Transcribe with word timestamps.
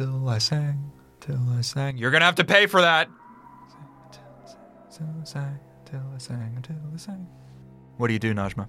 Until 0.00 0.30
I 0.30 0.38
sang, 0.38 0.90
till 1.20 1.38
I 1.58 1.60
sang. 1.60 1.98
You're 1.98 2.10
gonna 2.10 2.24
have 2.24 2.36
to 2.36 2.44
pay 2.44 2.64
for 2.64 2.80
that. 2.80 3.10
Till 4.90 5.06
I 5.20 5.24
sang, 5.24 5.58
till 5.84 6.00
I 6.14 6.16
sang, 6.16 6.54
until 6.56 6.76
I 6.94 6.96
sang. 6.96 7.26
What 7.98 8.06
do 8.06 8.14
you 8.14 8.18
do, 8.18 8.32
Najma? 8.32 8.66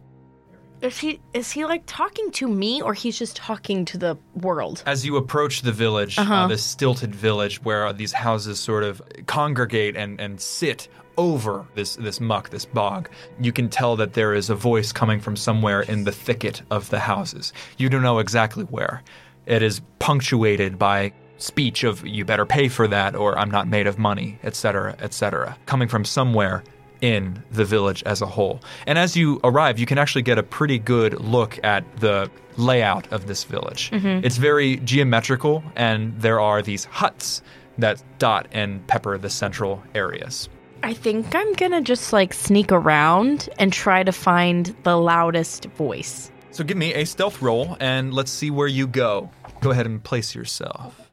Is 0.82 0.98
he 0.98 1.22
is 1.34 1.50
he 1.50 1.64
like 1.64 1.84
talking 1.86 2.32
to 2.32 2.50
me 2.50 2.82
or 2.82 2.94
he's 2.94 3.18
just 3.18 3.38
talking 3.38 3.86
to 3.86 3.98
the 3.98 4.18
world? 4.36 4.84
As 4.86 5.06
you 5.06 5.16
approach 5.16 5.62
the 5.62 5.72
village, 5.72 6.20
uh 6.20 6.48
this 6.48 6.64
stilted 6.64 7.16
village 7.16 7.64
where 7.64 7.94
these 7.94 8.12
houses 8.12 8.60
sort 8.60 8.84
of 8.84 9.02
congregate 9.26 9.96
and, 9.96 10.20
and 10.20 10.42
sit 10.42 10.90
over 11.16 11.66
this, 11.76 11.96
this 11.96 12.20
muck, 12.20 12.50
this 12.50 12.66
bog, 12.66 13.10
you 13.40 13.54
can 13.54 13.70
tell 13.70 13.96
that 13.96 14.12
there 14.16 14.34
is 14.34 14.50
a 14.50 14.56
voice 14.56 14.92
coming 14.92 15.22
from 15.22 15.38
somewhere 15.38 15.84
in 15.84 16.04
the 16.04 16.12
thicket 16.12 16.62
of 16.70 16.90
the 16.90 17.00
houses. 17.00 17.54
You 17.78 17.88
don't 17.88 18.04
know 18.04 18.20
exactly 18.20 18.66
where. 18.66 19.02
It 19.46 19.64
is 19.64 19.82
punctuated 20.00 20.78
by 20.78 21.14
speech 21.42 21.84
of 21.84 22.06
you 22.06 22.24
better 22.26 22.46
pay 22.46 22.68
for 22.68 22.88
that 22.88 23.16
or 23.16 23.38
I'm 23.38 23.52
not 23.52 23.68
made 23.68 23.88
of 23.88 23.98
money, 23.98 24.40
etc., 24.44 24.96
etc., 25.00 25.58
coming 25.66 25.88
from 25.88 26.06
somewhere 26.06 26.64
in 27.02 27.44
the 27.52 27.66
village 27.66 28.04
as 28.04 28.22
a 28.22 28.26
whole. 28.26 28.62
And 28.86 28.98
as 28.98 29.18
you 29.18 29.40
arrive, 29.44 29.80
you 29.80 29.86
can 29.86 29.98
actually 29.98 30.22
get 30.22 30.38
a 30.38 30.44
pretty 30.44 30.78
good 30.78 31.20
look 31.20 31.60
at 31.64 31.84
the 31.98 32.30
layout 32.58 33.12
of 33.12 33.28
this 33.28 33.44
village. 33.44 33.90
Mm-hmm. 33.92 34.24
It's 34.26 34.38
very 34.38 34.78
geometrical, 34.78 35.64
and 35.76 36.20
there 36.22 36.40
are 36.40 36.62
these 36.62 36.86
huts 36.86 37.42
that 37.78 38.04
dot 38.20 38.48
and 38.52 38.86
pepper 38.88 39.18
the 39.18 39.30
central 39.30 39.82
areas. 39.96 40.48
I 40.84 40.94
think 40.94 41.34
I'm 41.36 41.54
gonna 41.54 41.82
just 41.82 42.12
like 42.12 42.34
sneak 42.34 42.72
around 42.72 43.50
and 43.60 43.72
try 43.72 44.04
to 44.04 44.12
find 44.12 44.76
the 44.84 44.98
loudest 44.98 45.66
voice. 45.66 46.32
So 46.52 46.64
give 46.64 46.78
me 46.78 46.94
a 46.94 47.06
stealth 47.06 47.42
roll, 47.42 47.78
and 47.80 48.14
let's 48.14 48.32
see 48.32 48.52
where 48.52 48.68
you 48.68 48.88
go. 48.88 49.30
Go 49.62 49.72
ahead 49.72 49.86
and 49.86 50.04
place 50.04 50.36
yourself. 50.36 51.11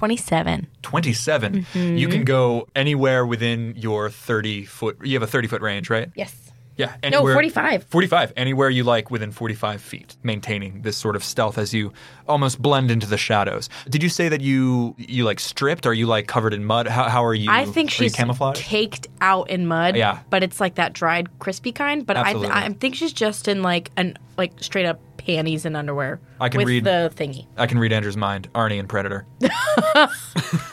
27. 0.00 0.66
27. 0.80 1.54
You 1.54 1.60
mm-hmm. 1.60 2.10
can 2.10 2.24
go 2.24 2.66
anywhere 2.74 3.26
within 3.26 3.74
your 3.76 4.08
30 4.08 4.64
foot. 4.64 4.96
You 5.04 5.12
have 5.12 5.22
a 5.22 5.26
30 5.26 5.48
foot 5.48 5.60
range, 5.60 5.90
right? 5.90 6.10
Yes. 6.14 6.49
Yeah. 6.80 7.10
No, 7.10 7.22
45. 7.22 7.84
45. 7.84 8.32
Anywhere 8.36 8.70
you 8.70 8.82
like 8.84 9.10
within 9.10 9.30
45 9.32 9.80
feet, 9.80 10.16
maintaining 10.22 10.82
this 10.82 10.96
sort 10.96 11.14
of 11.16 11.22
stealth 11.22 11.58
as 11.58 11.72
you 11.74 11.92
almost 12.28 12.60
blend 12.60 12.90
into 12.90 13.06
the 13.06 13.18
shadows. 13.18 13.68
Did 13.88 14.02
you 14.02 14.08
say 14.08 14.28
that 14.28 14.40
you 14.40 14.94
you 14.98 15.24
like 15.24 15.38
stripped? 15.40 15.86
Are 15.86 15.94
you 15.94 16.06
like 16.06 16.26
covered 16.26 16.54
in 16.54 16.64
mud? 16.64 16.86
How, 16.88 17.08
how 17.08 17.24
are 17.24 17.34
you? 17.34 17.50
I 17.50 17.64
think 17.64 17.90
are 17.90 18.02
you 18.04 18.08
she's 18.08 18.14
camouflaged. 18.14 18.60
caked 18.60 19.06
out 19.20 19.50
in 19.50 19.66
mud. 19.66 19.96
Yeah. 19.96 20.20
But 20.30 20.42
it's 20.42 20.60
like 20.60 20.76
that 20.76 20.92
dried, 20.92 21.38
crispy 21.38 21.72
kind. 21.72 22.04
But 22.06 22.16
I, 22.16 22.32
th- 22.32 22.46
I 22.50 22.68
think 22.70 22.94
she's 22.94 23.12
just 23.12 23.46
in 23.48 23.62
like 23.62 23.90
an 23.96 24.16
like 24.36 24.52
straight 24.60 24.86
up 24.86 25.00
panties 25.18 25.66
and 25.66 25.76
underwear. 25.76 26.18
I 26.40 26.48
can 26.48 26.58
with 26.58 26.68
read- 26.68 26.84
the 26.84 27.12
thingy. 27.14 27.46
I 27.58 27.66
can 27.66 27.78
read 27.78 27.92
Andrew's 27.92 28.16
mind. 28.16 28.50
Arnie 28.54 28.78
and 28.78 28.88
Predator. 28.88 29.26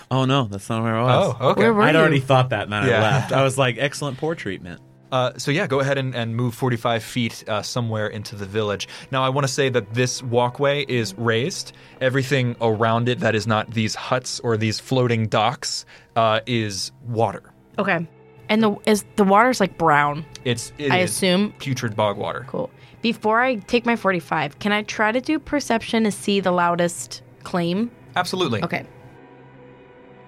Oh 0.10 0.24
no, 0.24 0.46
that's 0.46 0.70
not 0.70 0.84
where 0.84 0.96
I 0.96 1.04
was. 1.04 1.36
Oh, 1.42 1.50
okay. 1.50 1.60
Where 1.64 1.74
were 1.74 1.82
I'd 1.82 1.94
you? 1.96 2.00
already 2.00 2.20
thought 2.22 2.50
that 2.52 2.64
and 2.64 2.72
then 2.72 2.88
Yeah. 2.88 3.00
I 3.00 3.02
left. 3.02 3.32
I 3.34 3.44
was 3.44 3.58
like, 3.58 3.76
excellent 3.78 4.18
poor 4.18 4.36
treatment. 4.36 4.80
Uh, 5.12 5.32
so 5.38 5.52
yeah, 5.52 5.68
go 5.68 5.80
ahead 5.80 5.98
and, 5.98 6.14
and 6.14 6.36
move 6.36 6.54
45 6.54 7.04
feet 7.04 7.44
uh, 7.48 7.62
somewhere 7.62 8.08
into 8.08 8.36
the 8.36 8.46
village. 8.46 8.88
Now, 9.12 9.24
I 9.24 9.30
want 9.30 9.48
to 9.48 9.54
say 9.54 9.70
that 9.70 9.94
this 9.94 10.22
walkway 10.22 10.84
is 10.88 11.14
raised. 11.18 11.72
Everything 12.02 12.56
around 12.60 13.08
it 13.08 13.20
that 13.20 13.34
is 13.34 13.48
not 13.48 13.72
these 13.72 13.96
huts 13.96 14.40
or 14.42 14.58
these 14.58 14.80
floating 14.80 15.28
docks 15.28 15.86
uh, 16.16 16.42
is 16.46 16.92
water. 17.08 17.54
Okay. 17.80 18.06
And 18.50 18.64
the 18.64 18.76
is 18.86 19.06
the 19.18 19.26
water's 19.26 19.60
like 19.60 19.78
brown. 19.78 20.26
It's 20.46 20.72
it 20.78 20.92
I 20.92 21.00
is 21.00 21.12
assume. 21.12 21.54
putrid 21.60 21.96
bog 21.96 22.18
water. 22.18 22.46
Cool. 22.48 22.70
Before 23.02 23.42
I 23.42 23.56
take 23.56 23.86
my 23.86 23.96
45, 23.96 24.60
can 24.60 24.72
I 24.72 24.84
try 24.84 25.12
to 25.12 25.22
do 25.22 25.38
perception 25.38 26.04
to 26.06 26.12
see 26.12 26.40
the 26.40 26.52
loudest 26.52 27.22
claim? 27.44 27.92
Absolutely. 28.16 28.64
Okay. 28.64 28.86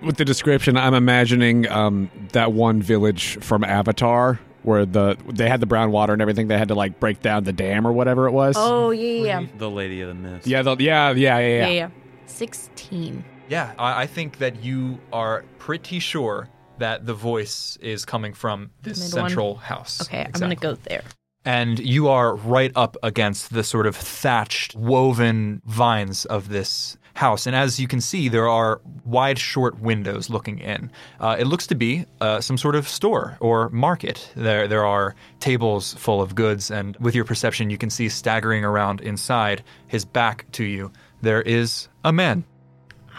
With 0.02 0.18
the 0.18 0.26
description, 0.26 0.78
I'm 0.78 0.94
imagining 0.94 1.68
um, 1.70 2.10
that 2.32 2.54
one 2.54 2.82
village 2.82 3.38
from 3.42 3.64
Avatar 3.64 4.40
where 4.64 4.86
the 4.86 5.18
they 5.28 5.48
had 5.50 5.60
the 5.60 5.66
brown 5.66 5.92
water 5.92 6.14
and 6.14 6.22
everything. 6.22 6.48
They 6.48 6.58
had 6.58 6.68
to 6.70 6.76
like 6.76 7.00
break 7.00 7.22
down 7.22 7.44
the 7.44 7.54
dam 7.54 7.86
or 7.88 7.92
whatever 7.94 8.28
it 8.28 8.32
was. 8.32 8.56
Oh, 8.58 8.92
yeah, 8.92 9.04
yeah, 9.26 9.40
yeah. 9.42 9.48
The 9.58 9.70
Lady 9.70 10.02
of 10.02 10.10
the 10.10 10.14
Mist. 10.16 10.48
yeah, 10.48 10.62
the, 10.62 10.76
yeah, 10.80 11.12
yeah, 11.12 11.38
yeah, 11.40 11.40
Yeah, 11.40 11.68
yeah. 11.68 11.70
yeah. 11.70 11.90
16. 12.26 13.24
Yeah, 13.50 13.74
I, 13.78 14.04
I 14.04 14.08
think 14.08 14.38
that 14.38 14.64
you 14.64 15.00
are 15.12 15.44
pretty 15.58 16.00
sure 16.00 16.50
that 16.78 17.06
the 17.06 17.14
voice 17.14 17.78
is 17.82 18.06
coming 18.06 18.34
from 18.34 18.70
this 18.84 19.00
Middle 19.00 19.22
one? 19.22 19.30
central 19.30 19.56
house. 19.56 20.02
Okay, 20.04 20.20
I'm 20.26 20.32
going 20.32 20.50
to 20.52 20.56
Exactly. 20.56 20.68
go 20.70 20.76
there. 20.88 21.04
and 21.46 21.80
you 21.80 22.08
are 22.10 22.36
right 22.36 22.72
up 22.76 22.96
against 23.02 23.52
the 23.54 23.64
sort 23.64 23.88
of 23.88 23.96
thatched, 23.96 24.76
woven 24.76 25.62
vines 25.66 26.26
of 26.26 26.50
this 26.50 26.98
house. 27.20 27.46
And 27.46 27.56
as 27.56 27.80
you 27.80 27.88
can 27.88 28.00
see, 28.00 28.30
there 28.30 28.48
are 28.48 28.80
wide, 29.04 29.38
short 29.38 29.80
windows 29.82 30.30
looking 30.30 30.60
in. 30.60 30.90
Uh, 31.20 31.36
it 31.38 31.48
looks 31.48 31.68
to 31.68 31.76
be 31.76 32.06
uh, 32.22 32.40
some 32.40 32.58
sort 32.58 32.76
of 32.76 32.88
store 32.88 33.38
or 33.42 33.70
market. 33.70 34.32
There, 34.36 34.68
there 34.70 34.86
are 34.86 35.16
tables 35.42 35.94
full 35.96 36.22
of 36.22 36.34
goods, 36.34 36.72
and 36.72 36.96
with 36.98 37.14
your 37.14 37.26
perception, 37.26 37.70
you 37.70 37.78
can 37.78 37.90
see 37.90 38.08
staggering 38.08 38.64
around 38.64 39.02
inside, 39.02 39.64
his 39.88 40.06
back 40.06 40.46
to 40.54 40.64
you, 40.64 40.92
there 41.22 41.42
is 41.42 41.90
a 42.06 42.14
man 42.14 42.46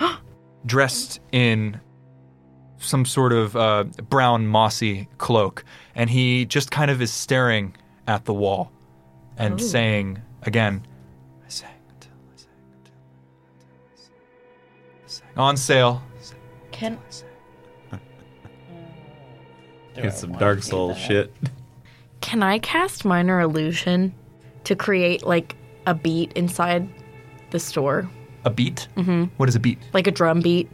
dressed 0.67 1.21
in 1.31 1.79
some 2.79 3.05
sort 3.05 3.35
of 3.35 3.55
uh, 3.55 3.85
brown 4.09 4.47
mossy 4.47 5.09
cloak, 5.19 5.63
and 5.95 6.09
he 6.09 6.47
just 6.47 6.71
kind 6.71 6.91
of 6.91 7.03
is 7.03 7.13
staring 7.13 7.77
at 8.07 8.25
the 8.25 8.33
wall 8.33 8.73
and 9.37 9.61
saying 9.61 10.23
again, 10.43 10.87
on 15.41 15.57
sale." 15.57 16.03
Can 16.73 16.99
It's 19.97 20.21
some 20.21 20.33
Dark 20.33 20.63
Souls 20.63 20.97
shit. 20.97 21.33
can 22.21 22.43
I 22.43 22.59
cast 22.59 23.05
minor 23.05 23.41
illusion 23.41 24.15
to 24.65 24.75
create 24.77 25.25
like 25.25 25.57
a 25.87 25.95
beat 25.95 26.33
inside 26.35 26.89
the 27.51 27.59
store? 27.59 28.09
A 28.45 28.51
beat? 28.51 28.89
Mm-hmm. 28.97 29.25
What 29.37 29.49
is 29.49 29.57
a 29.57 29.61
beat? 29.61 29.79
Like 29.93 30.07
a 30.07 30.11
drum 30.11 30.41
beat? 30.41 30.71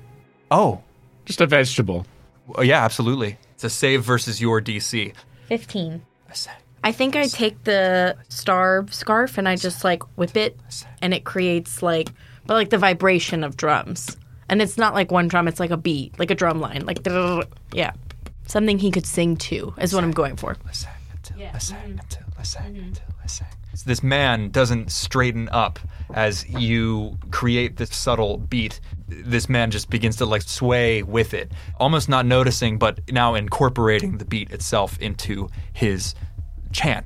Oh, 0.50 0.80
Just 1.24 1.40
a 1.40 1.46
vegetable. 1.46 2.06
oh, 2.54 2.62
yeah, 2.62 2.84
absolutely. 2.84 3.36
It's 3.54 3.64
a 3.64 3.70
save 3.70 4.04
versus 4.04 4.40
your 4.40 4.60
DC. 4.60 5.12
15. 5.48 6.02
I 6.30 6.32
sang. 6.34 6.54
I 6.84 6.92
think 6.92 7.16
I 7.16 7.26
take 7.26 7.64
the 7.64 8.16
star 8.28 8.86
scarf 8.90 9.38
and 9.38 9.48
I 9.48 9.56
just 9.56 9.82
like 9.82 10.02
whip 10.16 10.36
it 10.36 10.56
and 11.02 11.12
it 11.12 11.24
creates 11.24 11.82
like 11.82 12.10
but 12.46 12.54
like 12.54 12.70
the 12.70 12.78
vibration 12.78 13.42
of 13.42 13.56
drums. 13.56 14.16
And 14.48 14.62
it's 14.62 14.78
not 14.78 14.94
like 14.94 15.10
one 15.10 15.28
drum, 15.28 15.48
it's 15.48 15.60
like 15.60 15.70
a 15.70 15.76
beat, 15.76 16.18
like 16.18 16.30
a 16.30 16.34
drum 16.34 16.60
line. 16.60 16.84
Like 16.86 17.06
yeah. 17.72 17.92
Something 18.46 18.78
he 18.78 18.92
could 18.92 19.06
sing 19.06 19.36
to 19.38 19.74
is 19.80 19.92
what 19.92 20.04
I'm 20.04 20.12
going 20.12 20.36
for. 20.36 20.56
I 20.68 20.72
sang 20.72 20.92
until 21.12 21.36
I 21.52 21.58
sang 21.58 21.98
until 21.98 22.22
I 22.22 22.42
mm-hmm. 22.42 22.42
sang 22.44 22.76
until 22.76 23.04
I 23.08 23.12
mm-hmm. 23.12 23.26
sang. 23.26 23.48
So 23.74 23.82
this 23.84 24.02
man 24.02 24.48
doesn't 24.50 24.90
straighten 24.90 25.50
up 25.50 25.78
as 26.14 26.48
you 26.48 27.18
create 27.30 27.76
this 27.76 27.94
subtle 27.94 28.38
beat. 28.38 28.80
This 29.06 29.50
man 29.50 29.70
just 29.70 29.90
begins 29.90 30.16
to 30.16 30.26
like 30.26 30.42
sway 30.42 31.02
with 31.02 31.34
it, 31.34 31.52
almost 31.78 32.08
not 32.08 32.24
noticing, 32.24 32.78
but 32.78 33.00
now 33.12 33.34
incorporating 33.34 34.16
the 34.16 34.24
beat 34.24 34.50
itself 34.50 34.98
into 34.98 35.50
his 35.74 36.14
chant. 36.72 37.04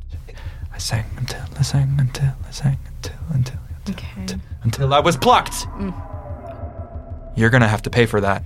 I 0.73 0.79
sang 0.79 1.07
until 1.17 1.43
I 1.59 1.63
sang 1.63 1.97
until 1.99 2.35
I 2.47 2.51
sang 2.53 2.79
until 2.87 3.17
until 3.31 3.59
until, 3.87 3.95
Okay. 3.95 4.21
until, 4.21 4.39
until 4.63 4.95
I 4.95 5.01
was 5.01 5.17
plucked. 5.17 5.67
Mm. 5.79 6.10
You're 7.37 7.51
gonna 7.51 7.69
have 7.69 7.83
to 7.83 7.91
pay 7.91 8.07
for 8.07 8.21
that. 8.21 8.45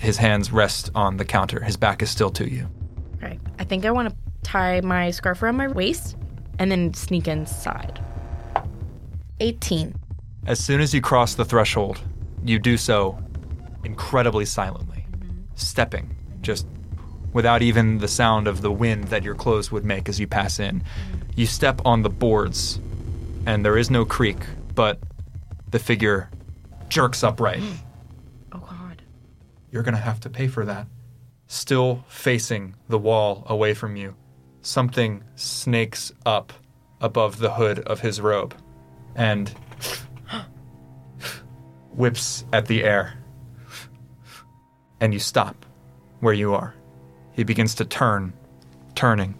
His 0.00 0.16
hands 0.16 0.52
rest 0.52 0.90
on 0.94 1.16
the 1.16 1.24
counter. 1.24 1.62
His 1.62 1.76
back 1.76 2.02
is 2.02 2.10
still 2.10 2.30
to 2.30 2.48
you. 2.48 2.68
Right. 3.20 3.40
I 3.58 3.64
think 3.64 3.84
I 3.84 3.90
want 3.90 4.10
to 4.10 4.16
tie 4.42 4.80
my 4.80 5.10
scarf 5.10 5.42
around 5.42 5.56
my 5.56 5.68
waist 5.68 6.16
and 6.58 6.70
then 6.70 6.94
sneak 6.94 7.28
inside. 7.28 8.00
18. 9.40 9.94
As 10.46 10.62
soon 10.62 10.80
as 10.80 10.94
you 10.94 11.00
cross 11.00 11.34
the 11.34 11.44
threshold, 11.44 12.00
you 12.44 12.58
do 12.58 12.76
so 12.76 13.18
incredibly 13.82 14.44
silently, 14.44 15.06
mm-hmm. 15.10 15.40
stepping, 15.54 16.16
just 16.42 16.66
without 17.32 17.62
even 17.62 17.98
the 17.98 18.08
sound 18.08 18.46
of 18.46 18.60
the 18.60 18.70
wind 18.70 19.04
that 19.04 19.24
your 19.24 19.34
clothes 19.34 19.72
would 19.72 19.84
make 19.84 20.08
as 20.08 20.20
you 20.20 20.26
pass 20.26 20.60
in. 20.60 20.80
Mm-hmm. 20.80 21.20
You 21.36 21.46
step 21.46 21.80
on 21.84 22.02
the 22.02 22.10
boards, 22.10 22.78
and 23.46 23.64
there 23.64 23.76
is 23.76 23.90
no 23.90 24.04
creak, 24.04 24.38
but 24.74 24.98
the 25.70 25.78
figure 25.78 26.30
jerks 26.88 27.24
upright. 27.24 27.62
You're 29.74 29.82
going 29.82 29.96
to 29.96 30.00
have 30.00 30.20
to 30.20 30.30
pay 30.30 30.46
for 30.46 30.64
that. 30.66 30.86
Still 31.48 32.04
facing 32.06 32.76
the 32.88 32.96
wall 32.96 33.44
away 33.48 33.74
from 33.74 33.96
you, 33.96 34.14
something 34.60 35.24
snakes 35.34 36.12
up 36.24 36.52
above 37.00 37.40
the 37.40 37.54
hood 37.54 37.80
of 37.80 37.98
his 37.98 38.20
robe 38.20 38.54
and 39.16 39.48
whips 41.92 42.44
at 42.52 42.66
the 42.66 42.84
air. 42.84 43.18
And 45.00 45.12
you 45.12 45.18
stop 45.18 45.66
where 46.20 46.32
you 46.32 46.54
are. 46.54 46.76
He 47.32 47.42
begins 47.42 47.74
to 47.74 47.84
turn, 47.84 48.32
turning 48.94 49.34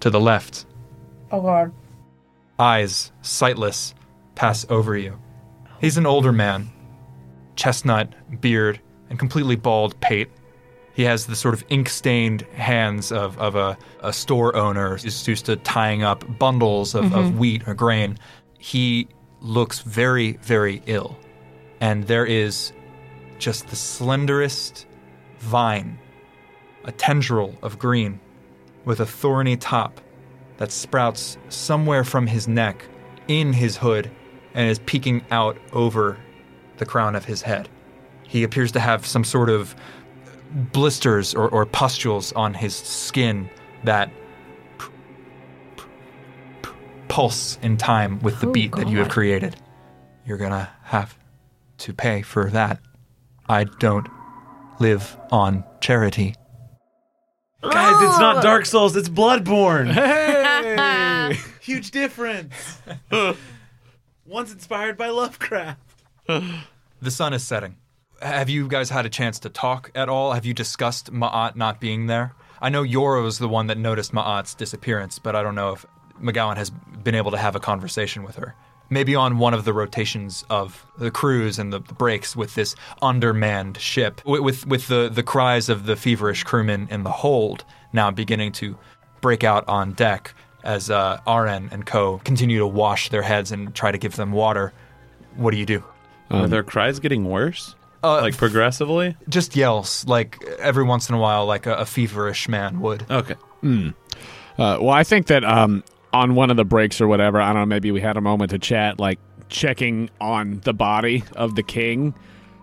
to 0.00 0.08
the 0.08 0.20
left. 0.20 0.64
Oh 1.30 1.42
god. 1.42 1.70
Eyes, 2.58 3.12
sightless, 3.20 3.94
pass 4.36 4.64
over 4.70 4.96
you. 4.96 5.20
He's 5.82 5.98
an 5.98 6.06
older 6.06 6.32
man, 6.32 6.70
chestnut 7.56 8.40
beard 8.40 8.80
and 9.10 9.18
completely 9.18 9.56
bald 9.56 9.98
pate. 10.00 10.30
He 10.94 11.02
has 11.02 11.26
the 11.26 11.36
sort 11.36 11.54
of 11.54 11.64
ink 11.68 11.88
stained 11.88 12.42
hands 12.54 13.12
of, 13.12 13.38
of 13.38 13.54
a, 13.54 13.76
a 14.00 14.12
store 14.12 14.56
owner 14.56 14.96
who's 14.96 15.28
used 15.28 15.46
to 15.46 15.56
tying 15.56 16.02
up 16.02 16.24
bundles 16.38 16.94
of, 16.94 17.04
of 17.06 17.26
mm-hmm. 17.26 17.38
wheat 17.38 17.68
or 17.68 17.74
grain. 17.74 18.18
He 18.58 19.08
looks 19.40 19.80
very, 19.80 20.32
very 20.38 20.82
ill. 20.86 21.16
And 21.80 22.06
there 22.06 22.24
is 22.24 22.72
just 23.38 23.68
the 23.68 23.76
slenderest 23.76 24.86
vine, 25.38 25.98
a 26.84 26.92
tendril 26.92 27.54
of 27.62 27.78
green 27.78 28.18
with 28.86 29.00
a 29.00 29.06
thorny 29.06 29.56
top 29.56 30.00
that 30.56 30.72
sprouts 30.72 31.36
somewhere 31.50 32.04
from 32.04 32.26
his 32.26 32.48
neck 32.48 32.86
in 33.28 33.52
his 33.52 33.76
hood 33.76 34.10
and 34.54 34.70
is 34.70 34.78
peeking 34.80 35.22
out 35.30 35.58
over 35.72 36.16
the 36.78 36.86
crown 36.86 37.14
of 37.14 37.26
his 37.26 37.42
head. 37.42 37.68
He 38.28 38.42
appears 38.42 38.72
to 38.72 38.80
have 38.80 39.06
some 39.06 39.24
sort 39.24 39.48
of 39.50 39.74
blisters 40.72 41.34
or, 41.34 41.48
or 41.48 41.66
pustules 41.66 42.32
on 42.32 42.54
his 42.54 42.74
skin 42.74 43.48
that 43.84 44.10
p- 44.78 44.86
p- 45.76 45.82
p- 46.62 46.70
pulse 47.08 47.58
in 47.62 47.76
time 47.76 48.20
with 48.20 48.40
the 48.40 48.48
Oh, 48.48 48.52
beat 48.52 48.72
that 48.76 48.88
you 48.88 48.98
have 48.98 49.08
created. 49.08 49.56
You're 50.24 50.38
gonna 50.38 50.68
have 50.84 51.16
to 51.78 51.92
pay 51.92 52.22
for 52.22 52.50
that. 52.50 52.80
I 53.48 53.64
don't 53.64 54.08
live 54.80 55.16
on 55.30 55.64
charity. 55.80 56.34
Guys, 57.62 58.02
it's 58.02 58.18
not 58.18 58.38
oh. 58.38 58.42
Dark 58.42 58.66
Souls, 58.66 58.96
it's 58.96 59.08
Bloodborne. 59.08 59.90
Hey! 59.92 61.36
Huge 61.60 61.90
difference. 61.90 62.78
One's 64.26 64.52
inspired 64.52 64.96
by 64.96 65.08
Lovecraft. 65.08 65.80
The 66.26 67.10
sun 67.10 67.32
is 67.32 67.42
setting. 67.44 67.76
Have 68.22 68.48
you 68.48 68.66
guys 68.68 68.88
had 68.90 69.04
a 69.04 69.10
chance 69.10 69.38
to 69.40 69.48
talk 69.48 69.90
at 69.94 70.08
all? 70.08 70.32
Have 70.32 70.46
you 70.46 70.54
discussed 70.54 71.12
Ma'at 71.12 71.56
not 71.56 71.80
being 71.80 72.06
there? 72.06 72.34
I 72.60 72.70
know 72.70 72.82
Jøra 72.82 73.22
was 73.22 73.38
the 73.38 73.48
one 73.48 73.66
that 73.66 73.76
noticed 73.76 74.12
Ma'at's 74.12 74.54
disappearance, 74.54 75.18
but 75.18 75.36
I 75.36 75.42
don't 75.42 75.54
know 75.54 75.72
if 75.72 75.84
MacGowan 76.20 76.56
has 76.56 76.70
been 76.70 77.14
able 77.14 77.30
to 77.32 77.36
have 77.36 77.54
a 77.54 77.60
conversation 77.60 78.22
with 78.22 78.36
her. 78.36 78.54
Maybe 78.88 79.14
on 79.14 79.38
one 79.38 79.52
of 79.52 79.64
the 79.64 79.72
rotations 79.72 80.44
of 80.48 80.86
the 80.96 81.10
cruise 81.10 81.58
and 81.58 81.72
the, 81.72 81.80
the 81.80 81.92
breaks 81.92 82.36
with 82.36 82.54
this 82.54 82.74
undermanned 83.02 83.76
ship, 83.78 84.22
with, 84.24 84.40
with 84.40 84.66
with 84.66 84.86
the 84.86 85.10
the 85.12 85.24
cries 85.24 85.68
of 85.68 85.86
the 85.86 85.96
feverish 85.96 86.44
crewmen 86.44 86.86
in 86.90 87.02
the 87.02 87.10
hold 87.10 87.64
now 87.92 88.12
beginning 88.12 88.52
to 88.52 88.78
break 89.20 89.42
out 89.42 89.68
on 89.68 89.92
deck 89.92 90.34
as 90.62 90.88
uh, 90.88 91.20
Arn 91.26 91.68
and 91.72 91.84
Co 91.84 92.18
continue 92.18 92.58
to 92.60 92.66
wash 92.66 93.08
their 93.08 93.22
heads 93.22 93.50
and 93.50 93.74
try 93.74 93.90
to 93.90 93.98
give 93.98 94.14
them 94.14 94.30
water. 94.32 94.72
What 95.34 95.50
do 95.50 95.56
you 95.58 95.66
do? 95.66 95.82
Are 96.30 96.48
their 96.48 96.62
cries 96.62 96.98
getting 97.00 97.24
worse? 97.24 97.74
Uh, 98.06 98.20
like 98.20 98.36
progressively? 98.36 99.16
just 99.28 99.56
yells 99.56 100.04
like 100.06 100.42
every 100.58 100.84
once 100.84 101.08
in 101.08 101.14
a 101.14 101.18
while 101.18 101.46
like 101.46 101.66
a, 101.66 101.74
a 101.76 101.84
feverish 101.84 102.48
man 102.48 102.80
would 102.80 103.04
Okay. 103.10 103.34
Uh, 103.64 104.78
well, 104.80 104.90
I 104.90 105.02
think 105.04 105.26
that 105.26 105.44
um, 105.44 105.82
on 106.12 106.34
one 106.34 106.50
of 106.50 106.56
the 106.56 106.64
breaks 106.64 107.00
or 107.00 107.08
whatever, 107.08 107.40
I 107.40 107.48
don't 107.52 107.62
know, 107.62 107.66
maybe 107.66 107.90
we 107.90 108.00
had 108.00 108.16
a 108.16 108.20
moment 108.20 108.50
to 108.52 108.58
chat, 108.58 108.98
like 108.98 109.18
checking 109.48 110.08
on 110.20 110.60
the 110.64 110.72
body 110.72 111.24
of 111.34 111.54
the 111.56 111.62
king 111.62 112.14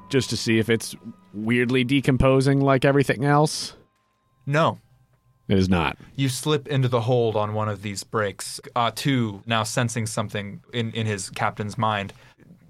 just 0.09 0.29
to 0.31 0.37
see 0.37 0.59
if 0.59 0.69
it's 0.69 0.95
weirdly 1.33 1.83
decomposing 1.83 2.61
like 2.61 2.85
everything 2.85 3.25
else. 3.25 3.75
no 4.45 4.79
It 5.47 5.57
is 5.57 5.69
not. 5.69 5.97
you 6.15 6.29
slip 6.29 6.67
into 6.67 6.87
the 6.87 7.01
hold 7.01 7.35
on 7.35 7.53
one 7.53 7.69
of 7.69 7.81
these 7.81 8.03
breaks 8.03 8.59
uh, 8.75 8.91
two 8.93 9.41
now 9.45 9.63
sensing 9.63 10.05
something 10.05 10.61
in, 10.73 10.91
in 10.91 11.05
his 11.05 11.29
captain's 11.29 11.77
mind 11.77 12.13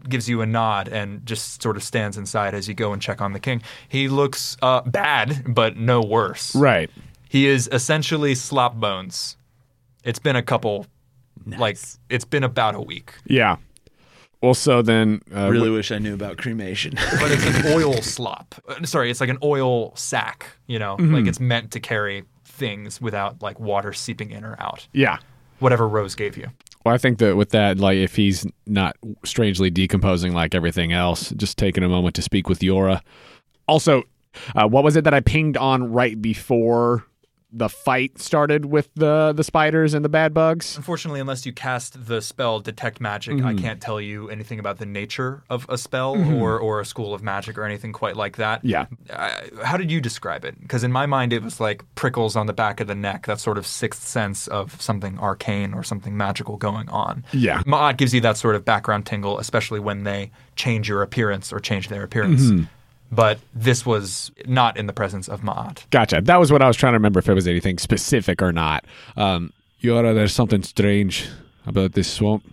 gives 0.09 0.27
you 0.29 0.41
a 0.41 0.45
nod 0.45 0.87
and 0.87 1.25
just 1.25 1.61
sort 1.61 1.77
of 1.77 1.83
stands 1.83 2.17
inside 2.17 2.53
as 2.53 2.67
you 2.67 2.73
go 2.73 2.93
and 2.93 3.01
check 3.01 3.21
on 3.21 3.33
the 3.33 3.39
king 3.39 3.61
he 3.89 4.07
looks 4.07 4.57
uh, 4.61 4.81
bad 4.81 5.43
but 5.53 5.77
no 5.77 6.01
worse 6.01 6.55
Right. 6.55 6.89
he 7.29 7.47
is 7.47 7.69
essentially 7.71 8.35
slop 8.35 8.75
bones 8.75 9.37
it's 10.03 10.19
been 10.19 10.35
a 10.35 10.43
couple 10.43 10.85
like 11.57 11.77
it's 12.09 12.25
been 12.25 12.43
about 12.43 12.75
a 12.75 12.81
week 12.81 13.13
Yeah. 13.25 13.57
Well, 14.41 14.53
so 14.53 14.81
then. 14.81 15.21
Uh, 15.33 15.49
really 15.49 15.69
wish 15.69 15.89
I 15.89 15.99
knew 15.99 16.13
about 16.13 16.35
cremation. 16.37 16.95
but 17.17 17.31
it's 17.31 17.45
an 17.45 17.65
oil 17.73 17.93
slop. 18.01 18.55
Uh, 18.67 18.83
Sorry, 18.83 19.09
it's 19.09 19.21
like 19.21 19.29
an 19.29 19.37
oil 19.41 19.95
sack. 19.95 20.47
You 20.67 20.79
know, 20.79 20.95
like 20.99 21.27
it's 21.27 21.39
meant 21.39 21.71
to 21.71 21.79
carry 21.79 22.25
things 22.43 22.99
without 22.99 23.41
like 23.41 23.57
water 23.57 23.93
seeping 23.93 24.31
in 24.31 24.43
or 24.43 24.57
out. 24.59 24.85
yeah. 24.91 25.19
Whatever 25.59 25.87
Rose 25.87 26.13
gave 26.15 26.35
you. 26.35 26.47
Well, 26.83 26.93
I 26.93 26.97
think 26.97 27.19
that 27.19 27.37
with 27.37 27.49
that, 27.51 27.79
like, 27.79 27.97
if 27.97 28.15
he's 28.15 28.45
not 28.65 28.97
strangely 29.23 29.69
decomposing 29.69 30.33
like 30.33 30.53
everything 30.53 30.91
else, 30.91 31.29
just 31.31 31.57
taking 31.57 31.83
a 31.83 31.89
moment 31.89 32.15
to 32.15 32.21
speak 32.21 32.49
with 32.49 32.59
Jøra. 32.59 33.01
Also, 33.67 34.03
uh, 34.55 34.67
what 34.67 34.83
was 34.83 34.95
it 34.95 35.05
that 35.05 35.13
I 35.13 35.21
pinged 35.21 35.55
on 35.55 35.91
right 35.91 36.21
before 36.21 37.05
the 37.55 37.69
fight 37.69 38.19
started 38.19 38.65
with 38.65 38.89
the 38.95 39.31
the 39.35 39.43
spiders 39.43 39.93
and 39.93 40.03
the 40.03 40.09
bad 40.09 40.33
bugs? 40.33 40.75
Unfortunately, 40.75 41.19
unless 41.19 41.45
you 41.45 41.53
cast 41.53 42.07
the 42.07 42.21
spell 42.21 42.59
Detect 42.59 42.99
Magic, 42.99 43.43
I 43.43 43.53
can't 43.53 43.79
tell 43.79 44.01
you 44.01 44.29
anything 44.29 44.59
about 44.59 44.79
the 44.79 44.85
nature 44.85 45.43
of 45.49 45.65
a 45.69 45.77
spell 45.77 46.15
or, 46.41 46.59
or 46.59 46.79
a 46.79 46.85
school 46.85 47.13
of 47.13 47.21
magic 47.21 47.57
or 47.57 47.63
anything 47.63 47.93
quite 47.93 48.15
like 48.15 48.37
that. 48.37 48.65
Yeah. 48.65 48.87
Uh, 49.09 49.29
how 49.63 49.77
did 49.77 49.91
you 49.91 50.01
describe 50.01 50.43
it? 50.45 50.59
Because 50.59 50.83
in 50.83 50.91
my 50.91 51.05
mind, 51.05 51.31
it 51.31 51.43
was 51.43 51.59
like 51.59 51.83
prickles 51.95 52.35
on 52.35 52.47
the 52.47 52.53
back 52.53 52.79
of 52.79 52.87
the 52.87 52.95
neck, 52.95 53.27
that 53.27 53.39
sort 53.39 53.57
of 53.57 53.67
sixth 53.67 54.07
sense 54.07 54.47
of 54.47 54.81
something 54.81 55.19
arcane 55.19 55.73
or 55.73 55.83
something 55.83 56.17
magical 56.17 56.57
going 56.57 56.89
on. 56.89 57.23
Yeah. 57.31 57.61
Ma'at 57.63 57.97
gives 57.97 58.13
you 58.13 58.21
that 58.21 58.37
sort 58.37 58.55
of 58.55 58.65
background 58.65 59.05
tingle, 59.05 59.37
especially 59.39 59.79
when 59.79 60.03
they 60.03 60.31
change 60.55 60.89
your 60.89 61.01
appearance 61.01 61.53
or 61.53 61.59
change 61.59 61.89
their 61.89 62.03
appearance. 62.03 62.49
But 63.13 63.39
this 63.53 63.85
was 63.85 64.31
not 64.47 64.75
in 64.75 64.87
the 64.87 64.93
presence 64.93 65.27
of 65.29 65.41
Ma'at. 65.41 65.87
Gotcha. 65.91 66.21
That 66.21 66.39
was 66.39 66.51
what 66.51 66.61
I 66.63 66.67
was 66.67 66.75
trying 66.75 66.93
to 66.93 66.97
remember 66.97 67.19
if 67.19 67.29
it 67.29 67.33
was 67.33 67.47
anything 67.47 67.77
specific 67.77 68.41
or 68.41 68.51
not. 68.51 68.85
Um, 69.15 69.53
Jøra, 69.83 70.15
there's 70.15 70.33
something 70.33 70.63
strange 70.63 71.27
about 71.67 71.91
this 71.93 72.11
swamp. 72.11 72.43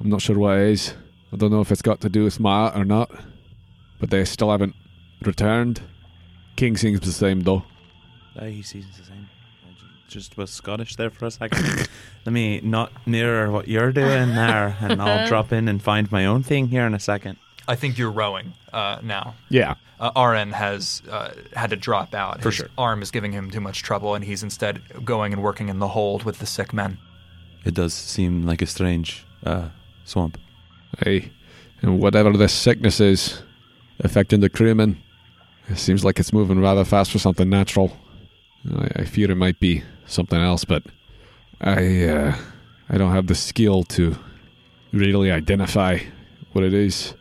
I'm 0.00 0.08
not 0.08 0.22
sure 0.22 0.38
what 0.38 0.56
it 0.56 0.68
is. 0.70 0.94
I 1.32 1.36
don't 1.36 1.50
know 1.50 1.60
if 1.60 1.70
it's 1.70 1.82
got 1.82 2.00
to 2.00 2.08
do 2.08 2.24
with 2.24 2.40
Maat 2.40 2.76
or 2.76 2.84
not, 2.84 3.10
but 3.98 4.10
they 4.10 4.24
still 4.24 4.50
haven't 4.50 4.74
returned. 5.22 5.82
King 6.56 6.76
seems 6.76 7.00
the 7.00 7.12
same 7.12 7.40
though. 7.40 7.64
Uh, 8.36 8.46
he 8.46 8.62
seems 8.62 8.96
the 8.96 9.04
same. 9.04 9.28
I 9.66 9.74
Just 10.08 10.36
was 10.36 10.50
Scottish 10.50 10.96
there 10.96 11.10
for 11.10 11.26
a 11.26 11.30
second. 11.30 11.88
Let 12.24 12.32
me 12.32 12.60
not 12.62 12.90
mirror 13.06 13.50
what 13.50 13.68
you're 13.68 13.92
doing 13.92 14.34
there, 14.34 14.76
and 14.80 15.02
I'll 15.02 15.28
drop 15.28 15.52
in 15.52 15.68
and 15.68 15.82
find 15.82 16.10
my 16.10 16.24
own 16.24 16.42
thing 16.42 16.68
here 16.68 16.86
in 16.86 16.94
a 16.94 17.00
second. 17.00 17.36
I 17.70 17.76
think 17.76 17.98
you're 17.98 18.10
rowing 18.24 18.52
uh, 18.72 18.98
now. 19.02 19.34
Yeah. 19.48 19.74
uh, 20.00 20.10
Arn 20.16 20.50
has 20.52 21.02
uh, 21.08 21.30
had 21.54 21.70
to 21.70 21.76
drop 21.76 22.14
out. 22.14 22.42
For 22.42 22.48
His 22.48 22.56
sure. 22.56 22.68
arm 22.76 23.00
is 23.02 23.10
giving 23.10 23.32
him 23.32 23.50
too 23.50 23.60
much 23.60 23.82
trouble, 23.82 24.14
and 24.16 24.24
he's 24.24 24.42
instead 24.42 24.82
going 25.04 25.32
and 25.32 25.40
working 25.42 25.68
in 25.68 25.78
the 25.78 25.88
hold 25.88 26.24
with 26.24 26.38
the 26.40 26.46
sick 26.46 26.72
men. 26.72 26.98
It 27.64 27.74
does 27.74 27.94
seem 27.94 28.44
like 28.50 28.60
a 28.62 28.66
strange 28.66 29.24
uh, 29.44 29.68
swamp. 30.04 30.38
Hey, 31.04 31.30
and 31.82 32.00
whatever 32.00 32.36
this 32.36 32.52
sickness 32.52 33.00
is 33.00 33.42
affecting 34.00 34.40
the 34.40 34.48
crewmen, 34.48 34.96
it 35.68 35.78
seems 35.78 36.04
like 36.04 36.18
it's 36.18 36.32
moving 36.32 36.60
rather 36.60 36.84
fast 36.84 37.12
for 37.12 37.18
something 37.20 37.48
natural. 37.48 37.96
I, 38.74 39.02
I 39.02 39.04
fear 39.04 39.30
it 39.30 39.36
might 39.36 39.60
be 39.60 39.84
something 40.06 40.40
else, 40.40 40.64
but 40.64 40.82
I 41.60 42.04
uh, 42.08 42.34
I 42.88 42.98
don't 42.98 43.12
have 43.12 43.28
the 43.28 43.36
skill 43.36 43.84
to 43.84 44.16
really 44.92 45.30
identify 45.30 45.98
what 46.52 46.64
it 46.64 46.74
is. 46.74 47.14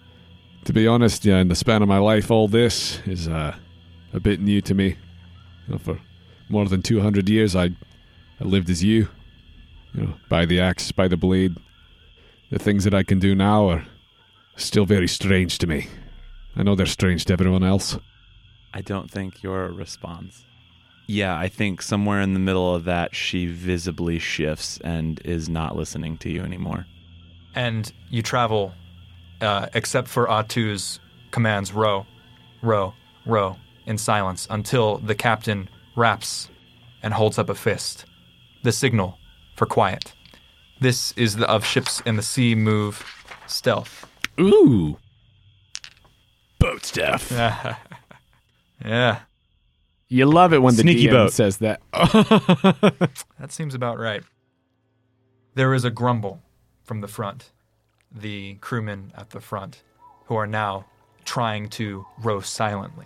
To 0.66 0.74
be 0.74 0.88
honest, 0.88 1.25
yeah, 1.25 1.38
in 1.39 1.48
the 1.48 1.56
span 1.56 1.82
of 1.82 1.88
my 1.88 1.98
life, 1.98 2.30
all 2.30 2.48
this 2.48 3.00
is 3.08 3.28
uh, 3.28 3.56
a 4.13 4.20
bit 4.20 4.39
new 4.39 4.62
to 4.62 4.74
me. 4.75 4.98
You 5.68 5.74
know, 5.74 5.78
for 5.78 6.00
more 6.48 6.66
than 6.68 6.82
two 6.82 7.01
hundred 7.01 7.28
years, 7.28 7.56
I 7.56 7.72
I 8.39 8.44
lived 8.44 8.70
as 8.70 8.84
you, 8.84 9.08
you 9.94 10.04
know, 10.04 10.13
by 10.30 10.46
the 10.46 10.60
axe, 10.60 10.92
by 10.92 11.08
the 11.08 11.18
blade. 11.18 11.56
The 12.51 12.60
things 12.60 12.84
that 12.84 12.94
I 12.94 13.04
can 13.04 13.20
do 13.20 13.36
now 13.36 13.70
are 13.70 13.86
still 14.56 14.86
very 14.86 15.08
strange 15.08 15.58
to 15.60 15.68
me. 15.68 15.88
I 16.56 16.63
know 16.63 16.75
they're 16.75 16.86
strange 16.86 17.25
to 17.25 17.34
everyone 17.34 17.63
else. 17.63 17.98
I 18.74 18.82
don't 18.82 19.10
think 19.10 19.42
your 19.42 19.68
response. 19.68 20.46
Yeah, 21.08 21.36
I 21.36 21.48
think 21.48 21.82
somewhere 21.82 22.22
in 22.22 22.34
the 22.34 22.39
middle 22.39 22.75
of 22.75 22.84
that, 22.86 23.16
she 23.16 23.48
visibly 23.48 24.20
shifts 24.20 24.80
and 24.84 25.20
is 25.25 25.50
not 25.50 25.75
listening 25.75 26.18
to 26.18 26.30
you 26.30 26.42
anymore. 26.42 26.86
And 27.56 27.92
you 28.12 28.22
travel, 28.22 28.74
uh, 29.41 29.67
except 29.74 30.08
for 30.08 30.27
Atu's 30.27 31.00
commands 31.31 31.74
row, 31.74 32.05
row, 32.62 32.93
row, 33.25 33.55
in 33.86 33.98
silence 33.98 34.48
until 34.50 34.98
the 35.00 35.15
captain 35.15 35.69
raps 35.96 36.50
and 37.01 37.13
holds 37.13 37.38
up 37.39 37.50
a 37.50 37.55
fist. 37.55 38.05
The 38.63 38.72
signal 38.72 39.17
for 39.55 39.65
quiet. 39.65 40.13
This 40.81 41.12
is 41.13 41.36
the 41.38 41.50
of 41.50 41.65
ships 41.65 42.01
in 42.05 42.15
the 42.15 42.22
sea 42.22 42.55
move 42.55 43.03
stealth. 43.48 44.05
Ooh. 44.39 44.98
Boat 46.60 46.86
stuff. 46.86 47.31
Yeah, 48.86 49.19
You 50.08 50.25
love 50.25 50.53
it 50.53 50.60
when 50.62 50.75
the 50.75 50.84
Sneaky 50.84 51.08
DM 51.08 51.12
boat. 51.12 51.34
says 51.34 51.58
that. 51.58 51.81
that 51.93 53.50
seems 53.51 53.75
about 53.75 54.00
right. 54.00 54.24
There 55.55 55.74
is 55.74 55.84
a 55.84 55.89
grumble 55.91 56.41
from 56.86 57.01
the 57.01 57.10
front. 57.10 57.51
The 58.12 58.56
crewmen 58.56 59.13
at 59.16 59.30
the 59.30 59.39
front, 59.39 59.84
who 60.25 60.36
are 60.36 60.48
now 60.48 60.86
trying 61.25 61.70
to 61.70 62.06
row 62.24 62.39
silently, 62.39 63.06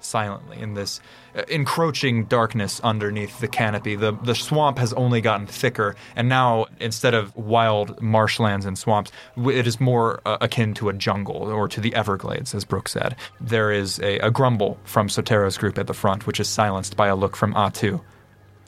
silently 0.00 0.58
in 0.58 0.74
this 0.74 1.00
uh, 1.36 1.42
encroaching 1.48 2.24
darkness 2.24 2.80
underneath 2.82 3.40
the 3.40 3.48
canopy. 3.48 3.94
The 3.94 4.12
the 4.12 4.34
swamp 4.34 4.78
has 4.78 4.92
only 4.94 5.20
gotten 5.20 5.46
thicker, 5.46 5.96
and 6.16 6.28
now 6.28 6.66
instead 6.80 7.14
of 7.14 7.36
wild 7.36 8.00
marshlands 8.00 8.64
and 8.64 8.78
swamps, 8.78 9.12
it 9.36 9.66
is 9.66 9.80
more 9.80 10.20
uh, 10.24 10.38
akin 10.40 10.72
to 10.74 10.88
a 10.88 10.92
jungle 10.94 11.36
or 11.36 11.68
to 11.68 11.80
the 11.80 11.94
Everglades, 11.94 12.54
as 12.54 12.64
Brooke 12.64 12.88
said. 12.88 13.16
There 13.40 13.70
is 13.70 13.98
a, 14.00 14.18
a 14.20 14.30
grumble 14.30 14.78
from 14.84 15.08
Sotero's 15.08 15.58
group 15.58 15.78
at 15.78 15.86
the 15.86 15.94
front, 15.94 16.26
which 16.26 16.40
is 16.40 16.48
silenced 16.48 16.96
by 16.96 17.08
a 17.08 17.16
look 17.16 17.36
from 17.36 17.52
Atu, 17.54 18.00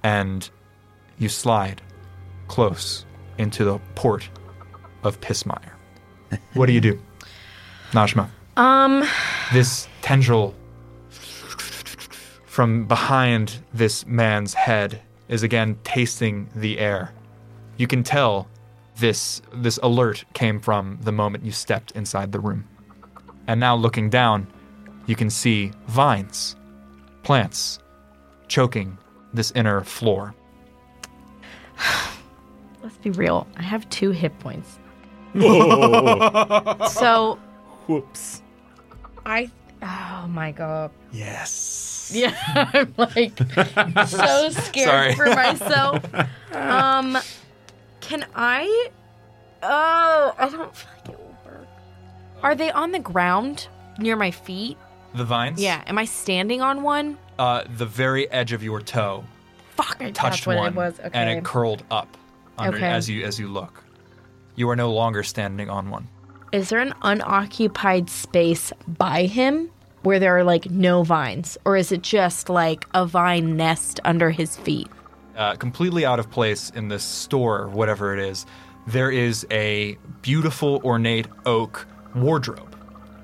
and 0.03 0.51
you 1.19 1.29
slide 1.29 1.81
close 2.49 3.07
into 3.39 3.65
the 3.65 3.79
port 3.95 4.29
of 5.03 5.21
Pismire. 5.21 5.73
What 6.55 6.67
do 6.67 6.73
you 6.73 6.81
do, 6.81 7.01
Najma? 7.93 8.29
Um, 8.57 9.05
This 9.53 9.89
tendril 10.03 10.55
from 12.47 12.87
behind 12.87 13.59
this 13.73 14.07
man's 14.07 14.55
head 14.55 15.01
is 15.29 15.43
again 15.43 15.79
tasting 15.85 16.49
the 16.55 16.79
air. 16.79 17.13
You 17.77 17.87
can 17.87 18.03
tell 18.03 18.49
this 18.97 19.41
this 19.55 19.79
alert 19.83 20.25
came 20.35 20.61
from 20.61 20.99
the 21.03 21.13
moment 21.13 21.45
you 21.45 21.53
stepped 21.53 21.93
inside 21.93 22.33
the 22.33 22.41
room. 22.41 22.69
And 23.47 23.59
now 23.61 23.75
looking 23.77 24.11
down, 24.11 24.47
you 25.07 25.17
can 25.17 25.31
see 25.31 25.73
vines, 25.87 26.57
plants 27.23 27.79
choking 28.49 28.99
this 29.33 29.53
inner 29.53 29.81
floor. 29.83 30.35
let's 32.83 32.97
be 32.99 33.11
real. 33.11 33.47
I 33.57 33.63
have 33.63 33.89
two 33.91 34.11
hit 34.11 34.39
points. 34.41 34.79
so 36.91 37.39
Whoops. 37.87 38.43
I. 39.25 39.51
Oh 39.83 40.27
my 40.29 40.53
god. 40.53 40.91
Yes. 41.13 42.11
Yeah, 42.15 42.35
I'm 42.75 42.95
like 42.97 43.39
so 43.39 44.05
Sorry. 44.07 44.51
scared 44.53 45.15
for 45.17 45.27
myself. 45.27 46.05
Um, 46.55 47.17
can 48.01 48.27
I? 48.35 48.91
Oh, 49.63 50.35
I 50.39 50.49
don't 50.49 50.75
feel 50.75 50.91
like 50.97 51.09
it 51.09 51.19
will 51.19 51.37
work. 51.47 51.67
Are 52.43 52.55
they 52.55 52.71
on 52.71 52.93
the 52.93 52.99
ground 52.99 53.69
near 53.99 54.17
my 54.17 54.31
feet? 54.31 54.77
The 55.15 55.25
vines? 55.25 55.61
Yeah. 55.61 55.83
Am 55.87 55.99
I 55.99 56.05
standing 56.05 56.61
on 56.63 56.83
one? 56.83 57.19
Uh, 57.39 57.65
the 57.77 57.87
very 57.87 58.31
edge 58.31 58.53
of 58.53 58.63
your 58.63 58.81
toe 58.81 59.25
Fuck, 59.77 59.97
I 60.01 60.11
touched 60.11 60.47
one, 60.47 60.59
it 60.59 60.75
was. 60.75 60.99
Okay. 61.01 61.11
and 61.13 61.31
it 61.31 61.45
curled 61.45 61.83
up 61.91 62.17
under, 62.59 62.77
Okay. 62.77 62.87
as 62.87 63.09
you 63.09 63.25
as 63.25 63.39
you 63.39 63.49
look. 63.49 63.80
You 64.61 64.69
are 64.69 64.77
no 64.77 64.93
longer 64.93 65.23
standing 65.23 65.71
on 65.71 65.89
one. 65.89 66.07
Is 66.53 66.69
there 66.69 66.81
an 66.81 66.93
unoccupied 67.01 68.11
space 68.11 68.75
by 68.87 69.25
him 69.25 69.71
where 70.03 70.19
there 70.19 70.37
are 70.37 70.45
like 70.45 70.71
no 70.71 71.03
vines, 71.03 71.57
or 71.65 71.79
is 71.79 71.93
it 71.93 72.03
just 72.03 72.51
like 72.51 72.85
a 72.93 73.07
vine 73.07 73.57
nest 73.57 74.01
under 74.05 74.31
his 74.31 74.59
feet? 74.59 74.87
uh, 75.35 75.55
completely 75.55 76.05
out 76.05 76.19
of 76.19 76.31
place 76.31 76.69
in 76.75 76.89
this 76.89 77.03
store, 77.03 77.69
whatever 77.69 78.13
it 78.13 78.21
is, 78.21 78.45
there 78.87 79.11
is 79.11 79.47
a 79.51 79.97
beautiful 80.21 80.83
ornate 80.85 81.27
oak 81.47 81.87
wardrobe, 82.15 82.77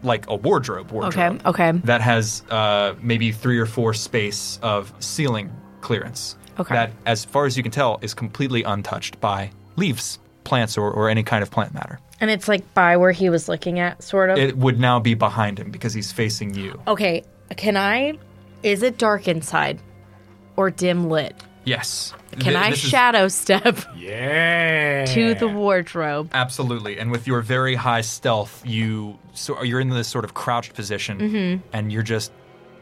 like 0.02 0.24
a 0.30 0.36
wardrobe 0.36 0.86
Okay. 0.90 1.28
wardrobe 1.28 1.42
Okay. 1.44 1.72
that 1.84 2.00
has 2.00 2.42
uh, 2.48 2.94
maybe 3.02 3.30
three 3.30 3.58
or 3.58 3.66
four 3.66 3.92
space 3.92 4.58
of 4.62 4.90
ceiling 5.00 5.50
clearance. 5.82 6.36
Okay. 6.58 6.74
That, 6.74 6.92
as 7.04 7.26
far 7.26 7.44
as 7.44 7.58
you 7.58 7.62
can 7.62 7.72
tell, 7.72 7.98
is 8.00 8.14
completely 8.14 8.62
untouched 8.62 9.20
by 9.20 9.50
leaves, 9.76 10.18
plants, 10.46 10.78
or, 10.78 10.90
or 10.90 11.10
any 11.10 11.22
kind 11.22 11.42
of 11.42 11.50
plant 11.50 11.74
matter. 11.74 11.98
And 12.20 12.30
it's 12.30 12.48
like 12.48 12.72
by 12.72 12.96
where 12.96 13.12
he 13.12 13.28
was 13.28 13.46
looking 13.48 13.78
at, 13.78 14.02
sort 14.02 14.30
of. 14.30 14.38
It 14.38 14.56
would 14.56 14.80
now 14.80 14.98
be 15.00 15.12
behind 15.14 15.58
him 15.58 15.70
because 15.70 15.92
he's 15.92 16.10
facing 16.12 16.54
you. 16.54 16.80
okay. 16.86 17.22
Can 17.56 17.76
I? 17.76 18.14
Is 18.62 18.82
it 18.82 18.96
dark 18.98 19.28
inside, 19.28 19.78
or 20.56 20.70
dim 20.70 21.08
lit? 21.10 21.34
Yes. 21.64 22.12
Can 22.32 22.52
Th- 22.52 22.56
I 22.56 22.70
this 22.70 22.82
is- 22.84 22.90
shadow 22.90 23.28
step 23.28 23.76
Yeah. 23.96 25.04
to 25.06 25.34
the 25.34 25.48
wardrobe? 25.48 26.30
Absolutely, 26.32 26.98
and 26.98 27.10
with 27.10 27.26
your 27.26 27.40
very 27.42 27.74
high 27.74 28.00
stealth, 28.00 28.62
you 28.66 29.18
so 29.34 29.62
you're 29.62 29.80
in 29.80 29.90
this 29.90 30.08
sort 30.08 30.24
of 30.24 30.34
crouched 30.34 30.74
position, 30.74 31.18
Mm-hmm. 31.18 31.68
and 31.72 31.92
you're 31.92 32.02
just 32.02 32.32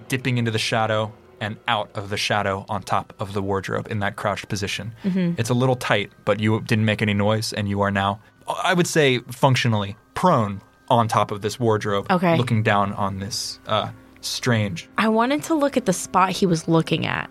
dipping 0.08 0.38
into 0.38 0.50
the 0.50 0.58
shadow 0.58 1.12
and 1.40 1.56
out 1.68 1.90
of 1.94 2.10
the 2.10 2.16
shadow 2.16 2.64
on 2.68 2.82
top 2.82 3.12
of 3.18 3.32
the 3.32 3.42
wardrobe 3.42 3.88
in 3.90 3.98
that 4.00 4.16
crouched 4.16 4.48
position. 4.48 4.94
Mm-hmm. 5.04 5.34
It's 5.40 5.50
a 5.50 5.54
little 5.54 5.76
tight, 5.76 6.10
but 6.24 6.40
you 6.40 6.60
didn't 6.62 6.84
make 6.84 7.02
any 7.02 7.14
noise, 7.14 7.52
and 7.52 7.68
you 7.68 7.80
are 7.80 7.90
now, 7.90 8.20
I 8.62 8.74
would 8.74 8.86
say, 8.86 9.18
functionally 9.30 9.96
prone 10.14 10.60
on 10.88 11.08
top 11.08 11.30
of 11.30 11.40
this 11.42 11.58
wardrobe, 11.58 12.06
Okay. 12.10 12.36
looking 12.36 12.62
down 12.62 12.92
on 12.92 13.18
this 13.18 13.58
uh, 13.66 13.88
strange. 14.20 14.88
I 14.98 15.08
wanted 15.08 15.42
to 15.44 15.54
look 15.54 15.76
at 15.76 15.86
the 15.86 15.92
spot 15.92 16.30
he 16.30 16.46
was 16.46 16.68
looking 16.68 17.06
at 17.06 17.30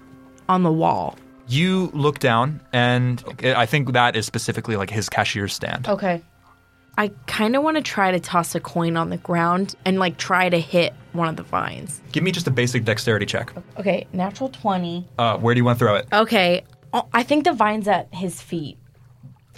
on 0.49 0.63
the 0.63 0.71
wall. 0.71 1.17
You 1.47 1.91
look 1.93 2.19
down, 2.19 2.61
and 2.71 3.23
I 3.43 3.65
think 3.65 3.91
that 3.93 4.15
is 4.15 4.25
specifically 4.25 4.75
like 4.77 4.89
his 4.89 5.09
cashier's 5.09 5.53
stand. 5.53 5.87
Okay. 5.87 6.21
I 6.97 7.09
kind 7.27 7.55
of 7.55 7.63
want 7.63 7.77
to 7.77 7.83
try 7.83 8.11
to 8.11 8.19
toss 8.19 8.53
a 8.55 8.59
coin 8.59 8.97
on 8.97 9.09
the 9.09 9.17
ground 9.17 9.75
and 9.83 9.97
like 9.97 10.17
try 10.17 10.49
to 10.49 10.59
hit 10.59 10.93
one 11.13 11.27
of 11.27 11.35
the 11.35 11.43
vines. 11.43 12.01
Give 12.11 12.23
me 12.23 12.31
just 12.31 12.47
a 12.47 12.51
basic 12.51 12.85
dexterity 12.85 13.25
check. 13.25 13.51
Okay, 13.77 14.07
natural 14.13 14.49
20. 14.49 15.07
Uh, 15.17 15.37
where 15.37 15.55
do 15.55 15.59
you 15.59 15.65
want 15.65 15.79
to 15.79 15.85
throw 15.85 15.95
it? 15.95 16.07
Okay, 16.13 16.63
oh, 16.93 17.07
I 17.13 17.23
think 17.23 17.45
the 17.45 17.53
vine's 17.53 17.87
at 17.87 18.13
his 18.13 18.41
feet. 18.41 18.77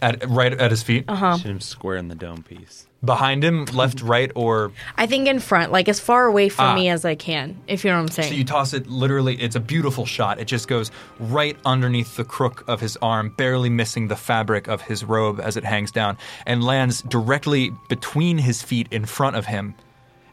At 0.01 0.29
right 0.29 0.51
at 0.53 0.71
his 0.71 0.83
feet, 0.83 1.05
Uh-huh. 1.07 1.37
Shoot 1.37 1.49
him 1.49 1.61
square 1.61 1.95
in 1.95 2.09
the 2.09 2.15
dome 2.15 2.43
piece. 2.43 2.85
behind 3.03 3.43
him, 3.43 3.65
left, 3.65 4.01
right, 4.15 4.31
or 4.35 4.71
I 4.97 5.05
think 5.05 5.27
in 5.27 5.39
front, 5.39 5.71
like 5.71 5.87
as 5.87 5.99
far 5.99 6.25
away 6.25 6.49
from 6.49 6.65
Ah. 6.65 6.75
me 6.75 6.89
as 6.89 7.05
I 7.05 7.13
can, 7.15 7.55
if 7.67 7.85
you 7.85 7.91
know 7.91 7.97
what 7.97 8.01
I'm 8.03 8.07
saying. 8.09 8.29
so 8.29 8.35
you 8.35 8.43
toss 8.43 8.73
it. 8.73 8.87
Literally, 8.87 9.35
it's 9.35 9.55
a 9.55 9.59
beautiful 9.59 10.05
shot. 10.05 10.39
It 10.39 10.45
just 10.45 10.67
goes 10.67 10.91
right 11.19 11.55
underneath 11.65 12.17
the 12.17 12.23
crook 12.25 12.63
of 12.67 12.81
his 12.81 12.97
arm, 13.03 13.33
barely 13.37 13.69
missing 13.69 14.07
the 14.09 14.15
fabric 14.15 14.67
of 14.67 14.81
his 14.81 15.03
robe 15.05 15.39
as 15.39 15.55
it 15.55 15.63
hangs 15.63 15.91
down, 15.91 16.17
and 16.45 16.63
lands 16.63 17.01
directly 17.03 17.71
between 17.89 18.37
his 18.39 18.61
feet 18.63 18.87
in 18.91 19.05
front 19.05 19.35
of 19.35 19.45
him. 19.45 19.75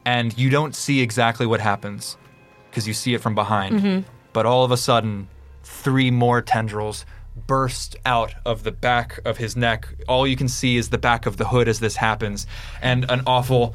And 0.05 0.37
you 0.37 0.51
don't 0.51 0.75
see 0.75 1.01
exactly 1.03 1.47
what 1.47 1.61
happens 1.61 2.17
because 2.71 2.89
you 2.89 2.95
see 2.95 3.15
it 3.15 3.21
from 3.21 3.35
behind. 3.37 4.05
But 4.33 4.47
all 4.47 4.65
of 4.65 4.71
a 4.73 4.77
sudden, 4.79 5.29
three 5.63 6.11
more 6.11 6.41
tendrils 6.43 7.05
burst 7.35 7.97
out 8.05 8.35
of 8.45 8.63
the 8.63 8.73
back 8.73 9.21
of 9.25 9.39
his 9.39 9.57
neck. 9.57 9.89
All 10.09 10.27
you 10.27 10.37
can 10.37 10.49
see 10.49 10.77
is 10.77 10.91
the 10.91 10.99
back 10.99 11.27
of 11.27 11.37
the 11.37 11.49
hood 11.49 11.69
as 11.69 11.81
this 11.81 11.97
happens, 11.97 12.47
and 12.81 13.11
an 13.11 13.23
awful. 13.27 13.75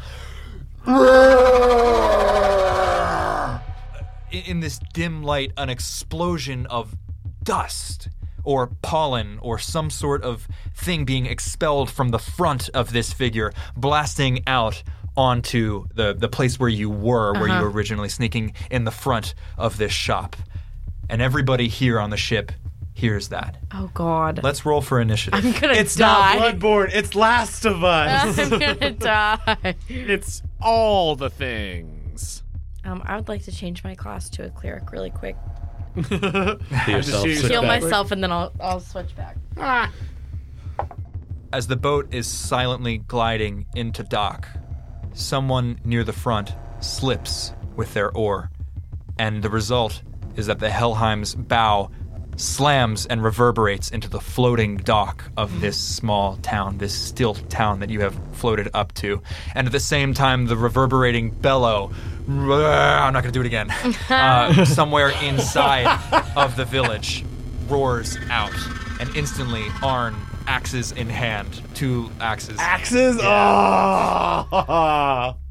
in 4.31 4.59
this 4.59 4.79
dim 4.93 5.23
light 5.23 5.51
an 5.57 5.69
explosion 5.69 6.65
of 6.67 6.95
dust 7.43 8.09
or 8.43 8.67
pollen 8.81 9.39
or 9.41 9.59
some 9.59 9.89
sort 9.89 10.23
of 10.23 10.47
thing 10.73 11.03
being 11.03 11.25
expelled 11.25 11.89
from 11.89 12.09
the 12.09 12.19
front 12.19 12.69
of 12.69 12.93
this 12.93 13.11
figure, 13.11 13.51
blasting 13.75 14.41
out 14.47 14.83
onto 15.17 15.85
the, 15.95 16.13
the 16.13 16.29
place 16.29 16.59
where 16.59 16.69
you 16.69 16.89
were, 16.89 17.33
where 17.33 17.47
you 17.47 17.53
uh-huh. 17.53 17.63
were 17.63 17.71
originally 17.71 18.07
sneaking 18.07 18.53
in 18.71 18.85
the 18.85 18.91
front 18.91 19.33
of 19.57 19.77
this 19.77 19.91
shop. 19.91 20.35
And 21.09 21.21
everybody 21.21 21.67
here 21.67 21.99
on 21.99 22.09
the 22.09 22.17
ship 22.17 22.51
hears 22.97 23.29
that. 23.29 23.57
oh 23.73 23.89
God. 23.93 24.41
Let's 24.43 24.65
roll 24.65 24.81
for 24.81 24.99
initiative. 24.99 25.45
I'm 25.45 25.51
gonna 25.61 25.73
It's 25.73 25.95
die. 25.95 26.35
not 26.39 26.55
Bloodborne. 26.55 26.89
It's 26.93 27.13
Last 27.13 27.63
of 27.65 27.83
Us. 27.83 28.39
I'm 28.51 28.59
gonna 28.59 28.91
die. 28.91 29.75
It's 29.87 30.41
all 30.59 31.15
the 31.15 31.29
things. 31.29 32.43
Um, 32.83 33.03
I 33.05 33.15
would 33.15 33.27
like 33.27 33.43
to 33.43 33.51
change 33.51 33.83
my 33.83 33.93
class 33.95 34.29
to 34.31 34.45
a 34.45 34.49
cleric 34.49 34.91
really 34.91 35.11
quick. 35.11 35.35
Yourself, 35.95 37.25
Just 37.25 37.39
switch 37.41 37.51
Heal 37.51 37.61
back. 37.61 37.81
myself 37.83 38.11
and 38.11 38.23
then 38.23 38.31
I'll 38.31 38.51
I'll 38.59 38.79
switch 38.79 39.15
back. 39.15 39.37
As 41.53 41.67
the 41.67 41.75
boat 41.77 42.13
is 42.13 42.27
silently 42.27 42.97
gliding 42.99 43.65
into 43.75 44.03
dock, 44.03 44.47
someone 45.13 45.79
near 45.85 46.03
the 46.03 46.13
front 46.13 46.55
slips 46.81 47.53
with 47.75 47.93
their 47.93 48.11
oar, 48.15 48.51
and 49.17 49.41
the 49.41 49.49
result 49.49 50.01
is 50.35 50.47
that 50.47 50.59
the 50.59 50.69
Helheim's 50.69 51.33
bow 51.35 51.89
slams 52.37 53.05
and 53.05 53.23
reverberates 53.23 53.89
into 53.89 54.09
the 54.09 54.21
floating 54.21 54.77
dock 54.77 55.25
of 55.35 55.59
this 55.59 55.77
small 55.77 56.37
town, 56.37 56.77
this 56.77 56.97
stilt 56.97 57.49
town 57.49 57.79
that 57.81 57.89
you 57.89 58.01
have 58.01 58.17
floated 58.33 58.69
up 58.73 58.93
to. 58.95 59.21
And 59.55 59.67
at 59.67 59.73
the 59.73 59.79
same 59.79 60.13
time, 60.13 60.45
the 60.45 60.55
reverberating 60.55 61.31
bellow, 61.31 61.91
I'm 62.27 63.13
not 63.13 63.23
going 63.23 63.25
to 63.25 63.31
do 63.31 63.41
it 63.41 63.47
again, 63.47 63.69
uh, 64.09 64.65
somewhere 64.65 65.11
inside 65.23 65.87
of 66.35 66.55
the 66.55 66.65
village 66.65 67.25
roars 67.67 68.17
out. 68.29 68.53
And 68.99 69.15
instantly, 69.15 69.65
Arn, 69.83 70.15
axes 70.47 70.91
in 70.91 71.09
hand, 71.09 71.61
two 71.75 72.09
axes, 72.19 72.57
Axes. 72.59 73.17
Oh, 73.21 75.35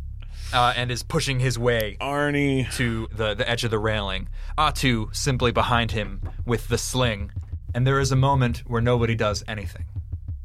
uh, 0.53 0.73
and 0.77 0.91
is 0.91 1.03
pushing 1.03 1.41
his 1.41 1.59
way 1.59 1.97
Arnie. 2.01 2.71
to 2.77 3.09
the, 3.13 3.35
the 3.35 3.49
edge 3.49 3.65
of 3.65 3.71
the 3.71 3.79
railing. 3.79 4.29
Atu 4.57 5.15
simply 5.15 5.53
behind 5.53 5.93
him 5.93 6.21
with 6.45 6.69
the 6.69 6.79
sling. 6.79 7.33
And 7.75 7.87
there 7.87 8.01
is 8.01 8.11
a 8.13 8.17
moment 8.17 8.59
where 8.67 8.81
nobody 8.81 9.15
does 9.15 9.45
anything. 9.49 9.85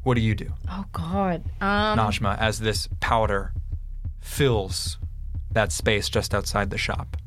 What 0.04 0.16
do 0.16 0.22
you 0.22 0.34
do, 0.36 0.52
Oh 0.70 0.86
God. 0.92 1.44
Um. 1.62 1.98
Najma, 1.98 2.38
as 2.40 2.60
this 2.60 2.90
powder 3.00 3.54
fills 4.20 4.98
that 5.52 5.72
space 5.72 6.10
just 6.10 6.34
outside 6.34 6.70
the 6.70 6.78
shop. 6.78 7.18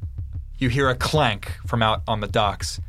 You 0.59 0.69
hear 0.69 0.89
a 0.89 0.95
clank 0.95 1.53
from 1.67 1.83
out 1.83 2.03
on 2.09 2.21
the 2.21 2.29
docks, 2.29 2.81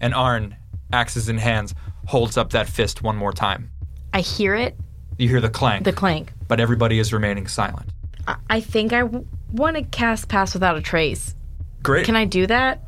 and 0.00 0.14
Arn, 0.14 0.56
axes 0.92 1.28
in 1.28 1.38
hands, 1.38 1.74
holds 2.06 2.36
up 2.36 2.50
that 2.50 2.68
fist 2.68 3.02
one 3.02 3.16
more 3.16 3.32
time. 3.32 3.70
I 4.12 4.20
hear 4.22 4.54
it, 4.54 4.76
You 5.18 5.28
hear 5.28 5.40
the 5.40 5.50
clank, 5.50 5.84
the 5.84 5.92
clank. 5.92 6.32
but 6.48 6.58
everybody 6.60 6.98
is 6.98 7.12
remaining 7.12 7.46
silent. 7.46 7.90
I, 8.26 8.36
I 8.48 8.60
think 8.60 8.92
I 8.92 9.00
w- 9.00 9.26
want 9.52 9.76
to 9.76 9.82
cast 9.82 10.28
Pass 10.28 10.54
Without 10.54 10.76
a 10.76 10.80
Trace. 10.80 11.34
Great. 11.82 12.06
Can 12.06 12.16
I 12.16 12.24
do 12.24 12.46
that? 12.46 12.82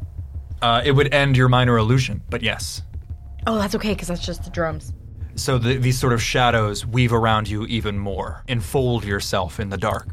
Uh, 0.60 0.82
it 0.84 0.92
would 0.92 1.12
end 1.12 1.36
your 1.36 1.48
minor 1.48 1.76
illusion, 1.76 2.22
but 2.30 2.42
yes. 2.42 2.82
Oh, 3.46 3.58
that's 3.58 3.74
okay 3.74 3.94
because 3.94 4.08
that's 4.08 4.24
just 4.24 4.44
the 4.44 4.50
drums. 4.50 4.92
So 5.34 5.58
the, 5.58 5.76
these 5.76 5.98
sort 5.98 6.12
of 6.12 6.22
shadows 6.22 6.86
weave 6.86 7.12
around 7.12 7.48
you 7.48 7.64
even 7.66 7.98
more, 7.98 8.44
enfold 8.48 9.04
yourself 9.04 9.58
in 9.58 9.70
the 9.70 9.78
dark. 9.78 10.08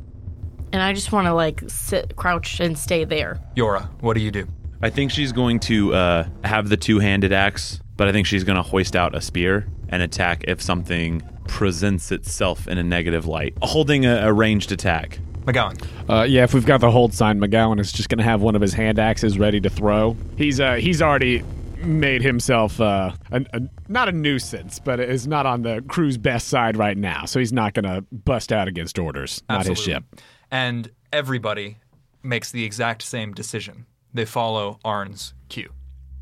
And 0.72 0.82
I 0.82 0.94
just 0.94 1.12
want 1.12 1.28
to 1.28 1.34
like 1.34 1.64
sit, 1.68 2.16
crouch, 2.16 2.60
and 2.60 2.78
stay 2.78 3.04
there. 3.04 3.40
Jøra, 3.56 3.90
what 4.02 4.16
do 4.16 4.22
you 4.22 4.32
do? 4.32 4.48
I 4.82 4.90
think 4.90 5.12
she's 5.12 5.32
going 5.34 5.60
to 5.62 5.94
uh, 5.94 6.28
have 6.44 6.70
the 6.70 6.78
two-handed 6.78 7.34
axe, 7.34 7.82
but 8.00 8.08
I 8.08 8.14
think 8.14 8.28
she's 8.28 8.46
going 8.46 8.56
to 8.56 8.64
hoist 8.64 8.96
out 8.96 9.14
a 9.14 9.20
spear 9.20 9.68
and 9.90 10.02
attack 10.02 10.46
if 10.48 10.62
something 10.62 11.22
presents 11.50 12.14
itself 12.14 12.66
in 12.66 12.78
a 12.78 12.84
negative 12.84 13.26
light, 13.26 13.54
holding 13.62 14.06
a, 14.06 14.26
a 14.26 14.32
ranged 14.32 14.72
attack. 14.72 15.20
MacGowan. 15.44 15.86
Uh, 16.10 16.24
yeah, 16.24 16.44
if 16.44 16.54
we've 16.54 16.66
got 16.66 16.80
the 16.80 16.90
hold 16.90 17.14
sign, 17.14 17.42
MacGowan 17.42 17.78
is 17.78 17.92
just 17.92 18.08
going 18.08 18.20
to 18.20 18.24
have 18.24 18.42
one 18.42 18.56
of 18.56 18.62
his 18.62 18.72
hand 18.72 19.00
axes 19.00 19.38
ready 19.38 19.60
to 19.60 19.70
throw. 19.70 20.16
He's 20.38 20.62
uh, 20.62 20.76
he's 20.76 21.02
already 21.02 21.44
made 21.84 22.22
himself 22.22 22.80
uh, 22.80 23.12
a, 23.34 23.46
a, 23.52 23.62
not 23.90 24.08
a 24.08 24.14
nuisance, 24.14 24.80
but 24.80 25.02
is 25.02 25.28
not 25.28 25.46
on 25.46 25.64
the 25.64 25.84
crew's 25.90 26.18
best 26.18 26.48
side 26.48 26.78
right 26.78 26.98
now, 26.98 27.26
so 27.26 27.38
he's 27.38 27.52
not 27.52 27.74
going 27.74 27.84
to 27.84 28.06
bust 28.14 28.54
out 28.54 28.70
against 28.70 28.98
orders. 28.98 29.44
Not 29.50 29.64
his 29.64 29.72
Absolutely. 29.72 29.94
ship. 29.94 30.22
And 30.52 30.90
everybody 31.12 31.80
makes 32.24 32.50
the 32.50 32.64
exact 32.64 33.02
same 33.02 33.34
decision. 33.34 33.88
They 34.14 34.24
follow 34.24 34.80
Arn's 34.86 35.34
cue 35.50 35.74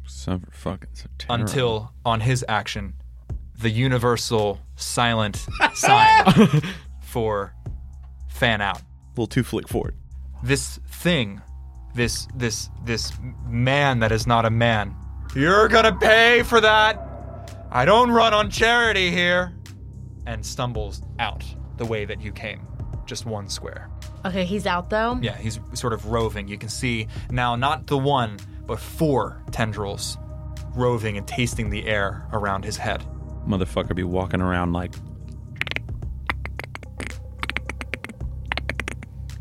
So 0.08 0.42
fucking 0.52 0.90
so 0.94 1.08
terrible. 1.18 1.44
until, 1.46 1.94
on 2.06 2.22
his 2.22 2.44
action, 2.48 2.94
the 3.60 3.70
universal 3.70 4.60
silent 4.76 5.46
sign 5.74 6.62
for 7.02 7.54
fan 8.30 8.62
out. 8.62 8.82
little 9.12 9.28
two 9.28 9.44
flick 9.44 9.68
forward. 9.68 9.96
This 10.44 10.80
thing, 10.90 11.42
this 11.96 12.28
this 12.36 12.70
this 12.86 13.12
man 13.48 14.00
that 14.00 14.12
is 14.12 14.28
not 14.28 14.46
a 14.46 14.50
man. 14.50 14.96
You're 15.36 15.68
gonna 15.68 15.96
pay 15.96 16.44
for 16.44 16.62
that. 16.62 17.04
I 17.72 17.86
don't 17.86 18.12
run 18.12 18.34
on 18.34 18.50
charity 18.50 19.12
here. 19.12 19.54
And 20.26 20.46
stumbles 20.46 21.02
out 21.20 21.44
the 21.78 21.86
way 21.86 22.04
that 22.06 22.22
you 22.22 22.32
came, 22.34 22.68
just 23.06 23.26
one 23.26 23.48
square. 23.50 23.90
Okay, 24.26 24.44
he's 24.44 24.66
out 24.68 24.90
though. 24.90 25.18
Yeah, 25.22 25.38
he's 25.38 25.60
sort 25.74 25.94
of 25.94 26.06
roving. 26.08 26.48
You 26.50 26.58
can 26.58 26.68
see 26.70 27.08
now 27.32 27.56
not 27.56 27.88
the 27.88 27.98
one, 27.98 28.38
but 28.68 28.80
four 28.80 29.42
tendrils 29.52 30.18
roving 30.76 31.18
and 31.18 31.28
tasting 31.28 31.70
the 31.70 31.88
air 31.88 32.28
around 32.34 32.64
his 32.64 32.78
head. 32.78 33.04
Motherfucker 33.48 33.96
be 33.96 34.04
walking 34.04 34.42
around 34.42 34.74
like 34.74 34.94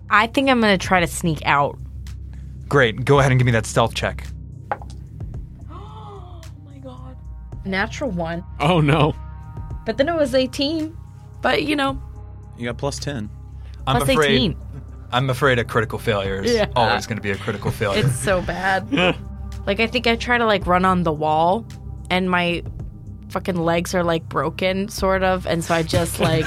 I 0.08 0.28
think 0.28 0.48
I'm 0.48 0.60
gonna 0.60 0.78
try 0.78 1.00
to 1.00 1.06
sneak 1.06 1.42
out. 1.44 1.78
Great, 2.68 3.04
go 3.04 3.18
ahead 3.18 3.32
and 3.32 3.38
give 3.38 3.46
me 3.46 3.52
that 3.52 3.66
stealth 3.66 3.94
check. 3.94 4.26
Oh 5.70 6.40
my 6.64 6.78
god. 6.78 7.16
Natural 7.64 8.10
one, 8.10 8.44
Oh 8.60 8.80
no! 8.80 9.14
but 9.84 9.96
then 9.98 10.08
it 10.08 10.14
was 10.14 10.34
18. 10.34 10.96
But 11.42 11.64
you 11.64 11.76
know, 11.76 12.00
you 12.56 12.64
got 12.66 12.78
plus 12.78 12.98
ten. 12.98 13.28
I'm 13.86 13.96
plus 13.98 14.08
afraid 14.08 14.30
18. 14.30 14.56
I'm 15.12 15.30
afraid 15.30 15.58
a 15.58 15.64
critical 15.64 15.98
failure 15.98 16.42
is 16.42 16.54
Yeah. 16.54 16.66
always 16.76 17.06
going 17.06 17.16
to 17.18 17.22
be 17.22 17.30
a 17.30 17.36
critical 17.36 17.70
failure. 17.70 18.04
It's 18.06 18.18
so 18.18 18.42
bad. 18.42 18.90
like 19.66 19.80
I 19.80 19.86
think 19.86 20.06
I 20.06 20.16
try 20.16 20.38
to 20.38 20.46
like 20.46 20.66
run 20.66 20.84
on 20.84 21.02
the 21.02 21.12
wall, 21.12 21.66
and 22.10 22.30
my 22.30 22.62
fucking 23.30 23.56
legs 23.56 23.92
are 23.92 24.04
like 24.04 24.26
broken, 24.28 24.88
sort 24.88 25.24
of, 25.24 25.46
and 25.48 25.62
so 25.64 25.74
I 25.74 25.82
just 25.82 26.20
like 26.30 26.44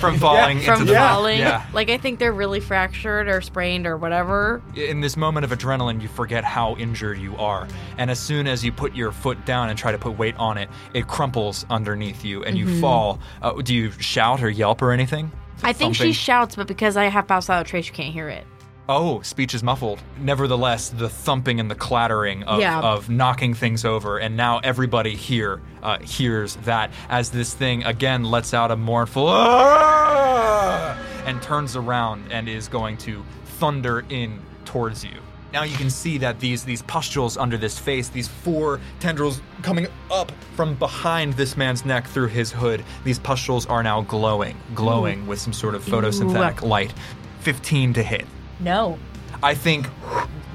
from 0.00 0.18
falling 0.18 0.60
from 0.60 0.80
into 0.80 0.92
the 0.92 0.98
falling. 0.98 1.38
Yeah. 1.38 1.64
Like 1.74 1.90
I 1.90 1.98
think 1.98 2.18
they're 2.18 2.32
really 2.32 2.58
fractured 2.58 3.28
or 3.28 3.40
sprained 3.42 3.86
or 3.86 3.96
whatever. 3.98 4.62
In 4.74 5.00
this 5.02 5.16
moment 5.16 5.44
of 5.44 5.50
adrenaline, 5.56 6.00
you 6.00 6.08
forget 6.08 6.42
how 6.42 6.74
injured 6.76 7.18
you 7.18 7.36
are. 7.36 7.68
And 7.98 8.10
as 8.10 8.18
soon 8.18 8.46
as 8.46 8.64
you 8.64 8.72
put 8.72 8.94
your 8.94 9.12
foot 9.12 9.44
down 9.44 9.68
and 9.68 9.78
try 9.78 9.92
to 9.92 9.98
put 9.98 10.16
weight 10.18 10.36
on 10.36 10.56
it, 10.56 10.70
it 10.94 11.06
crumples 11.06 11.66
underneath 11.70 12.24
you 12.24 12.42
and 12.44 12.56
Mm-hmm. 12.56 12.74
you 12.74 12.80
fall. 12.80 13.18
Uh, 13.42 13.52
do 13.60 13.74
you 13.74 13.90
shout 13.92 14.42
or 14.42 14.48
yelp 14.48 14.80
or 14.80 14.92
anything? 14.92 15.30
I 15.62 15.72
think 15.72 15.96
Thumping? 15.96 16.12
she 16.12 16.12
shouts, 16.12 16.56
but 16.56 16.66
because 16.66 16.96
I 16.96 17.04
have 17.04 17.26
pass 17.26 17.48
out 17.50 17.66
trace, 17.66 17.86
you 17.86 17.92
can't 17.92 18.12
hear 18.12 18.28
it. 18.28 18.46
Oh, 18.88 19.20
speech 19.22 19.52
is 19.52 19.64
muffled. 19.64 20.00
Nevertheless, 20.20 20.90
the 20.90 21.08
thumping 21.08 21.58
and 21.58 21.68
the 21.68 21.74
clattering 21.74 22.44
of, 22.44 22.60
Yeah. 22.60 22.80
of 22.80 23.08
knocking 23.10 23.52
things 23.52 23.84
over, 23.84 24.18
and 24.18 24.36
now 24.36 24.60
everybody 24.62 25.16
here 25.16 25.60
uh, 25.82 25.98
hears 25.98 26.54
that 26.64 26.92
as 27.08 27.30
this 27.30 27.52
thing 27.52 27.82
again 27.84 28.22
lets 28.22 28.54
out 28.54 28.70
a 28.70 28.76
mournful 28.76 29.26
"Ah!" 29.28 30.96
and 31.26 31.42
turns 31.42 31.74
around 31.74 32.30
and 32.30 32.48
is 32.48 32.68
going 32.68 32.96
to 32.98 33.24
thunder 33.58 34.04
in 34.08 34.38
towards 34.64 35.04
you. 35.04 35.16
Now 35.52 35.62
you 35.62 35.76
can 35.76 35.90
see 35.90 36.18
that 36.18 36.40
these 36.40 36.64
these 36.64 36.82
pustules 36.82 37.36
under 37.36 37.56
this 37.56 37.78
face, 37.78 38.08
these 38.08 38.28
four 38.28 38.80
tendrils 39.00 39.40
coming 39.62 39.86
up 40.10 40.32
from 40.54 40.74
behind 40.74 41.34
this 41.34 41.56
man's 41.56 41.84
neck 41.84 42.06
through 42.06 42.28
his 42.28 42.52
hood, 42.52 42.84
these 43.04 43.18
pustules 43.18 43.66
are 43.66 43.82
now 43.82 44.02
glowing, 44.02 44.56
glowing 44.74 45.22
mm. 45.22 45.26
with 45.26 45.38
some 45.40 45.52
sort 45.52 45.74
of 45.74 45.84
photosynthetic 45.84 46.62
light. 46.62 46.92
15 47.40 47.92
to 47.92 48.02
hit. 48.02 48.26
No. 48.58 48.98
I 49.40 49.54
think 49.54 49.86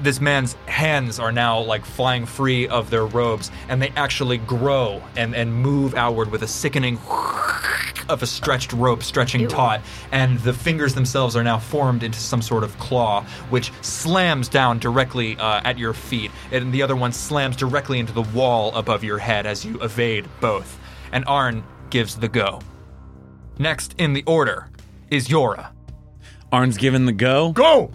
this 0.02 0.20
man's 0.20 0.54
hands 0.66 1.18
are 1.18 1.32
now 1.32 1.60
like 1.60 1.84
flying 1.84 2.26
free 2.26 2.66
of 2.68 2.90
their 2.90 3.06
robes 3.06 3.50
and 3.68 3.80
they 3.80 3.90
actually 3.90 4.38
grow 4.38 5.02
and, 5.16 5.34
and 5.34 5.54
move 5.54 5.94
outward 5.94 6.30
with 6.30 6.42
a 6.42 6.48
sickening 6.48 6.98
of 8.08 8.22
a 8.22 8.26
stretched 8.26 8.72
rope 8.72 9.02
stretching 9.02 9.46
taut 9.46 9.80
and 10.10 10.38
the 10.40 10.52
fingers 10.52 10.94
themselves 10.94 11.36
are 11.36 11.44
now 11.44 11.58
formed 11.58 12.02
into 12.02 12.18
some 12.18 12.42
sort 12.42 12.64
of 12.64 12.76
claw 12.78 13.22
which 13.50 13.72
slams 13.80 14.48
down 14.48 14.78
directly 14.78 15.36
uh, 15.36 15.60
at 15.64 15.78
your 15.78 15.92
feet 15.92 16.30
and 16.50 16.72
the 16.72 16.82
other 16.82 16.96
one 16.96 17.12
slams 17.12 17.56
directly 17.56 17.98
into 17.98 18.12
the 18.12 18.22
wall 18.22 18.74
above 18.74 19.04
your 19.04 19.18
head 19.18 19.46
as 19.46 19.64
you 19.64 19.80
evade 19.82 20.28
both. 20.40 20.78
And 21.12 21.24
Arn 21.26 21.62
gives 21.90 22.16
the 22.16 22.28
go. 22.28 22.60
Next 23.58 23.94
in 23.98 24.14
the 24.14 24.24
order 24.26 24.68
is 25.10 25.28
Jøra. 25.28 25.70
Arn's 26.50 26.76
given 26.76 27.06
the 27.06 27.12
go. 27.12 27.52
go 27.52 27.92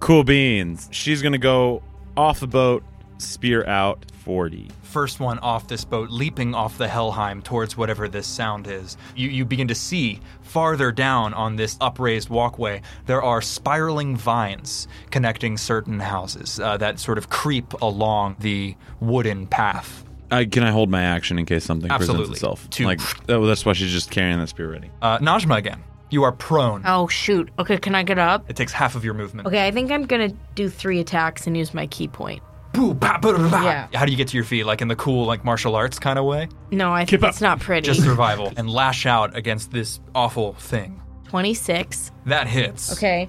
Cool 0.00 0.24
beans. 0.24 0.88
She's 0.90 1.22
gonna 1.22 1.38
go 1.38 1.82
off 2.16 2.40
the 2.40 2.46
boat, 2.46 2.82
spear 3.18 3.66
out 3.66 4.04
forty. 4.24 4.70
first 4.82 5.20
one 5.20 5.38
off 5.38 5.68
this 5.68 5.84
boat, 5.84 6.10
leaping 6.10 6.52
off 6.54 6.76
the 6.76 6.88
Helheim 6.88 7.42
towards 7.42 7.76
whatever 7.76 8.08
this 8.08 8.26
sound 8.26 8.66
is. 8.66 8.96
You, 9.14 9.28
you 9.28 9.44
begin 9.44 9.68
to 9.68 9.74
see 9.74 10.20
farther 10.42 10.90
down 10.90 11.32
on 11.34 11.54
this 11.54 11.76
upraised 11.80 12.28
walkway, 12.28 12.82
there 13.06 13.22
are 13.22 13.40
spiraling 13.40 14.16
vines 14.16 14.88
connecting 15.12 15.56
certain 15.56 16.00
houses 16.00 16.58
uh, 16.58 16.76
that 16.78 16.98
sort 16.98 17.18
of 17.18 17.30
creep 17.30 17.72
along 17.80 18.36
the 18.40 18.74
wooden 18.98 19.46
path. 19.46 20.04
I, 20.32 20.44
can 20.44 20.62
I 20.64 20.70
hold 20.70 20.90
my 20.90 21.02
action 21.02 21.38
in 21.38 21.46
case 21.46 21.64
something 21.64 21.90
Absolutely. 21.90 22.22
presents 22.22 22.38
itself? 22.38 22.70
Two. 22.70 22.84
Like 22.86 23.00
oh, 23.28 23.46
that's 23.46 23.64
why 23.64 23.74
she's 23.74 23.92
just 23.92 24.10
carrying 24.10 24.38
that 24.38 24.48
spear 24.48 24.70
ready. 24.70 24.90
Uh, 25.02 25.18
Najma 25.18 25.56
again. 25.56 25.84
You 26.10 26.24
are 26.24 26.32
prone. 26.32 26.82
Oh 26.84 27.06
shoot. 27.06 27.50
Okay, 27.58 27.78
can 27.78 27.94
I 27.94 28.02
get 28.02 28.18
up? 28.18 28.48
It 28.50 28.56
takes 28.56 28.72
half 28.72 28.94
of 28.96 29.04
your 29.04 29.14
movement. 29.14 29.46
Okay, 29.46 29.66
I 29.66 29.70
think 29.70 29.90
I'm 29.90 30.04
gonna 30.06 30.30
do 30.54 30.68
three 30.68 31.00
attacks 31.00 31.46
and 31.46 31.56
use 31.56 31.72
my 31.72 31.86
ki 31.86 32.08
point. 32.08 32.42
Boo, 32.72 32.94
pa, 32.94 33.18
ba, 33.18 33.32
da, 33.32 33.48
da. 33.50 33.62
Yeah. 33.64 33.88
How 33.94 34.04
do 34.04 34.12
you 34.12 34.16
get 34.16 34.28
to 34.28 34.36
your 34.36 34.44
feet? 34.44 34.64
Like 34.64 34.80
in 34.80 34.88
the 34.88 34.96
cool, 34.96 35.26
like 35.26 35.44
martial 35.44 35.74
arts 35.74 35.98
kind 35.98 36.18
of 36.18 36.24
way? 36.24 36.48
No, 36.70 36.92
I 36.92 37.04
think 37.04 37.22
up. 37.22 37.30
it's 37.30 37.40
not 37.40 37.58
pretty. 37.60 37.84
Just 37.84 38.02
survival 38.04 38.52
and 38.56 38.70
lash 38.70 39.06
out 39.06 39.36
against 39.36 39.72
this 39.72 40.00
awful 40.14 40.52
thing. 40.54 41.00
26. 41.28 42.12
That 42.26 42.46
hits. 42.46 42.92
Okay. 42.92 43.28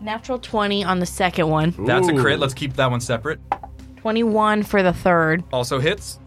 Natural 0.00 0.38
20 0.38 0.84
on 0.84 0.98
the 0.98 1.06
second 1.06 1.48
one. 1.48 1.74
That's 1.86 2.08
a 2.08 2.14
crit. 2.14 2.38
Let's 2.38 2.54
keep 2.54 2.74
that 2.74 2.90
one 2.90 3.00
separate. 3.00 3.38
21 3.98 4.62
for 4.62 4.82
the 4.82 4.92
third. 4.92 5.42
Also 5.52 5.78
hits. 5.78 6.18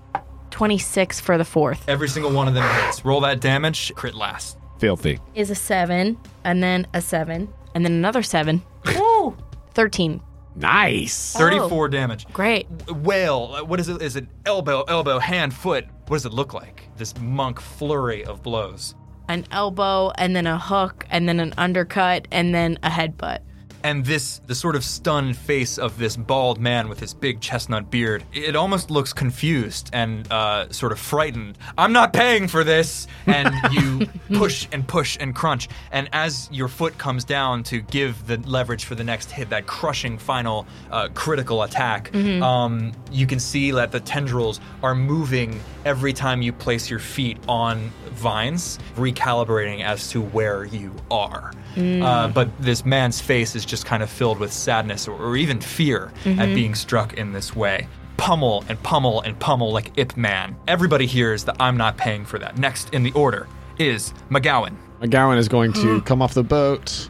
26 0.51 1.19
for 1.19 1.37
the 1.37 1.45
fourth. 1.45 1.87
Every 1.87 2.09
single 2.09 2.31
one 2.31 2.47
of 2.47 2.53
them 2.53 2.67
hits. 2.83 3.05
Roll 3.05 3.21
that 3.21 3.39
damage. 3.39 3.93
Crit 3.95 4.15
last. 4.15 4.58
Filthy. 4.79 5.19
Is 5.35 5.49
a 5.51 5.55
7, 5.55 6.17
and 6.43 6.63
then 6.63 6.87
a 6.93 7.01
7, 7.01 7.47
and 7.75 7.85
then 7.85 7.91
another 7.93 8.23
7. 8.23 8.61
Woo! 8.97 9.37
13. 9.73 10.21
Nice. 10.55 11.33
34 11.37 11.89
damage. 11.89 12.25
Great. 12.33 12.67
Whale. 12.89 13.53
uh, 13.55 13.63
What 13.63 13.79
is 13.79 13.87
it? 13.87 14.01
Is 14.01 14.15
it 14.15 14.25
elbow, 14.45 14.83
elbow, 14.87 15.19
hand, 15.19 15.53
foot? 15.53 15.85
What 16.07 16.17
does 16.17 16.25
it 16.25 16.33
look 16.33 16.53
like? 16.53 16.89
This 16.97 17.13
monk 17.19 17.59
flurry 17.61 18.25
of 18.25 18.41
blows. 18.41 18.95
An 19.27 19.45
elbow, 19.51 20.11
and 20.17 20.35
then 20.35 20.47
a 20.47 20.57
hook, 20.57 21.05
and 21.11 21.29
then 21.29 21.39
an 21.39 21.53
undercut, 21.57 22.27
and 22.31 22.53
then 22.53 22.79
a 22.83 22.89
headbutt. 22.89 23.39
And 23.83 24.05
this, 24.05 24.39
the 24.47 24.55
sort 24.55 24.75
of 24.75 24.83
stunned 24.83 25.37
face 25.37 25.77
of 25.77 25.97
this 25.97 26.17
bald 26.17 26.59
man 26.59 26.89
with 26.89 26.99
his 26.99 27.13
big 27.13 27.39
chestnut 27.39 27.89
beard, 27.89 28.23
it 28.33 28.55
almost 28.55 28.91
looks 28.91 29.13
confused 29.13 29.89
and 29.93 30.29
uh, 30.31 30.69
sort 30.71 30.91
of 30.91 30.99
frightened. 30.99 31.57
I'm 31.77 31.93
not 31.93 32.13
paying 32.13 32.47
for 32.47 32.63
this! 32.63 33.07
And 33.25 33.53
you 33.71 34.07
push 34.37 34.67
and 34.71 34.87
push 34.87 35.17
and 35.19 35.33
crunch. 35.35 35.69
And 35.91 36.09
as 36.13 36.49
your 36.51 36.67
foot 36.67 36.97
comes 36.97 37.23
down 37.23 37.63
to 37.63 37.81
give 37.81 38.27
the 38.27 38.37
leverage 38.37 38.85
for 38.85 38.95
the 38.95 39.03
next 39.03 39.31
hit, 39.31 39.49
that 39.49 39.67
crushing 39.67 40.17
final 40.17 40.67
uh, 40.91 41.09
critical 41.13 41.63
attack, 41.63 42.13
um, 42.15 42.91
you 43.11 43.25
can 43.27 43.39
see 43.39 43.71
that 43.71 43.91
the 43.91 43.99
tendrils 43.99 44.59
are 44.83 44.95
moving 44.95 45.59
every 45.85 46.13
time 46.13 46.41
you 46.41 46.51
place 46.51 46.89
your 46.89 46.99
feet 46.99 47.37
on 47.47 47.91
vines, 48.19 48.77
recalibrating 48.95 49.83
as 49.83 50.09
to 50.11 50.21
where 50.21 50.65
you 50.65 50.93
are. 51.09 51.51
Uh, 51.77 52.27
but 52.27 52.49
this 52.61 52.85
man's 52.85 53.21
face 53.21 53.55
is 53.55 53.63
just 53.65 53.85
kind 53.85 54.03
of 54.03 54.09
filled 54.09 54.37
with 54.39 54.51
sadness 54.51 55.07
or, 55.07 55.17
or 55.19 55.37
even 55.37 55.59
fear 55.61 56.11
at 56.25 56.47
being 56.53 56.75
struck 56.75 57.13
in 57.13 57.31
this 57.31 57.55
way. 57.55 57.87
Pummel 58.17 58.65
and 58.67 58.81
pummel 58.83 59.21
and 59.21 59.39
pummel 59.39 59.71
like 59.71 59.97
Ip 59.97 60.17
Man. 60.17 60.55
Everybody 60.67 61.05
hears 61.05 61.45
that 61.45 61.55
I'm 61.59 61.77
not 61.77 61.97
paying 61.97 62.25
for 62.25 62.37
that. 62.39 62.57
Next 62.57 62.93
in 62.93 63.03
the 63.03 63.11
order 63.13 63.47
is 63.77 64.13
MacGowan. 64.29 64.75
MacGowan 65.01 65.37
is 65.37 65.47
going 65.47 65.71
to 65.73 66.01
come 66.01 66.21
off 66.21 66.33
the 66.33 66.43
boat. 66.43 67.09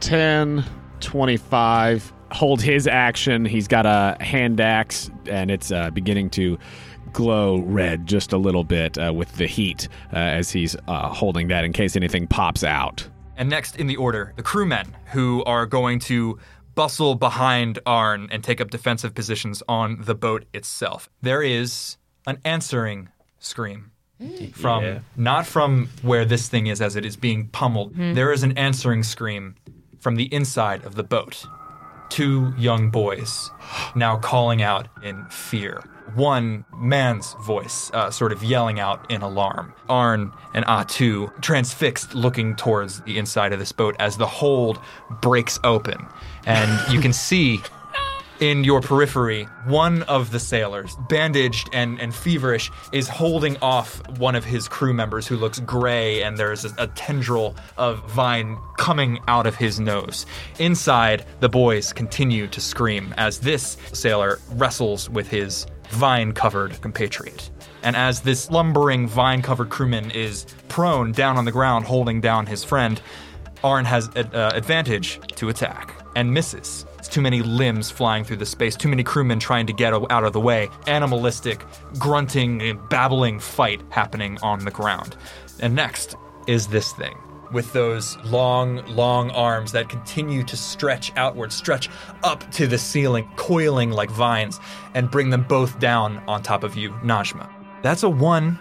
10, 0.00 0.64
25. 1.00 2.12
hold 2.32 2.60
his 2.62 2.86
action. 2.88 3.44
He's 3.44 3.68
got 3.68 3.86
a 3.86 4.16
hand 4.20 4.60
axe, 4.60 5.10
and 5.26 5.50
it's 5.50 5.70
uh, 5.70 5.90
beginning 5.90 6.30
to 6.30 6.58
glow 7.12 7.58
red 7.60 8.06
just 8.06 8.32
a 8.32 8.38
little 8.38 8.64
bit 8.64 8.98
uh, 8.98 9.12
with 9.12 9.32
the 9.36 9.46
heat 9.46 9.88
uh, 10.12 10.16
as 10.16 10.50
he's 10.50 10.76
uh, 10.88 11.08
holding 11.08 11.48
that 11.48 11.64
in 11.64 11.72
case 11.72 11.96
anything 11.96 12.26
pops 12.26 12.64
out. 12.64 13.08
And 13.36 13.48
next 13.48 13.76
in 13.76 13.86
the 13.86 13.96
order, 13.96 14.32
the 14.36 14.42
crewmen 14.42 14.96
who 15.12 15.42
are 15.44 15.66
going 15.66 15.98
to 16.00 16.38
bustle 16.74 17.14
behind 17.14 17.78
Arn 17.86 18.28
and 18.30 18.42
take 18.42 18.60
up 18.60 18.70
defensive 18.70 19.14
positions 19.14 19.62
on 19.68 20.02
the 20.02 20.14
boat 20.14 20.44
itself. 20.54 21.08
There 21.20 21.42
is 21.42 21.96
an 22.26 22.38
answering 22.44 23.08
scream 23.38 23.90
from 24.54 25.00
not 25.16 25.46
from 25.46 25.88
where 26.02 26.24
this 26.24 26.48
thing 26.48 26.68
is 26.68 26.80
as 26.80 26.94
it 26.96 27.04
is 27.04 27.16
being 27.16 27.48
pummeled. 27.48 27.94
There 27.96 28.32
is 28.32 28.42
an 28.42 28.56
answering 28.56 29.02
scream 29.02 29.56
from 29.98 30.16
the 30.16 30.32
inside 30.32 30.84
of 30.84 30.94
the 30.94 31.02
boat. 31.02 31.44
Two 32.08 32.52
young 32.58 32.90
boys 32.90 33.50
now 33.96 34.18
calling 34.18 34.62
out 34.62 34.88
in 35.02 35.24
fear. 35.26 35.82
One 36.14 36.64
man's 36.76 37.34
voice, 37.44 37.90
uh, 37.94 38.10
sort 38.10 38.32
of 38.32 38.42
yelling 38.42 38.80
out 38.80 39.10
in 39.10 39.22
alarm. 39.22 39.72
Arn 39.88 40.32
and 40.54 40.64
Atu 40.66 41.40
transfixed, 41.40 42.14
looking 42.14 42.56
towards 42.56 43.00
the 43.02 43.18
inside 43.18 43.52
of 43.52 43.58
this 43.58 43.72
boat 43.72 43.96
as 43.98 44.16
the 44.16 44.26
hold 44.26 44.80
breaks 45.20 45.58
open. 45.64 46.06
And 46.46 46.92
you 46.92 47.00
can 47.00 47.12
see 47.28 47.60
in 48.42 48.64
your 48.64 48.80
periphery, 48.80 49.44
one 49.66 50.02
of 50.02 50.32
the 50.32 50.40
sailors, 50.40 50.96
bandaged 51.08 51.70
and, 51.72 52.00
and 52.00 52.12
feverish, 52.12 52.72
is 52.90 53.08
holding 53.08 53.56
off 53.58 54.02
one 54.18 54.34
of 54.34 54.44
his 54.44 54.66
crew 54.66 54.92
members 54.92 55.28
who 55.28 55.36
looks 55.36 55.60
gray, 55.60 56.24
and 56.24 56.36
there's 56.36 56.64
a, 56.64 56.74
a 56.76 56.88
tendril 56.88 57.54
of 57.76 58.02
vine 58.10 58.58
coming 58.78 59.20
out 59.28 59.46
of 59.46 59.54
his 59.54 59.78
nose. 59.78 60.26
Inside, 60.58 61.24
the 61.38 61.48
boys 61.48 61.92
continue 61.92 62.48
to 62.48 62.60
scream 62.60 63.14
as 63.16 63.38
this 63.38 63.76
sailor 63.92 64.40
wrestles 64.54 65.08
with 65.08 65.28
his 65.28 65.64
vine 65.92 66.32
covered 66.32 66.80
compatriot. 66.80 67.50
And 67.82 67.96
as 67.96 68.20
this 68.20 68.50
lumbering, 68.50 69.08
vine 69.08 69.42
covered 69.42 69.70
crewman 69.70 70.10
is 70.10 70.46
prone 70.68 71.12
down 71.12 71.36
on 71.36 71.44
the 71.44 71.52
ground 71.52 71.84
holding 71.84 72.20
down 72.20 72.46
his 72.46 72.64
friend, 72.64 73.00
Arn 73.64 73.84
has 73.84 74.08
ad- 74.16 74.34
uh, 74.34 74.50
advantage 74.54 75.20
to 75.36 75.48
attack 75.48 75.94
and 76.16 76.32
misses. 76.32 76.84
It's 76.98 77.08
too 77.08 77.20
many 77.20 77.42
limbs 77.42 77.90
flying 77.90 78.24
through 78.24 78.36
the 78.36 78.46
space, 78.46 78.76
too 78.76 78.88
many 78.88 79.02
crewmen 79.02 79.38
trying 79.38 79.66
to 79.66 79.72
get 79.72 79.92
out 79.92 80.24
of 80.24 80.32
the 80.32 80.40
way, 80.40 80.68
animalistic, 80.86 81.64
grunting, 81.98 82.78
babbling 82.88 83.40
fight 83.40 83.80
happening 83.90 84.38
on 84.42 84.64
the 84.64 84.70
ground. 84.70 85.16
And 85.60 85.74
next 85.74 86.16
is 86.46 86.68
this 86.68 86.92
thing. 86.92 87.16
With 87.52 87.72
those 87.72 88.16
long, 88.24 88.84
long 88.86 89.30
arms 89.30 89.72
that 89.72 89.88
continue 89.88 90.42
to 90.44 90.56
stretch 90.56 91.12
outward, 91.16 91.52
stretch 91.52 91.90
up 92.22 92.50
to 92.52 92.66
the 92.66 92.78
ceiling, 92.78 93.28
coiling 93.36 93.90
like 93.90 94.10
vines, 94.10 94.58
and 94.94 95.10
bring 95.10 95.28
them 95.30 95.42
both 95.42 95.78
down 95.78 96.22
on 96.26 96.42
top 96.42 96.64
of 96.64 96.76
you, 96.76 96.90
Najma. 97.04 97.50
That's 97.82 98.02
a 98.04 98.08
one 98.08 98.58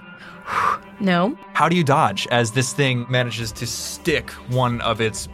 No. 0.99 1.37
how 1.53 1.69
do 1.69 1.75
you 1.75 1.83
dodge 1.83 2.27
as 2.31 2.51
this 2.51 2.73
thing 2.73 3.05
manages 3.09 3.51
to 3.53 3.65
stick 3.67 4.29
one 4.49 4.81
of 4.81 4.99
its 4.99 5.29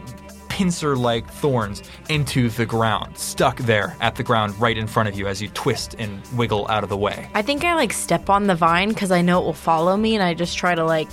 pincer 0.48 0.96
like 0.96 1.28
thorns 1.30 1.82
into 2.08 2.48
the 2.50 2.66
ground, 2.66 3.16
stuck 3.16 3.56
there 3.58 3.96
at 4.00 4.16
the 4.16 4.22
ground 4.22 4.58
right 4.60 4.76
in 4.76 4.86
front 4.86 5.08
of 5.08 5.16
you 5.16 5.26
as 5.26 5.40
you 5.40 5.48
twist 5.48 5.94
and 5.98 6.20
wiggle 6.36 6.66
out 6.68 6.82
of 6.82 6.88
the 6.90 6.96
way? 6.96 7.28
I 7.34 7.42
think 7.42 7.64
I 7.64 7.74
like 7.74 7.92
step 7.92 8.28
on 8.28 8.46
the 8.46 8.54
vine 8.54 8.88
because 8.90 9.10
I 9.10 9.22
know 9.22 9.40
it 9.40 9.44
will 9.44 9.52
follow 9.52 9.96
me, 9.96 10.14
and 10.14 10.22
I 10.22 10.34
just 10.34 10.56
try 10.58 10.74
to 10.74 10.84
like. 10.84 11.08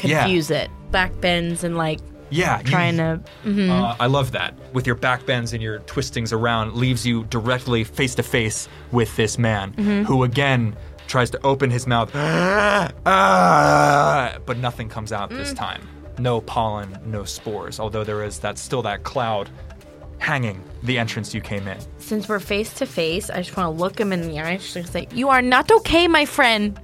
Confuse 0.00 0.50
it. 0.50 0.70
Back 0.90 1.20
bends 1.20 1.62
and 1.64 1.76
like 1.76 2.00
Yeah, 2.30 2.58
you- 2.58 2.64
trying 2.64 2.96
to. 2.98 3.20
Uh, 3.46 3.96
I 4.00 4.06
love 4.06 4.32
that. 4.32 4.54
With 4.72 4.86
your 4.86 4.96
back 4.96 5.26
bends 5.26 5.52
and 5.52 5.62
your 5.62 5.78
twistings 5.80 6.32
around, 6.32 6.74
leaves 6.74 7.06
you 7.06 7.24
directly 7.24 7.84
face 7.84 8.14
to 8.16 8.22
face 8.22 8.68
with 8.92 9.14
this 9.16 9.38
man, 9.38 9.72
who 10.06 10.22
again 10.24 10.76
tries 11.08 11.30
to 11.30 11.44
open 11.44 11.70
his 11.70 11.86
mouth, 11.88 12.10
Ah, 13.06 14.36
but 14.46 14.56
nothing 14.58 14.88
comes 14.88 15.12
out 15.12 15.30
this 15.30 15.52
time. 15.52 15.82
No 16.18 16.40
pollen, 16.40 16.96
no 17.06 17.24
spores. 17.24 17.80
Although 17.80 18.04
there 18.04 18.22
is 18.24 18.38
that 18.40 18.58
still 18.58 18.82
that 18.82 19.02
cloud 19.04 19.48
hanging 20.18 20.62
the 20.82 20.98
entrance 20.98 21.34
you 21.34 21.40
came 21.40 21.66
in. 21.66 21.78
Since 21.98 22.28
we're 22.28 22.40
face 22.40 22.72
to 22.74 22.86
face, 22.86 23.30
I 23.30 23.38
just 23.42 23.56
want 23.56 23.74
to 23.74 23.80
look 23.82 23.98
him 23.98 24.12
in 24.12 24.20
the 24.28 24.38
eye 24.38 24.60
and 24.74 24.86
say, 24.88 25.08
"You 25.12 25.30
are 25.30 25.40
not 25.42 25.70
okay, 25.70 26.06
my 26.08 26.26
friend," 26.26 26.78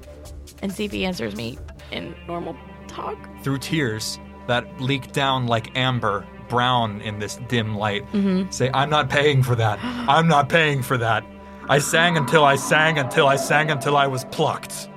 and 0.62 0.72
see 0.72 0.86
if 0.86 0.92
he 0.92 1.04
answers 1.04 1.36
me 1.36 1.58
in 1.92 2.14
normal 2.26 2.56
talk. 2.96 3.18
Through 3.42 3.58
tears 3.58 4.18
that 4.46 4.80
leak 4.80 5.12
down 5.12 5.46
like 5.46 5.76
amber, 5.76 6.26
brown 6.48 7.00
in 7.02 7.18
this 7.18 7.36
dim 7.48 7.76
light, 7.76 8.04
mm-hmm. 8.12 8.50
say, 8.50 8.70
"I'm 8.72 8.90
not 8.90 9.08
paying 9.10 9.42
for 9.42 9.54
that. 9.56 9.78
I'm 9.82 10.28
not 10.28 10.48
paying 10.48 10.82
for 10.82 10.96
that." 10.98 11.24
I 11.68 11.78
sang 11.78 12.16
until 12.16 12.44
I 12.44 12.56
sang 12.56 12.98
until 12.98 13.26
I 13.26 13.36
sang 13.36 13.70
until 13.70 13.96
I 13.96 14.06
was 14.06 14.24
plucked. 14.26 14.88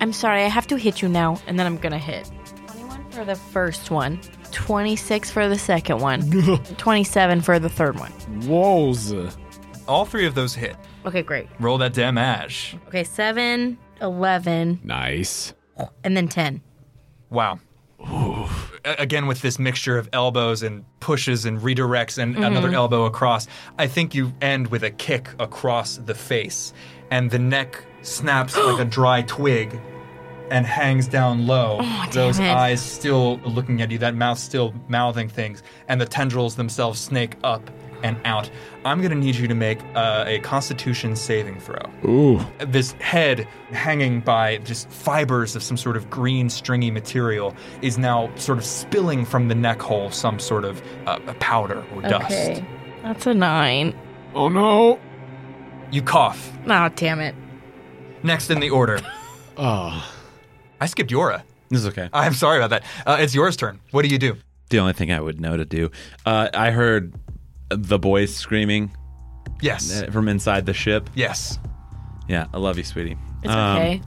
I'm 0.00 0.14
sorry, 0.14 0.44
I 0.44 0.48
have 0.48 0.66
to 0.68 0.76
hit 0.76 1.02
you 1.02 1.08
now, 1.08 1.38
and 1.46 1.58
then 1.58 1.66
I'm 1.66 1.76
gonna 1.76 1.98
hit. 1.98 2.30
21 2.66 3.10
for 3.10 3.24
the 3.24 3.36
first 3.36 3.90
one, 3.90 4.18
26 4.50 5.30
for 5.30 5.46
the 5.46 5.58
second 5.58 6.00
one, 6.00 6.22
27 6.78 7.42
for 7.42 7.58
the 7.58 7.68
third 7.68 7.98
one. 7.98 8.12
Whoas. 8.48 9.36
All 9.86 10.06
three 10.06 10.26
of 10.26 10.34
those 10.34 10.54
hit. 10.54 10.76
Okay, 11.04 11.22
great. 11.22 11.48
Roll 11.58 11.76
that 11.78 11.92
damage. 11.92 12.76
Okay, 12.88 13.04
7, 13.04 13.76
11, 14.00 14.80
Nice. 14.84 15.52
and 16.04 16.16
then 16.16 16.28
10. 16.28 16.62
Wow. 17.30 17.60
Again, 18.84 19.26
with 19.26 19.42
this 19.42 19.58
mixture 19.58 19.98
of 19.98 20.08
elbows 20.12 20.62
and 20.62 20.84
pushes 21.00 21.44
and 21.44 21.60
redirects 21.60 22.18
and 22.18 22.36
another 22.36 22.68
mm-hmm. 22.68 22.76
elbow 22.76 23.04
across, 23.04 23.46
I 23.78 23.86
think 23.86 24.14
you 24.14 24.32
end 24.40 24.68
with 24.68 24.82
a 24.82 24.90
kick 24.90 25.28
across 25.38 25.98
the 25.98 26.14
face, 26.14 26.72
and 27.10 27.30
the 27.30 27.38
neck 27.38 27.84
snaps 28.02 28.56
like 28.56 28.80
a 28.80 28.84
dry 28.90 29.22
twig 29.22 29.78
and 30.50 30.66
hangs 30.66 31.06
down 31.06 31.46
low. 31.46 31.78
Oh, 31.80 32.06
Those 32.10 32.40
eyes 32.40 32.82
still 32.82 33.36
looking 33.40 33.82
at 33.82 33.90
you, 33.90 33.98
that 33.98 34.14
mouth 34.14 34.38
still 34.38 34.74
mouthing 34.88 35.28
things, 35.28 35.62
and 35.88 36.00
the 36.00 36.06
tendrils 36.06 36.56
themselves 36.56 36.98
snake 36.98 37.36
up 37.44 37.70
and 38.02 38.16
out. 38.24 38.50
I'm 38.84 39.00
gonna 39.02 39.14
need 39.14 39.34
you 39.36 39.46
to 39.48 39.54
make 39.54 39.78
uh, 39.94 40.24
a 40.26 40.38
Constitution 40.40 41.14
saving 41.16 41.60
throw 41.60 41.78
Ooh. 42.04 42.40
this 42.58 42.92
head 42.92 43.46
hanging 43.72 44.20
by 44.20 44.58
just 44.58 44.88
fibers 44.90 45.54
of 45.56 45.62
some 45.62 45.76
sort 45.76 45.96
of 45.96 46.08
green 46.10 46.48
stringy 46.48 46.90
material 46.90 47.54
is 47.82 47.98
now 47.98 48.34
sort 48.36 48.58
of 48.58 48.64
spilling 48.64 49.24
from 49.24 49.48
the 49.48 49.54
neck 49.54 49.80
hole 49.80 50.10
some 50.10 50.38
sort 50.38 50.64
of 50.64 50.82
uh, 51.06 51.18
powder 51.40 51.84
or 51.94 52.02
dust. 52.02 52.24
Okay. 52.26 52.64
That's 53.02 53.26
a 53.26 53.34
9. 53.34 53.98
Oh 54.34 54.48
no. 54.48 54.98
You 55.90 56.02
cough. 56.02 56.52
Oh, 56.68 56.88
damn 56.94 57.20
it. 57.20 57.34
Next 58.22 58.50
in 58.50 58.60
the 58.60 58.70
order, 58.70 59.00
Oh. 59.56 60.06
I 60.80 60.86
skipped 60.86 61.10
Jøra. 61.10 61.42
This 61.68 61.80
is 61.80 61.86
okay. 61.88 62.08
I'm 62.12 62.32
sorry 62.34 62.58
about 62.58 62.70
that. 62.70 62.84
Uh, 63.06 63.18
it's 63.20 63.34
yours 63.34 63.56
turn. 63.56 63.80
What 63.90 64.02
do 64.02 64.08
you 64.08 64.18
do? 64.18 64.36
The 64.70 64.78
only 64.78 64.92
thing 64.92 65.12
I 65.12 65.20
would 65.20 65.40
know 65.40 65.56
to 65.56 65.64
do. 65.64 65.90
Uh, 66.24 66.48
I 66.54 66.70
heard 66.70 67.12
the 67.70 67.98
boys 67.98 68.34
screaming 68.34 68.90
Yes. 69.62 70.02
uh, 70.02 70.10
from 70.10 70.28
inside 70.28 70.66
the 70.66 70.74
ship. 70.74 71.08
Yes. 71.14 71.58
Yeah, 72.28 72.46
I 72.54 72.58
love 72.58 72.78
you, 72.78 72.84
sweetie. 72.84 73.16
It's 73.42 73.52
Um, 73.52 73.76
okay. 73.78 74.02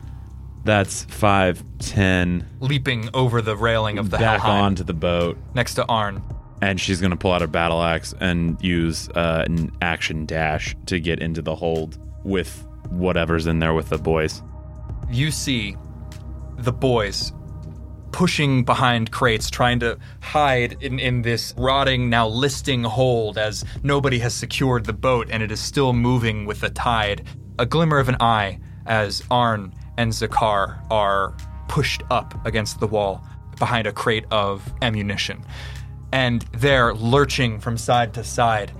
That's 0.65 1.04
five, 1.06 1.62
ten, 1.80 2.47
Leaping 2.62 3.10
over 3.13 3.41
the 3.41 3.56
railing 3.58 3.97
of 3.97 4.10
the 4.12 4.17
back 4.17 4.39
Helheim 4.41 4.63
onto 4.63 4.84
the 4.86 4.93
boat, 4.93 5.38
next 5.54 5.73
to 5.76 5.86
Arn. 5.88 6.21
and 6.62 6.80
she's 6.80 7.02
gonna 7.02 7.17
pull 7.17 7.34
out 7.34 7.41
her 7.41 7.47
battle 7.47 7.84
axe 7.84 8.13
and 8.21 8.58
use 8.62 9.10
uh, 9.10 9.43
an 9.45 9.71
action 9.82 10.26
dash 10.26 10.73
to 10.86 10.99
get 11.02 11.19
into 11.19 11.41
the 11.41 11.54
hold 11.56 11.97
with 12.23 12.65
whatever's 12.89 13.45
in 13.47 13.60
there 13.60 13.73
with 13.73 13.89
the 13.89 13.97
boys. 13.97 14.41
You 15.12 15.32
see 15.32 15.76
the 16.58 16.71
boys 16.71 17.34
pushing 18.13 18.63
behind 18.63 19.12
crates, 19.12 19.49
trying 19.49 19.80
to 19.80 19.97
hide 20.21 20.78
in, 20.82 20.99
in 20.99 21.23
this 21.23 21.54
rotting, 21.58 22.10
now 22.10 22.28
listing 22.28 22.84
hold 22.84 23.38
as 23.38 23.65
nobody 23.82 24.19
has 24.19 24.34
secured 24.34 24.86
the 24.86 24.93
boat 24.93 25.28
and 25.30 25.43
it 25.43 25.52
is 25.52 25.60
still 25.60 25.91
moving 25.91 26.45
with 26.45 26.62
the 26.62 26.69
tide. 26.69 27.28
A 27.60 27.65
glimmer 27.65 27.97
of 27.97 28.08
an 28.08 28.17
eye 28.21 28.60
as 28.86 29.23
Arn 29.30 29.73
and 29.97 30.12
Zakar 30.12 30.80
are 30.91 31.36
pushed 31.67 32.04
up 32.12 32.34
against 32.45 32.80
the 32.80 32.88
wall 32.88 33.21
behind 33.58 33.88
a 33.88 33.91
crate 33.91 34.26
of 34.32 34.71
ammunition. 34.82 35.43
And 36.12 36.43
they're 36.54 36.93
lurching 36.93 37.60
from 37.60 37.78
side 37.78 38.13
to 38.13 38.23
side. 38.23 38.71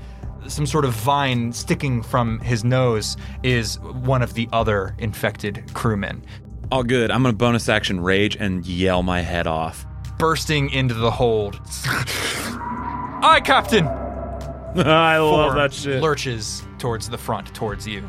Some 0.48 0.67
sort 0.67 0.86
of 0.86 0.93
vine 0.93 1.52
sticking 1.54 2.04
from 2.04 2.39
his 2.39 2.63
nose 2.63 3.17
is 3.41 3.80
one 3.80 4.22
of 4.22 4.36
the 4.36 4.48
other 4.52 4.96
infected 5.00 5.74
crewmen. 5.74 6.24
All 6.71 6.84
good. 6.84 7.12
I'm 7.12 7.21
gonna 7.23 7.34
bonus 7.36 7.69
action 7.69 7.99
rage 7.99 8.36
and 8.39 8.65
yell 8.65 9.04
my 9.04 9.21
head 9.21 9.47
off. 9.47 9.86
bursting 10.17 10.69
into 10.69 10.93
the 10.93 11.12
hold. 11.12 11.60
Aye, 11.86 13.41
Captain! 13.43 13.86
I 14.76 15.17
love 15.19 15.52
Four 15.52 15.56
that 15.56 15.73
shit. 15.73 16.02
Lurches 16.02 16.63
towards 16.80 17.10
the 17.10 17.17
front, 17.17 17.54
towards 17.54 17.86
you. 17.88 18.08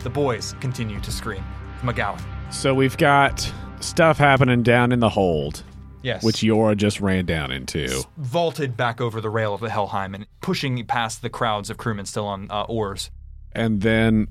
The 0.00 0.10
boys 0.10 0.54
continue 0.60 1.00
to 1.00 1.10
scream. 1.12 1.44
MacGowan. 1.82 2.20
So 2.52 2.74
we've 2.74 2.96
got 2.96 3.50
stuff 3.80 4.18
happening 4.18 4.62
down 4.62 4.92
in 4.92 5.00
the 5.00 5.08
hold, 5.08 5.62
Yes. 6.02 6.22
which 6.22 6.36
Jøra 6.36 6.76
just 6.76 7.00
ran 7.00 7.24
down 7.26 7.50
into. 7.50 8.02
vaulted 8.18 8.76
back 8.76 9.00
over 9.00 9.20
the 9.20 9.30
rail 9.30 9.54
of 9.54 9.60
the 9.60 9.70
Helheim 9.70 10.14
and 10.14 10.26
pushing 10.40 10.84
past 10.86 11.22
the 11.22 11.30
crowds 11.30 11.70
of 11.70 11.76
crewmen 11.78 12.04
still 12.06 12.26
on 12.26 12.48
uh, 12.50 12.62
oars. 12.64 13.10
And 13.52 13.80
then 13.80 14.28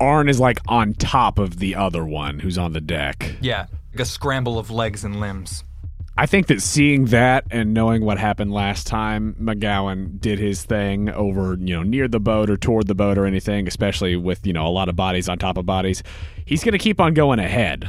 Arn 0.00 0.28
is 0.28 0.38
like 0.38 0.60
on 0.68 0.94
top 0.94 1.38
of 1.38 1.58
the 1.58 1.74
other 1.74 2.04
one 2.04 2.38
who's 2.38 2.58
on 2.58 2.72
the 2.72 2.80
deck. 2.80 3.34
Yeah, 3.40 3.66
like 3.92 4.00
a 4.00 4.04
scramble 4.04 4.58
of 4.58 4.70
legs 4.70 5.04
and 5.04 5.20
limbs. 5.20 5.64
I 6.16 6.26
think 6.26 6.48
that 6.48 6.60
seeing 6.60 7.06
that 7.06 7.44
and 7.48 7.72
knowing 7.72 8.04
what 8.04 8.18
happened 8.18 8.52
last 8.52 8.88
time, 8.88 9.36
MacGowan 9.40 10.20
did 10.20 10.40
his 10.40 10.64
thing 10.64 11.10
over, 11.10 11.56
you 11.60 11.76
know, 11.76 11.84
near 11.84 12.08
the 12.08 12.18
boat 12.18 12.50
or 12.50 12.56
toward 12.56 12.88
the 12.88 12.94
boat 12.96 13.18
or 13.18 13.24
anything, 13.24 13.68
especially 13.68 14.16
with, 14.16 14.44
you 14.44 14.52
know, 14.52 14.66
a 14.66 14.68
lot 14.68 14.88
of 14.88 14.96
bodies 14.96 15.28
on 15.28 15.38
top 15.38 15.56
of 15.56 15.64
bodies. 15.64 16.02
He's 16.44 16.64
going 16.64 16.72
to 16.72 16.78
keep 16.78 17.00
on 17.00 17.14
going 17.14 17.38
ahead. 17.38 17.88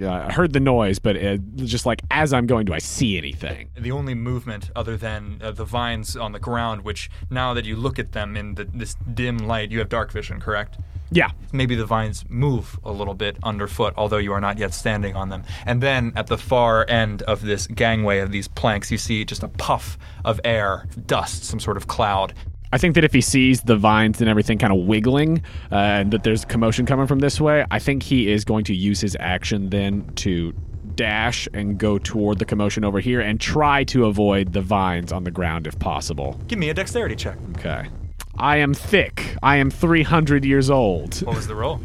Uh, 0.00 0.26
I 0.28 0.32
heard 0.32 0.52
the 0.52 0.60
noise, 0.60 0.98
but 0.98 1.16
just 1.56 1.86
like 1.86 2.02
as 2.10 2.32
I'm 2.32 2.46
going, 2.46 2.66
do 2.66 2.72
I 2.72 2.78
see 2.78 3.18
anything? 3.18 3.68
The 3.76 3.90
only 3.90 4.14
movement 4.14 4.70
other 4.76 4.96
than 4.96 5.40
uh, 5.42 5.50
the 5.50 5.64
vines 5.64 6.16
on 6.16 6.32
the 6.32 6.38
ground, 6.38 6.82
which 6.84 7.10
now 7.30 7.54
that 7.54 7.64
you 7.64 7.76
look 7.76 7.98
at 7.98 8.12
them 8.12 8.36
in 8.36 8.54
the, 8.54 8.64
this 8.64 8.96
dim 9.14 9.38
light, 9.38 9.70
you 9.70 9.78
have 9.80 9.88
dark 9.88 10.12
vision, 10.12 10.40
correct? 10.40 10.78
Yeah. 11.10 11.30
maybe 11.52 11.74
the 11.74 11.86
vines 11.86 12.24
move 12.28 12.78
a 12.84 12.92
little 12.92 13.14
bit 13.14 13.38
underfoot, 13.42 13.94
although 13.96 14.18
you 14.18 14.32
are 14.32 14.40
not 14.40 14.58
yet 14.58 14.74
standing 14.74 15.16
on 15.16 15.30
them. 15.30 15.42
And 15.64 15.82
then 15.82 16.12
at 16.16 16.26
the 16.26 16.36
far 16.36 16.84
end 16.88 17.22
of 17.22 17.40
this 17.40 17.66
gangway 17.66 18.18
of 18.18 18.30
these 18.30 18.46
planks, 18.46 18.90
you 18.90 18.98
see 18.98 19.24
just 19.24 19.42
a 19.42 19.48
puff 19.48 19.96
of 20.24 20.38
air, 20.44 20.86
dust, 21.06 21.44
some 21.44 21.60
sort 21.60 21.78
of 21.78 21.86
cloud. 21.86 22.34
I 22.72 22.78
think 22.78 22.94
that 22.94 23.04
if 23.04 23.12
he 23.12 23.20
sees 23.20 23.62
the 23.62 23.76
vines 23.76 24.20
and 24.20 24.28
everything 24.28 24.58
kind 24.58 24.72
of 24.72 24.86
wiggling, 24.86 25.42
uh, 25.72 25.76
and 25.76 26.12
that 26.12 26.22
there's 26.22 26.44
commotion 26.44 26.86
coming 26.86 27.06
from 27.06 27.20
this 27.20 27.40
way, 27.40 27.64
I 27.70 27.78
think 27.78 28.02
he 28.02 28.30
is 28.30 28.44
going 28.44 28.64
to 28.64 28.74
use 28.74 29.00
his 29.00 29.16
action 29.20 29.70
then 29.70 30.10
to 30.16 30.52
dash 30.94 31.48
and 31.54 31.78
go 31.78 31.98
toward 31.98 32.38
the 32.38 32.44
commotion 32.44 32.84
over 32.84 33.00
here 33.00 33.20
and 33.20 33.40
try 33.40 33.84
to 33.84 34.06
avoid 34.06 34.52
the 34.52 34.60
vines 34.60 35.12
on 35.12 35.24
the 35.24 35.30
ground 35.30 35.66
if 35.66 35.78
possible. 35.78 36.40
Give 36.48 36.58
me 36.58 36.70
a 36.70 36.74
dexterity 36.74 37.16
check. 37.16 37.38
Okay. 37.56 37.88
I 38.36 38.56
am 38.56 38.74
thick. 38.74 39.36
I 39.42 39.56
am 39.56 39.70
300 39.70 40.44
years 40.44 40.70
old. 40.70 41.20
What 41.22 41.36
was 41.36 41.46
the 41.46 41.54
roll? 41.54 41.80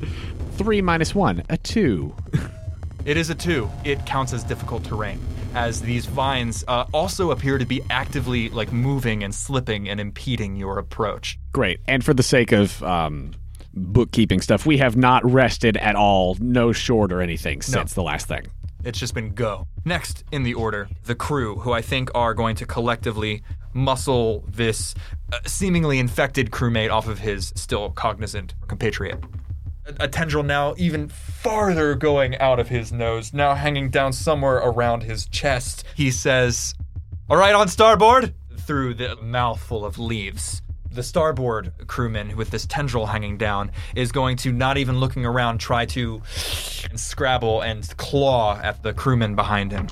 3 0.58 0.82
minus 0.82 1.16
1, 1.16 1.44
a 1.50 1.58
2. 1.58 2.16
It 3.06 3.18
is 3.18 3.30
a 3.30 3.36
two. 3.36 3.70
It 3.84 4.06
counts 4.06 4.32
as 4.32 4.46
difficult 4.46 4.86
terrain, 4.86 5.20
as 5.54 5.82
these 5.82 6.06
vines 6.06 6.64
uh, 6.68 6.86
also 6.94 7.32
appear 7.32 7.58
to 7.58 7.66
be 7.66 7.82
actively 7.90 8.50
like 8.50 8.72
moving 8.72 9.24
and 9.24 9.34
slipping 9.34 9.90
and 9.90 10.00
impeding 10.00 10.56
your 10.56 10.80
approach. 10.80 11.38
Great. 11.52 11.80
And 11.88 12.04
for 12.04 12.14
the 12.14 12.24
sake 12.24 12.52
of 12.52 12.82
um, 12.84 13.32
bookkeeping 13.74 14.42
stuff, 14.42 14.66
we 14.66 14.78
have 14.78 14.96
not 14.96 15.24
rested 15.30 15.78
at 15.78 15.96
all, 15.96 16.36
no 16.40 16.72
short 16.72 17.12
or 17.12 17.22
anything 17.22 17.62
since 17.62 17.94
the 17.94 18.04
last 18.04 18.28
thing. 18.28 18.48
It's 18.84 19.00
just 19.00 19.14
been 19.14 19.34
go. 19.34 19.68
Next 19.86 20.24
in 20.32 20.44
the 20.44 20.54
order, 20.56 20.90
the 21.06 21.16
crew, 21.16 21.56
who 21.58 21.72
I 21.72 21.82
think 21.82 22.10
are 22.14 22.34
going 22.34 22.56
to 22.58 22.66
collectively 22.66 23.44
muscle 23.74 24.44
this 24.48 24.94
uh, 25.32 25.40
seemingly 25.46 26.00
infected 26.00 26.52
crewmate 26.52 26.92
off 26.92 27.08
of 27.08 27.20
his 27.20 27.54
still 27.56 27.90
cognizant 27.92 28.54
compatriot. 28.68 29.24
A, 30.00 30.08
tendril 30.08 30.44
now 30.44 30.74
even 30.78 31.10
farther 31.10 31.94
going 31.96 32.38
out 32.38 32.60
of 32.60 32.70
his 32.70 32.92
nose, 32.92 33.34
now 33.34 33.54
hanging 33.54 33.90
down 33.90 34.14
somewhere 34.14 34.58
around 34.58 35.04
his 35.04 35.26
chest. 35.26 35.84
He 35.96 36.10
says, 36.10 36.74
All 37.30 37.38
right, 37.38 37.54
on 37.54 37.68
starboard! 37.68 38.34
Through 38.58 38.94
the 38.94 39.18
mouthful 39.18 39.84
of 39.84 40.00
leaves. 40.00 40.62
The 40.90 41.04
starboard 41.04 41.74
crewman 41.88 42.38
with 42.38 42.52
this 42.52 42.66
tendril 42.66 43.08
hanging 43.08 43.38
down 43.38 43.72
is 43.96 44.12
going 44.12 44.38
to, 44.38 44.54
not 44.54 44.78
even 44.78 45.00
looking 45.00 45.26
around, 45.26 45.58
try 45.58 45.86
to 45.88 46.22
scrabble 46.96 47.62
and 47.62 47.98
claw 47.98 48.60
at 48.62 48.84
the 48.84 48.94
crewman 48.94 49.36
behind 49.36 49.72
him. 49.72 49.88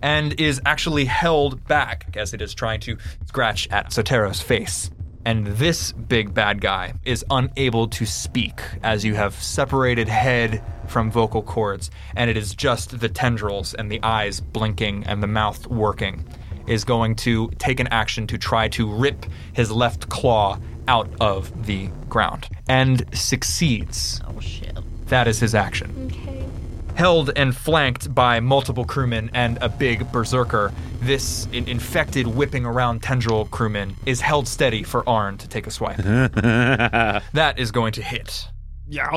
And 0.00 0.40
is 0.40 0.60
actually 0.66 1.04
held 1.04 1.64
back 1.68 2.16
as 2.16 2.34
it 2.34 2.42
is 2.42 2.54
trying 2.54 2.80
to 2.80 2.96
scratch 3.26 3.68
at 3.70 3.92
Sotero's 3.92 4.40
face. 4.40 4.90
And 5.24 5.46
this 5.46 5.92
big 5.92 6.34
bad 6.34 6.60
guy 6.60 6.94
is 7.04 7.24
unable 7.30 7.86
to 7.88 8.04
speak 8.06 8.60
as 8.82 9.04
you 9.04 9.14
have 9.14 9.34
separated 9.34 10.08
head 10.08 10.62
from 10.88 11.10
vocal 11.10 11.42
cords, 11.42 11.90
and 12.16 12.28
it 12.28 12.36
is 12.36 12.54
just 12.54 12.98
the 12.98 13.08
tendrils 13.08 13.74
and 13.74 13.90
the 13.90 14.02
eyes 14.02 14.40
blinking 14.40 15.04
and 15.04 15.22
the 15.22 15.28
mouth 15.28 15.66
working. 15.68 16.24
Is 16.66 16.84
going 16.84 17.16
to 17.16 17.50
take 17.58 17.80
an 17.80 17.88
action 17.88 18.26
to 18.28 18.38
try 18.38 18.68
to 18.68 18.88
rip 18.88 19.26
his 19.52 19.72
left 19.72 20.08
claw 20.08 20.58
out 20.86 21.08
of 21.20 21.66
the 21.66 21.88
ground 22.08 22.48
and 22.68 23.04
succeeds. 23.16 24.20
Oh 24.26 24.40
shit. 24.40 24.78
That 25.06 25.26
is 25.28 25.40
his 25.40 25.54
action 25.54 26.10
Okay. 26.10 26.46
Held 26.94 27.30
and 27.36 27.56
flanked 27.56 28.14
by 28.14 28.40
multiple 28.40 28.84
crewmen 28.84 29.30
and 29.34 29.58
a 29.60 29.68
big 29.68 30.10
berserker. 30.12 30.72
This 31.00 31.46
in- 31.52 31.66
infected, 31.68 32.26
whipping 32.26 32.64
around 32.64 33.02
tendril 33.02 33.46
crewman 33.46 33.96
is 34.06 34.20
held 34.20 34.46
steady 34.46 34.82
for 34.82 35.08
Arn 35.08 35.38
to 35.38 35.48
take 35.48 35.66
a 35.66 35.70
swipe. 35.70 35.96
that 35.98 37.54
is 37.58 37.70
going 37.70 37.92
to 37.94 38.02
hit. 38.02 38.48
Yeah. 38.88 39.08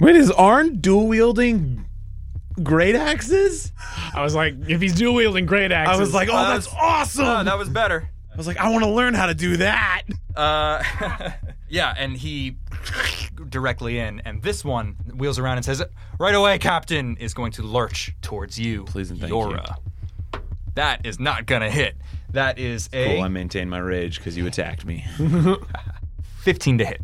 Wait, 0.00 0.16
is 0.16 0.30
Arn 0.30 0.80
dual 0.80 1.06
wielding 1.08 1.86
great 2.62 2.94
axes? 2.94 3.72
I 4.14 4.22
was 4.22 4.34
like, 4.34 4.54
if 4.68 4.80
he's 4.80 4.94
dual 4.94 5.14
wielding 5.14 5.46
great 5.46 5.72
axes. 5.72 5.96
I 5.96 6.00
was 6.00 6.12
like, 6.14 6.28
oh, 6.30 6.36
Uh, 6.36 6.54
that's 6.54 6.68
awesome. 6.68 7.24
Ah, 7.24 7.42
that 7.44 7.58
was 7.58 7.68
better. 7.68 8.08
I 8.32 8.36
was 8.36 8.46
like, 8.46 8.56
I 8.56 8.70
want 8.70 8.84
to 8.84 8.90
learn 8.90 9.14
how 9.14 9.26
to 9.26 9.34
do 9.34 9.58
that. 9.58 10.02
Uh, 10.34 10.82
yeah, 11.68 11.94
and 11.96 12.16
he 12.16 12.56
directly 13.48 13.98
in, 13.98 14.20
and 14.24 14.42
this 14.42 14.64
one 14.64 14.96
wheels 15.14 15.38
around 15.38 15.56
and 15.58 15.64
says, 15.64 15.82
"Right 16.18 16.34
away, 16.34 16.58
Captain!" 16.58 17.16
Is 17.16 17.34
going 17.34 17.52
to 17.52 17.62
lurch 17.62 18.14
towards 18.22 18.58
you, 18.58 18.84
Please 18.84 19.10
and 19.10 19.20
thank 19.20 19.32
Jøra. 19.32 19.76
That 20.74 21.04
is 21.04 21.20
not 21.20 21.46
gonna 21.46 21.70
hit. 21.70 21.96
That 22.30 22.58
is 22.58 22.88
a 22.92 23.16
Cool, 23.16 23.24
I 23.24 23.28
maintain 23.28 23.68
my 23.68 23.78
rage 23.78 24.18
because 24.18 24.36
you 24.36 24.46
attacked 24.46 24.86
me. 24.86 25.04
15 26.38 26.78
to 26.78 26.84
hit. 26.84 27.02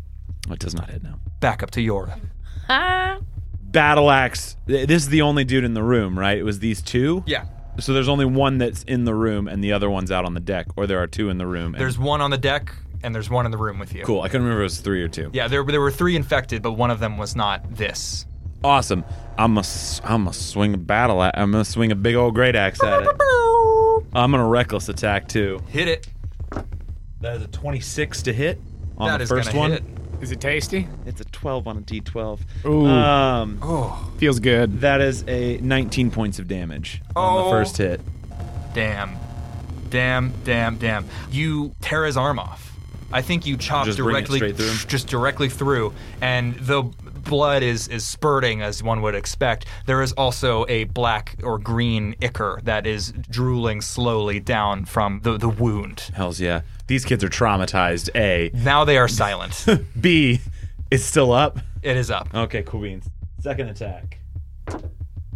It 0.49 0.59
does 0.59 0.73
not 0.75 0.89
hit 0.89 1.03
now. 1.03 1.19
Back 1.39 1.61
up 1.63 1.71
to 1.71 1.79
Jøra. 1.79 2.19
Ah. 2.67 3.19
Battle 3.61 4.09
axe. 4.09 4.57
This 4.65 5.03
is 5.03 5.09
the 5.09 5.21
only 5.21 5.43
dude 5.43 5.63
in 5.63 5.75
the 5.75 5.83
room, 5.83 6.17
right? 6.17 6.37
It 6.37 6.43
was 6.43 6.59
these 6.59 6.81
two. 6.81 7.23
Yeah, 7.27 7.45
So 7.79 7.93
there's 7.93 8.09
only 8.09 8.25
one 8.25 8.57
that's 8.57 8.81
in 8.83 9.05
the 9.05 9.13
room, 9.13 9.47
and 9.47 9.63
the 9.63 9.71
other 9.73 9.89
one's 9.89 10.11
out 10.11 10.25
on 10.25 10.33
the 10.33 10.39
deck, 10.39 10.67
or 10.75 10.87
there 10.87 10.97
are 10.99 11.07
two 11.07 11.29
in 11.29 11.37
the 11.37 11.45
room. 11.45 11.75
and- 11.75 11.81
There's 11.81 11.99
one 11.99 12.19
on 12.21 12.31
the 12.31 12.37
deck, 12.37 12.73
and 13.03 13.13
there's 13.15 13.29
one 13.29 13.45
in 13.45 13.51
the 13.51 13.57
room 13.57 13.79
with 13.79 13.93
you. 13.93 14.03
cool. 14.03 14.21
I 14.21 14.27
couldn't 14.27 14.43
remember 14.43 14.61
if 14.63 14.71
it 14.71 14.73
was 14.75 14.79
three 14.79 15.01
or 15.03 15.07
two. 15.07 15.29
Yeah, 15.33 15.47
there, 15.47 15.63
there 15.63 15.81
were 15.81 15.91
three 15.91 16.15
infected, 16.15 16.61
but 16.61 16.73
one 16.73 16.91
of 16.91 16.99
them 16.99 17.17
was 17.17 17.35
not 17.35 17.75
this. 17.75 18.25
Awesome. 18.63 19.05
I'm 19.37 19.57
a 19.57 19.63
I'm 20.03 20.27
a 20.27 20.33
swing 20.33 20.73
a 20.73 20.77
battle. 20.77 21.21
I'm 21.21 21.51
gonna 21.51 21.63
swing 21.63 21.91
a 21.91 21.95
big 21.95 22.15
old 22.15 22.35
great 22.35 22.55
axe 22.57 22.83
at 22.83 23.03
it. 23.03 23.07
I'm 24.13 24.31
gonna 24.31 24.45
reckless 24.47 24.89
attack 24.89 25.27
too. 25.29 25.61
Hit 25.69 25.87
it. 25.87 26.07
That 27.21 27.35
is 27.37 27.43
a 27.43 27.47
26 27.47 28.23
to 28.23 28.33
hit 28.33 28.59
on 28.97 29.07
That 29.09 29.17
the 29.17 29.23
is 29.23 29.29
first 29.29 29.49
gonna 29.49 29.59
one. 29.59 29.71
hit. 29.71 29.83
Is 30.21 30.31
it 30.31 30.41
tasty? 30.41 30.89
It's 31.05 31.21
a 31.21 31.25
12 31.25 31.67
on 31.69 31.77
a 31.77 31.81
d12. 31.81 32.39
Ooh. 32.65 32.85
Um, 32.85 33.59
Oh, 33.61 34.11
Feels 34.17 34.41
good. 34.41 34.81
that 34.81 34.99
is 34.99 35.23
a 35.29 35.57
19 35.59 36.11
points 36.11 36.39
of 36.39 36.49
damage 36.49 37.01
on 37.15 37.39
Oh. 37.39 37.43
the 37.45 37.49
first 37.51 37.77
hit. 37.77 38.01
damn, 38.73 39.15
damn, 39.89 40.33
damn, 40.43 40.77
damn! 40.77 41.05
You 41.31 41.73
tear 41.79 42.05
his 42.05 42.17
arm 42.17 42.37
off. 42.39 42.68
I 43.11 43.21
think 43.21 43.45
you 43.45 43.57
chop 43.57 43.85
Just 43.85 43.97
directly, 43.97 44.39
through 44.51 44.73
just 44.87 45.07
directly 45.07 45.49
through, 45.49 45.93
and 46.21 46.55
the 46.55 46.83
blood 46.83 47.63
is 47.63 47.87
is 47.87 48.03
spurting 48.03 48.61
as 48.61 48.83
one 48.83 49.01
would 49.01 49.15
expect. 49.15 49.65
There 49.85 50.01
is 50.01 50.11
also 50.13 50.65
a 50.67 50.83
black 50.85 51.35
or 51.43 51.57
green 51.57 52.15
ichor 52.21 52.59
that 52.63 52.85
is 52.85 53.11
drooling 53.29 53.81
slowly 53.81 54.39
down 54.39 54.85
from 54.85 55.21
the 55.23 55.37
the 55.37 55.49
wound. 55.49 56.11
Hells 56.13 56.39
yeah. 56.39 56.61
These 56.87 57.05
kids 57.05 57.23
are 57.23 57.29
traumatized. 57.29 58.09
A. 58.15 58.51
Now 58.53 58.85
they 58.85 58.97
are 58.97 59.07
silent. 59.07 59.65
B. 60.01 60.39
It's 60.91 61.03
still 61.03 61.31
up. 61.31 61.59
it 61.83 61.97
is 61.97 62.09
up. 62.09 62.33
Okay, 62.33 62.63
cool 62.63 62.81
beans. 62.81 63.07
Second 63.41 63.69
attack. 63.69 64.19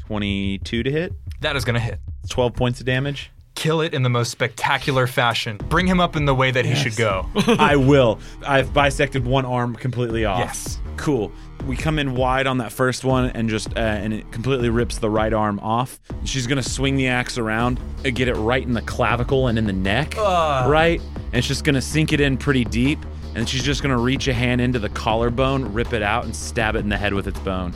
22 0.07 0.83
to 0.83 0.91
hit. 0.91 1.13
That 1.41 1.55
is 1.55 1.63
gonna 1.65 1.79
hit. 1.79 1.99
12 2.29 2.53
points 2.53 2.79
of 2.79 2.85
damage. 2.85 3.31
Kill 3.55 3.81
it 3.81 3.93
in 3.93 4.03
the 4.03 4.09
most 4.09 4.31
spectacular 4.31 5.07
fashion. 5.07 5.57
Bring 5.69 5.85
him 5.87 5.99
up 5.99 6.15
in 6.15 6.25
the 6.25 6.33
way 6.35 6.51
that 6.51 6.65
he 6.65 6.75
should 6.75 6.95
go. 6.95 7.27
I 7.47 7.75
will. 7.75 8.19
I've 8.45 8.73
bisected 8.73 9.25
one 9.25 9.45
arm 9.45 9.75
completely 9.75 10.25
off. 10.25 10.39
Yes. 10.39 10.79
Cool. 10.97 11.31
We 11.67 11.77
come 11.77 11.97
in 11.97 12.15
wide 12.15 12.45
on 12.45 12.57
that 12.57 12.71
first 12.71 13.03
one 13.05 13.29
and 13.29 13.47
just 13.49 13.69
uh, 13.77 13.79
and 13.79 14.13
it 14.13 14.29
completely 14.31 14.69
rips 14.69 14.97
the 14.97 15.09
right 15.09 15.31
arm 15.31 15.59
off. 15.59 15.99
She's 16.25 16.45
gonna 16.45 16.63
swing 16.63 16.97
the 16.97 17.07
axe 17.07 17.37
around 17.37 17.79
and 18.03 18.13
get 18.15 18.27
it 18.27 18.33
right 18.35 18.61
in 18.63 18.73
the 18.73 18.81
clavicle 18.81 19.47
and 19.47 19.57
in 19.57 19.65
the 19.65 19.71
neck, 19.73 20.15
right? 20.17 20.99
And 21.31 21.43
she's 21.43 21.49
just 21.49 21.63
gonna 21.63 21.81
sink 21.81 22.11
it 22.11 22.19
in 22.19 22.37
pretty 22.37 22.65
deep. 22.65 22.99
And 23.35 23.47
she's 23.47 23.63
just 23.63 23.81
gonna 23.81 23.97
reach 23.97 24.27
a 24.27 24.33
hand 24.33 24.61
into 24.61 24.77
the 24.77 24.89
collarbone, 24.89 25.71
rip 25.73 25.93
it 25.93 26.03
out, 26.03 26.25
and 26.25 26.35
stab 26.35 26.75
it 26.75 26.79
in 26.79 26.89
the 26.89 26.97
head 26.97 27.13
with 27.13 27.27
its 27.27 27.39
bone. 27.39 27.73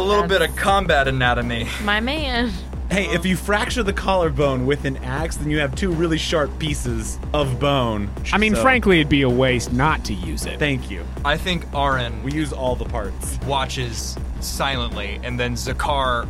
A 0.00 0.02
little 0.10 0.26
bit 0.26 0.40
of 0.40 0.56
combat 0.56 1.06
anatomy. 1.08 1.68
My 1.84 2.00
man. 2.00 2.50
Hey, 2.90 3.04
if 3.14 3.26
you 3.26 3.36
fracture 3.36 3.82
the 3.82 3.92
collarbone 3.92 4.64
with 4.66 4.86
an 4.86 4.96
axe, 5.04 5.36
then 5.36 5.50
you 5.50 5.58
have 5.58 5.74
two 5.74 5.92
really 5.92 6.16
sharp 6.16 6.58
pieces 6.58 7.18
of 7.34 7.60
bone. 7.60 8.10
I 8.32 8.38
mean, 8.38 8.54
So, 8.54 8.62
frankly, 8.62 9.00
it'd 9.00 9.10
be 9.10 9.22
a 9.22 9.28
waste 9.28 9.72
not 9.74 10.02
to 10.06 10.14
use 10.14 10.46
it. 10.46 10.58
Thank 10.58 10.90
you. 10.90 11.04
I 11.22 11.36
think 11.36 11.66
Arn 11.74 12.22
We 12.22 12.32
use 12.32 12.50
all 12.52 12.74
the 12.76 12.86
parts. 12.86 13.38
watches 13.46 14.16
silently, 14.40 15.20
and 15.22 15.38
then 15.38 15.52
Zakar 15.54 16.26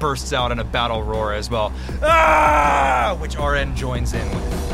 bursts 0.00 0.32
out 0.32 0.50
in 0.50 0.58
a 0.58 0.64
battle 0.64 1.04
roar 1.04 1.32
as 1.32 1.48
well. 1.48 1.72
Ah! 2.02 3.16
Which 3.20 3.36
Arn 3.36 3.74
joins 3.76 4.12
in 4.14 4.28
with. 4.30 4.71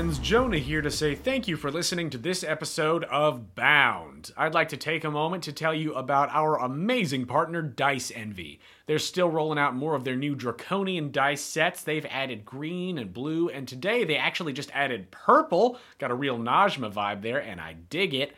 Friends. 0.00 0.18
Jonah 0.18 0.56
here 0.56 0.80
to 0.80 0.90
say 0.90 1.14
thank 1.14 1.46
you 1.46 1.58
for 1.58 1.70
listening 1.70 2.08
to 2.08 2.16
this 2.16 2.42
episode 2.42 3.04
of 3.04 3.54
Bound. 3.54 4.30
I'd 4.34 4.54
like 4.54 4.70
to 4.70 4.78
take 4.78 5.04
a 5.04 5.10
moment 5.10 5.42
to 5.44 5.52
tell 5.52 5.74
you 5.74 5.92
about 5.92 6.30
our 6.30 6.58
amazing 6.58 7.26
partner, 7.26 7.60
Dice 7.60 8.10
Envy. 8.14 8.60
They're 8.86 8.98
still 8.98 9.28
rolling 9.28 9.58
out 9.58 9.74
more 9.74 9.94
of 9.94 10.04
their 10.04 10.16
new 10.16 10.34
Draconian 10.34 11.12
dice 11.12 11.42
sets. 11.42 11.82
They've 11.82 12.06
added 12.06 12.46
green 12.46 12.96
and 12.96 13.12
blue, 13.12 13.50
and 13.50 13.68
today 13.68 14.04
they 14.04 14.16
actually 14.16 14.54
just 14.54 14.70
added 14.72 15.10
purple. 15.10 15.78
Got 15.98 16.10
a 16.10 16.14
real 16.14 16.38
Najma 16.38 16.90
vibe 16.90 17.20
there, 17.20 17.42
and 17.42 17.60
I 17.60 17.74
dig 17.90 18.14
it. 18.14 18.32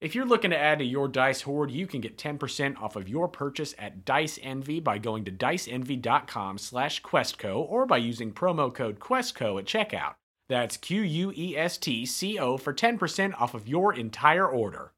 If 0.00 0.14
you're 0.14 0.24
looking 0.24 0.52
to 0.52 0.56
add 0.58 0.78
to 0.78 0.84
your 0.84 1.08
dice 1.08 1.40
hoard, 1.40 1.72
you 1.72 1.88
can 1.88 2.00
get 2.00 2.16
10% 2.16 2.80
off 2.80 2.94
of 2.94 3.08
your 3.08 3.26
purchase 3.26 3.74
at 3.76 4.04
Dice 4.04 4.38
Envy 4.40 4.78
by 4.78 4.98
going 4.98 5.24
to 5.24 5.32
diceenvy.com 5.32 6.58
slash 6.58 7.02
questco 7.02 7.56
or 7.68 7.86
by 7.86 7.96
using 7.96 8.32
promo 8.32 8.72
code 8.72 9.00
questco 9.00 9.58
at 9.58 9.64
checkout. 9.64 10.14
That's 10.48 10.76
Q 10.78 11.02
U 11.02 11.32
E 11.36 11.56
S 11.56 11.76
T 11.76 12.06
C 12.06 12.38
O 12.38 12.56
for 12.56 12.72
10% 12.72 13.40
off 13.40 13.54
of 13.54 13.68
your 13.68 13.92
entire 13.92 14.46
order. 14.46 14.92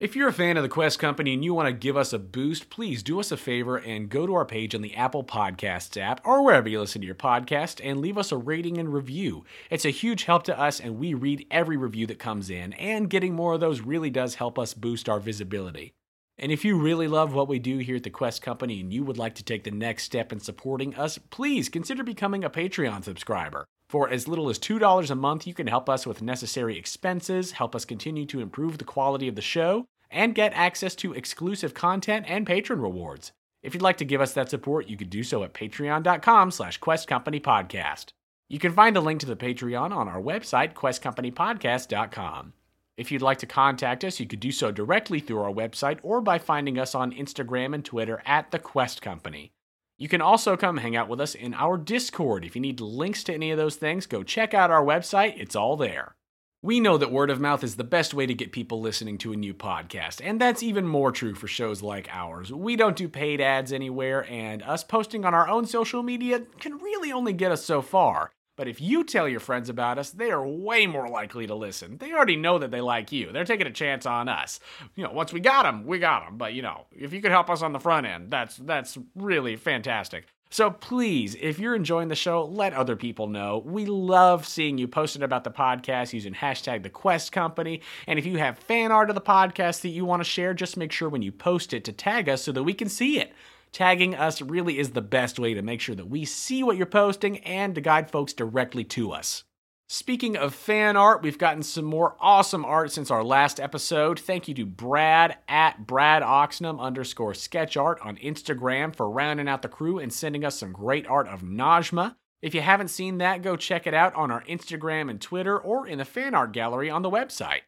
If 0.00 0.16
you're 0.16 0.28
a 0.28 0.32
fan 0.32 0.56
of 0.56 0.62
the 0.62 0.68
Quest 0.68 0.98
Company 0.98 1.34
and 1.34 1.44
you 1.44 1.54
want 1.54 1.68
to 1.68 1.72
give 1.72 1.96
us 1.96 2.12
a 2.12 2.18
boost, 2.18 2.68
please 2.68 3.02
do 3.02 3.20
us 3.20 3.30
a 3.30 3.36
favor 3.36 3.76
and 3.76 4.08
go 4.08 4.26
to 4.26 4.34
our 4.34 4.44
page 4.44 4.74
on 4.74 4.82
the 4.82 4.94
Apple 4.94 5.22
Podcasts 5.22 6.00
app 6.00 6.20
or 6.24 6.42
wherever 6.42 6.68
you 6.68 6.80
listen 6.80 7.00
to 7.00 7.06
your 7.06 7.14
podcast 7.14 7.80
and 7.82 8.00
leave 8.00 8.18
us 8.18 8.32
a 8.32 8.36
rating 8.36 8.78
and 8.78 8.92
review. 8.92 9.44
It's 9.70 9.84
a 9.84 9.90
huge 9.90 10.24
help 10.24 10.42
to 10.44 10.58
us, 10.58 10.80
and 10.80 10.98
we 10.98 11.14
read 11.14 11.46
every 11.50 11.76
review 11.76 12.06
that 12.08 12.18
comes 12.18 12.50
in, 12.50 12.72
and 12.74 13.08
getting 13.08 13.34
more 13.34 13.54
of 13.54 13.60
those 13.60 13.82
really 13.82 14.10
does 14.10 14.34
help 14.34 14.58
us 14.58 14.74
boost 14.74 15.08
our 15.08 15.20
visibility. 15.20 15.94
And 16.38 16.50
if 16.50 16.64
you 16.64 16.76
really 16.76 17.08
love 17.08 17.32
what 17.32 17.48
we 17.48 17.58
do 17.58 17.78
here 17.78 17.96
at 17.96 18.02
the 18.02 18.10
Quest 18.10 18.42
Company 18.42 18.80
and 18.80 18.92
you 18.92 19.04
would 19.04 19.18
like 19.18 19.36
to 19.36 19.44
take 19.44 19.62
the 19.62 19.70
next 19.70 20.02
step 20.02 20.32
in 20.32 20.40
supporting 20.40 20.96
us, 20.96 21.18
please 21.30 21.68
consider 21.68 22.02
becoming 22.02 22.42
a 22.42 22.50
Patreon 22.50 23.04
subscriber. 23.04 23.64
For 23.94 24.10
as 24.10 24.26
little 24.26 24.50
as 24.50 24.58
$2 24.58 25.08
a 25.08 25.14
month, 25.14 25.46
you 25.46 25.54
can 25.54 25.68
help 25.68 25.88
us 25.88 26.04
with 26.04 26.20
necessary 26.20 26.76
expenses, 26.76 27.52
help 27.52 27.76
us 27.76 27.84
continue 27.84 28.26
to 28.26 28.40
improve 28.40 28.78
the 28.78 28.84
quality 28.84 29.28
of 29.28 29.36
the 29.36 29.40
show, 29.40 29.86
and 30.10 30.34
get 30.34 30.52
access 30.52 30.96
to 30.96 31.12
exclusive 31.12 31.74
content 31.74 32.26
and 32.28 32.44
patron 32.44 32.80
rewards. 32.80 33.30
If 33.62 33.72
you'd 33.72 33.84
like 33.84 33.98
to 33.98 34.04
give 34.04 34.20
us 34.20 34.32
that 34.32 34.50
support, 34.50 34.88
you 34.88 34.96
could 34.96 35.10
do 35.10 35.22
so 35.22 35.44
at 35.44 35.54
patreon.com 35.54 36.50
slash 36.50 36.80
questcompanypodcast. 36.80 38.06
You 38.48 38.58
can 38.58 38.72
find 38.72 38.96
a 38.96 39.00
link 39.00 39.20
to 39.20 39.26
the 39.26 39.36
Patreon 39.36 39.92
on 39.92 40.08
our 40.08 40.20
website, 40.20 40.74
questcompanypodcast.com. 40.74 42.52
If 42.96 43.12
you'd 43.12 43.22
like 43.22 43.38
to 43.38 43.46
contact 43.46 44.02
us, 44.02 44.18
you 44.18 44.26
could 44.26 44.40
do 44.40 44.50
so 44.50 44.72
directly 44.72 45.20
through 45.20 45.40
our 45.40 45.52
website 45.52 46.00
or 46.02 46.20
by 46.20 46.40
finding 46.40 46.80
us 46.80 46.96
on 46.96 47.12
Instagram 47.12 47.72
and 47.76 47.84
Twitter 47.84 48.20
at 48.26 48.50
The 48.50 48.58
Quest 48.58 49.02
Company. 49.02 49.52
You 49.96 50.08
can 50.08 50.20
also 50.20 50.56
come 50.56 50.78
hang 50.78 50.96
out 50.96 51.08
with 51.08 51.20
us 51.20 51.36
in 51.36 51.54
our 51.54 51.78
Discord. 51.78 52.44
If 52.44 52.56
you 52.56 52.60
need 52.60 52.80
links 52.80 53.22
to 53.24 53.34
any 53.34 53.52
of 53.52 53.58
those 53.58 53.76
things, 53.76 54.06
go 54.06 54.24
check 54.24 54.52
out 54.52 54.72
our 54.72 54.84
website, 54.84 55.38
it's 55.38 55.54
all 55.54 55.76
there. 55.76 56.16
We 56.62 56.80
know 56.80 56.98
that 56.98 57.12
word 57.12 57.30
of 57.30 57.40
mouth 57.40 57.62
is 57.62 57.76
the 57.76 57.84
best 57.84 58.12
way 58.12 58.26
to 58.26 58.34
get 58.34 58.50
people 58.50 58.80
listening 58.80 59.18
to 59.18 59.32
a 59.32 59.36
new 59.36 59.54
podcast, 59.54 60.20
and 60.24 60.40
that's 60.40 60.64
even 60.64 60.88
more 60.88 61.12
true 61.12 61.34
for 61.34 61.46
shows 61.46 61.80
like 61.80 62.08
ours. 62.10 62.50
We 62.50 62.74
don't 62.74 62.96
do 62.96 63.08
paid 63.08 63.40
ads 63.40 63.72
anywhere, 63.72 64.26
and 64.28 64.62
us 64.62 64.82
posting 64.82 65.24
on 65.24 65.34
our 65.34 65.46
own 65.46 65.66
social 65.66 66.02
media 66.02 66.40
can 66.58 66.78
really 66.78 67.12
only 67.12 67.34
get 67.34 67.52
us 67.52 67.64
so 67.64 67.80
far. 67.80 68.32
But 68.56 68.68
if 68.68 68.80
you 68.80 69.04
tell 69.04 69.28
your 69.28 69.40
friends 69.40 69.68
about 69.68 69.98
us, 69.98 70.10
they 70.10 70.30
are 70.30 70.46
way 70.46 70.86
more 70.86 71.08
likely 71.08 71.46
to 71.46 71.54
listen. 71.54 71.98
They 71.98 72.12
already 72.12 72.36
know 72.36 72.58
that 72.58 72.70
they 72.70 72.80
like 72.80 73.12
you. 73.12 73.32
They're 73.32 73.44
taking 73.44 73.66
a 73.66 73.72
chance 73.72 74.06
on 74.06 74.28
us. 74.28 74.60
You 74.94 75.04
know, 75.04 75.12
once 75.12 75.32
we 75.32 75.40
got 75.40 75.64
them, 75.64 75.86
we 75.86 75.98
got 75.98 76.24
them. 76.24 76.38
But 76.38 76.54
you 76.54 76.62
know, 76.62 76.86
if 76.92 77.12
you 77.12 77.20
could 77.20 77.32
help 77.32 77.50
us 77.50 77.62
on 77.62 77.72
the 77.72 77.80
front 77.80 78.06
end, 78.06 78.30
that's 78.30 78.56
that's 78.56 78.96
really 79.14 79.56
fantastic. 79.56 80.26
So 80.54 80.70
please, 80.70 81.34
if 81.40 81.58
you're 81.58 81.74
enjoying 81.74 82.06
the 82.06 82.14
show, 82.14 82.44
let 82.44 82.74
other 82.74 82.94
people 82.94 83.26
know. 83.26 83.60
We 83.66 83.86
love 83.86 84.46
seeing 84.46 84.78
you 84.78 84.86
posting 84.86 85.24
about 85.24 85.42
the 85.42 85.50
podcast 85.50 86.12
using 86.12 86.32
hashtag 86.32 86.84
the 86.84 86.90
Quest 86.90 87.32
Company. 87.32 87.80
And 88.06 88.20
if 88.20 88.26
you 88.26 88.38
have 88.38 88.56
fan 88.60 88.92
art 88.92 89.08
of 89.08 89.16
the 89.16 89.20
podcast 89.20 89.80
that 89.80 89.88
you 89.88 90.04
want 90.04 90.20
to 90.20 90.30
share, 90.30 90.54
just 90.54 90.76
make 90.76 90.92
sure 90.92 91.08
when 91.08 91.22
you 91.22 91.32
post 91.32 91.74
it 91.74 91.82
to 91.86 91.92
tag 91.92 92.28
us 92.28 92.42
so 92.42 92.52
that 92.52 92.62
we 92.62 92.72
can 92.72 92.88
see 92.88 93.18
it. 93.18 93.32
Tagging 93.74 94.14
us 94.14 94.40
really 94.40 94.78
is 94.78 94.92
the 94.92 95.00
best 95.00 95.36
way 95.36 95.52
to 95.52 95.60
make 95.60 95.80
sure 95.80 95.96
that 95.96 96.08
we 96.08 96.24
see 96.24 96.62
what 96.62 96.76
you're 96.76 96.86
posting 96.86 97.38
and 97.38 97.74
to 97.74 97.80
guide 97.80 98.08
folks 98.08 98.32
directly 98.32 98.84
to 98.84 99.10
us. 99.10 99.42
Speaking 99.88 100.36
of 100.36 100.54
fan 100.54 100.96
art, 100.96 101.24
we've 101.24 101.38
gotten 101.38 101.64
some 101.64 101.84
more 101.84 102.16
awesome 102.20 102.64
art 102.64 102.92
since 102.92 103.10
our 103.10 103.24
last 103.24 103.58
episode. 103.58 104.20
Thank 104.20 104.46
you 104.46 104.54
to 104.54 104.64
Brad 104.64 105.38
at 105.48 105.88
Brad 105.88 106.22
Oxnum 106.22 106.78
underscore 106.78 107.34
sketch 107.34 107.76
art 107.76 107.98
on 108.00 108.16
Instagram 108.18 108.94
for 108.94 109.10
rounding 109.10 109.48
out 109.48 109.62
the 109.62 109.68
crew 109.68 109.98
and 109.98 110.12
sending 110.12 110.44
us 110.44 110.56
some 110.56 110.70
great 110.70 111.08
art 111.08 111.26
of 111.26 111.42
Najma. 111.42 112.14
If 112.42 112.54
you 112.54 112.60
haven't 112.60 112.88
seen 112.88 113.18
that, 113.18 113.42
go 113.42 113.56
check 113.56 113.88
it 113.88 113.94
out 113.94 114.14
on 114.14 114.30
our 114.30 114.44
Instagram 114.44 115.10
and 115.10 115.20
Twitter 115.20 115.58
or 115.58 115.88
in 115.88 115.98
the 115.98 116.04
fan 116.04 116.36
art 116.36 116.52
gallery 116.52 116.90
on 116.90 117.02
the 117.02 117.10
website. 117.10 117.62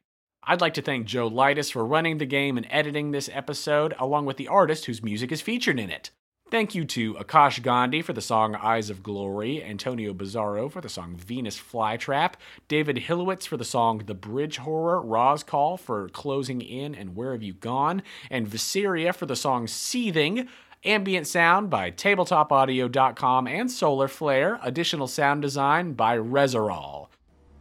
I'd 0.49 0.61
like 0.61 0.75
to 0.75 0.83
thank 0.83 1.07
Joe 1.07 1.27
Leitess 1.27 1.71
for 1.71 1.85
running 1.85 2.19
the 2.19 2.25
game 2.25 2.57
and 2.57 2.69
editing 2.71 3.11
this 3.11 3.29
episode, 3.33 3.97
along 3.99 4.27
with 4.27 4.37
the 4.37 4.47
artist 4.47 4.85
whose 4.85 5.03
music 5.03 5.33
is 5.33 5.41
featured 5.41 5.81
in 5.81 5.91
it. 5.91 6.11
Thank 6.53 6.73
you 6.73 6.85
to 6.85 7.15
Aakash 7.15 7.61
Gandhi 7.61 8.01
for 8.01 8.13
the 8.13 8.21
song 8.21 8.55
Eyes 8.55 8.89
of 8.89 9.03
Glory, 9.03 9.61
Antonio 9.65 10.15
Bizzaro 10.15 10.71
for 10.71 10.81
the 10.81 10.89
song 10.89 11.17
Venus 11.17 11.59
Flytrap, 11.59 12.35
David 12.69 12.99
Hilowitz 12.99 13.49
for 13.49 13.57
the 13.57 13.65
song 13.65 14.05
The 14.07 14.15
Bridge 14.15 14.59
Horror, 14.59 15.03
Rozkol 15.03 15.81
for 15.81 16.09
Closing 16.11 16.61
In 16.61 16.95
and 16.95 17.17
Where 17.17 17.33
Have 17.33 17.43
You 17.43 17.55
Gone, 17.55 18.05
and 18.31 18.47
Visceria 18.47 19.13
for 19.13 19.27
the 19.27 19.35
song 19.35 19.67
Seething, 19.67 20.47
ambient 20.85 21.27
sound 21.27 21.71
by 21.71 21.91
tabletopaudio.com 21.91 23.49
and 23.49 23.69
Soularflaire, 23.69 24.61
additional 24.63 25.09
sound 25.09 25.43
design 25.43 25.95
by 25.95 26.17
Resaural. 26.17 27.09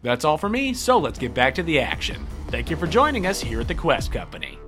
That's 0.05 0.23
all 0.23 0.37
for 0.37 0.49
me, 0.49 0.75
so 0.75 0.99
let's 0.99 1.17
get 1.17 1.33
back 1.33 1.55
to 1.55 1.63
the 1.63 1.79
action. 1.79 2.27
Thank 2.49 2.69
you 2.69 2.75
for 2.75 2.85
joining 2.85 3.25
us 3.25 3.41
here 3.41 3.59
at 3.59 3.67
the 3.67 3.73
Quest 3.73 4.11
Company. 4.11 4.59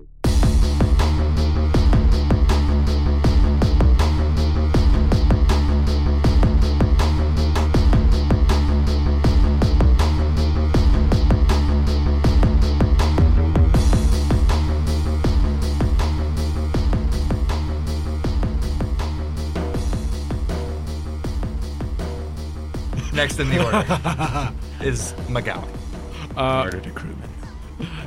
Next 23.13 23.39
in 23.39 23.49
the 23.49 23.63
order 23.63 24.53
is 24.87 25.13
MacGowan. 25.27 25.67
Murdered 26.35 26.85
a 26.85 26.91
crewman. 26.91 27.29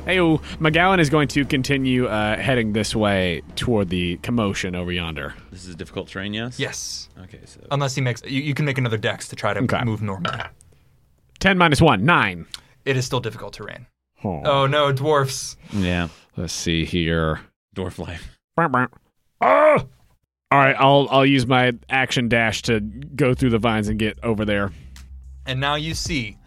Hey, 0.05 0.17
MacGowan 0.17 0.99
is 0.99 1.09
going 1.11 1.27
to 1.29 1.45
continue 1.45 2.07
uh, 2.07 2.35
heading 2.37 2.73
this 2.73 2.95
way 2.95 3.43
toward 3.55 3.89
the 3.89 4.17
commotion 4.17 4.75
over 4.75 4.91
yonder. 4.91 5.35
This 5.51 5.67
is 5.67 5.75
difficult 5.75 6.07
terrain, 6.07 6.33
yes? 6.33 6.59
Yes. 6.59 7.07
Okay, 7.23 7.39
so 7.45 7.59
Unless 7.69 7.93
he 7.95 8.01
makes, 8.01 8.23
you, 8.23 8.41
you 8.41 8.53
can 8.55 8.65
make 8.65 8.79
another 8.79 8.97
dex 8.97 9.27
to 9.29 9.35
try 9.35 9.53
to 9.53 9.59
Okay. 9.61 9.83
move 9.83 10.01
normally. 10.01 10.39
10 11.39 11.57
minus 11.57 11.79
1, 11.81 12.03
9. 12.03 12.45
It 12.85 12.97
is 12.97 13.05
still 13.05 13.19
difficult 13.19 13.53
terrain. 13.53 13.85
Oh. 14.23 14.41
Oh 14.43 14.67
no, 14.67 14.91
dwarfs. 14.91 15.55
yeah, 15.71 16.07
Let's 16.35 16.53
see 16.53 16.83
here. 16.85 17.41
dwarf 17.75 17.97
life. 17.99 18.37
Ah! 18.57 19.85
All 20.51 20.59
right, 20.59 20.75
I'll 20.77 21.07
I'll 21.09 21.25
use 21.25 21.47
my 21.47 21.73
action 21.89 22.27
dash 22.27 22.61
to 22.63 22.79
go 22.81 23.33
through 23.33 23.51
the 23.51 23.57
vines 23.57 23.87
and 23.87 23.97
get 23.97 24.19
over 24.23 24.43
there. 24.45 24.71
and 25.45 25.59
now 25.59 25.75
you 25.75 25.93
see 25.95 26.37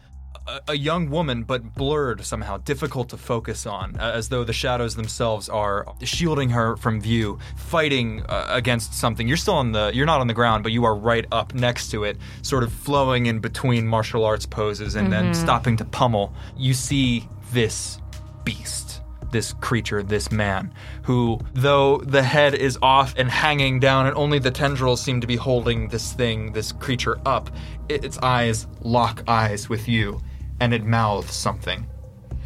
a, 0.47 0.61
a 0.69 0.77
young 0.77 1.11
woman, 1.11 1.43
but 1.43 1.75
blurred 1.75 2.25
somehow, 2.25 2.59
difficult 2.59 3.09
to 3.11 3.17
focus 3.17 3.67
on, 3.67 3.97
as 3.99 4.29
though 4.29 4.45
the 4.45 4.53
shadows 4.53 4.97
themselves 4.97 5.49
are 5.49 5.87
shielding 6.03 6.51
her 6.51 6.77
from 6.77 7.01
view, 7.01 7.39
fighting 7.57 8.23
uh, 8.29 8.47
against 8.51 8.95
something. 8.95 9.27
You're 9.29 9.37
still 9.37 9.55
on 9.55 9.73
the, 9.73 9.91
you're 9.95 10.07
not 10.07 10.21
on 10.21 10.27
the 10.27 10.35
ground, 10.35 10.63
but 10.63 10.73
you 10.73 10.85
are 10.85 10.95
right 10.95 11.27
up 11.33 11.55
next 11.55 11.91
to 11.91 12.05
it, 12.05 12.17
sort 12.43 12.63
of 12.63 12.73
flowing 12.73 13.27
in 13.27 13.41
between 13.41 13.87
martial 13.87 14.25
arts 14.25 14.47
poses 14.47 14.95
and 14.95 15.13
then 15.13 15.35
stopping 15.35 15.77
to 15.79 15.85
pummel. 15.85 16.33
You 16.57 16.75
see 16.75 17.29
this 17.53 17.99
beast 18.45 19.01
this 19.35 19.53
creature, 19.55 20.01
this 20.01 20.31
man, 20.31 20.73
who, 21.03 21.41
though 21.55 21.99
the 21.99 22.23
head 22.23 22.55
is 22.55 22.79
off 22.81 23.15
and 23.17 23.29
hanging 23.29 23.81
down, 23.81 24.07
and 24.07 24.17
only 24.17 24.39
the 24.39 24.51
tendrils 24.51 25.03
seem 25.03 25.21
to 25.21 25.27
be 25.27 25.35
holding 25.35 25.89
this 25.89 26.13
thing, 26.13 26.53
this 26.53 26.71
creature 26.71 27.19
up, 27.27 27.51
its 27.89 28.17
eyes 28.19 28.69
lock 28.81 29.25
eyes 29.27 29.69
with 29.69 29.89
you, 29.89 30.21
and 30.61 30.73
it 30.75 30.85
mouths 30.85 31.33
something. 31.35 31.87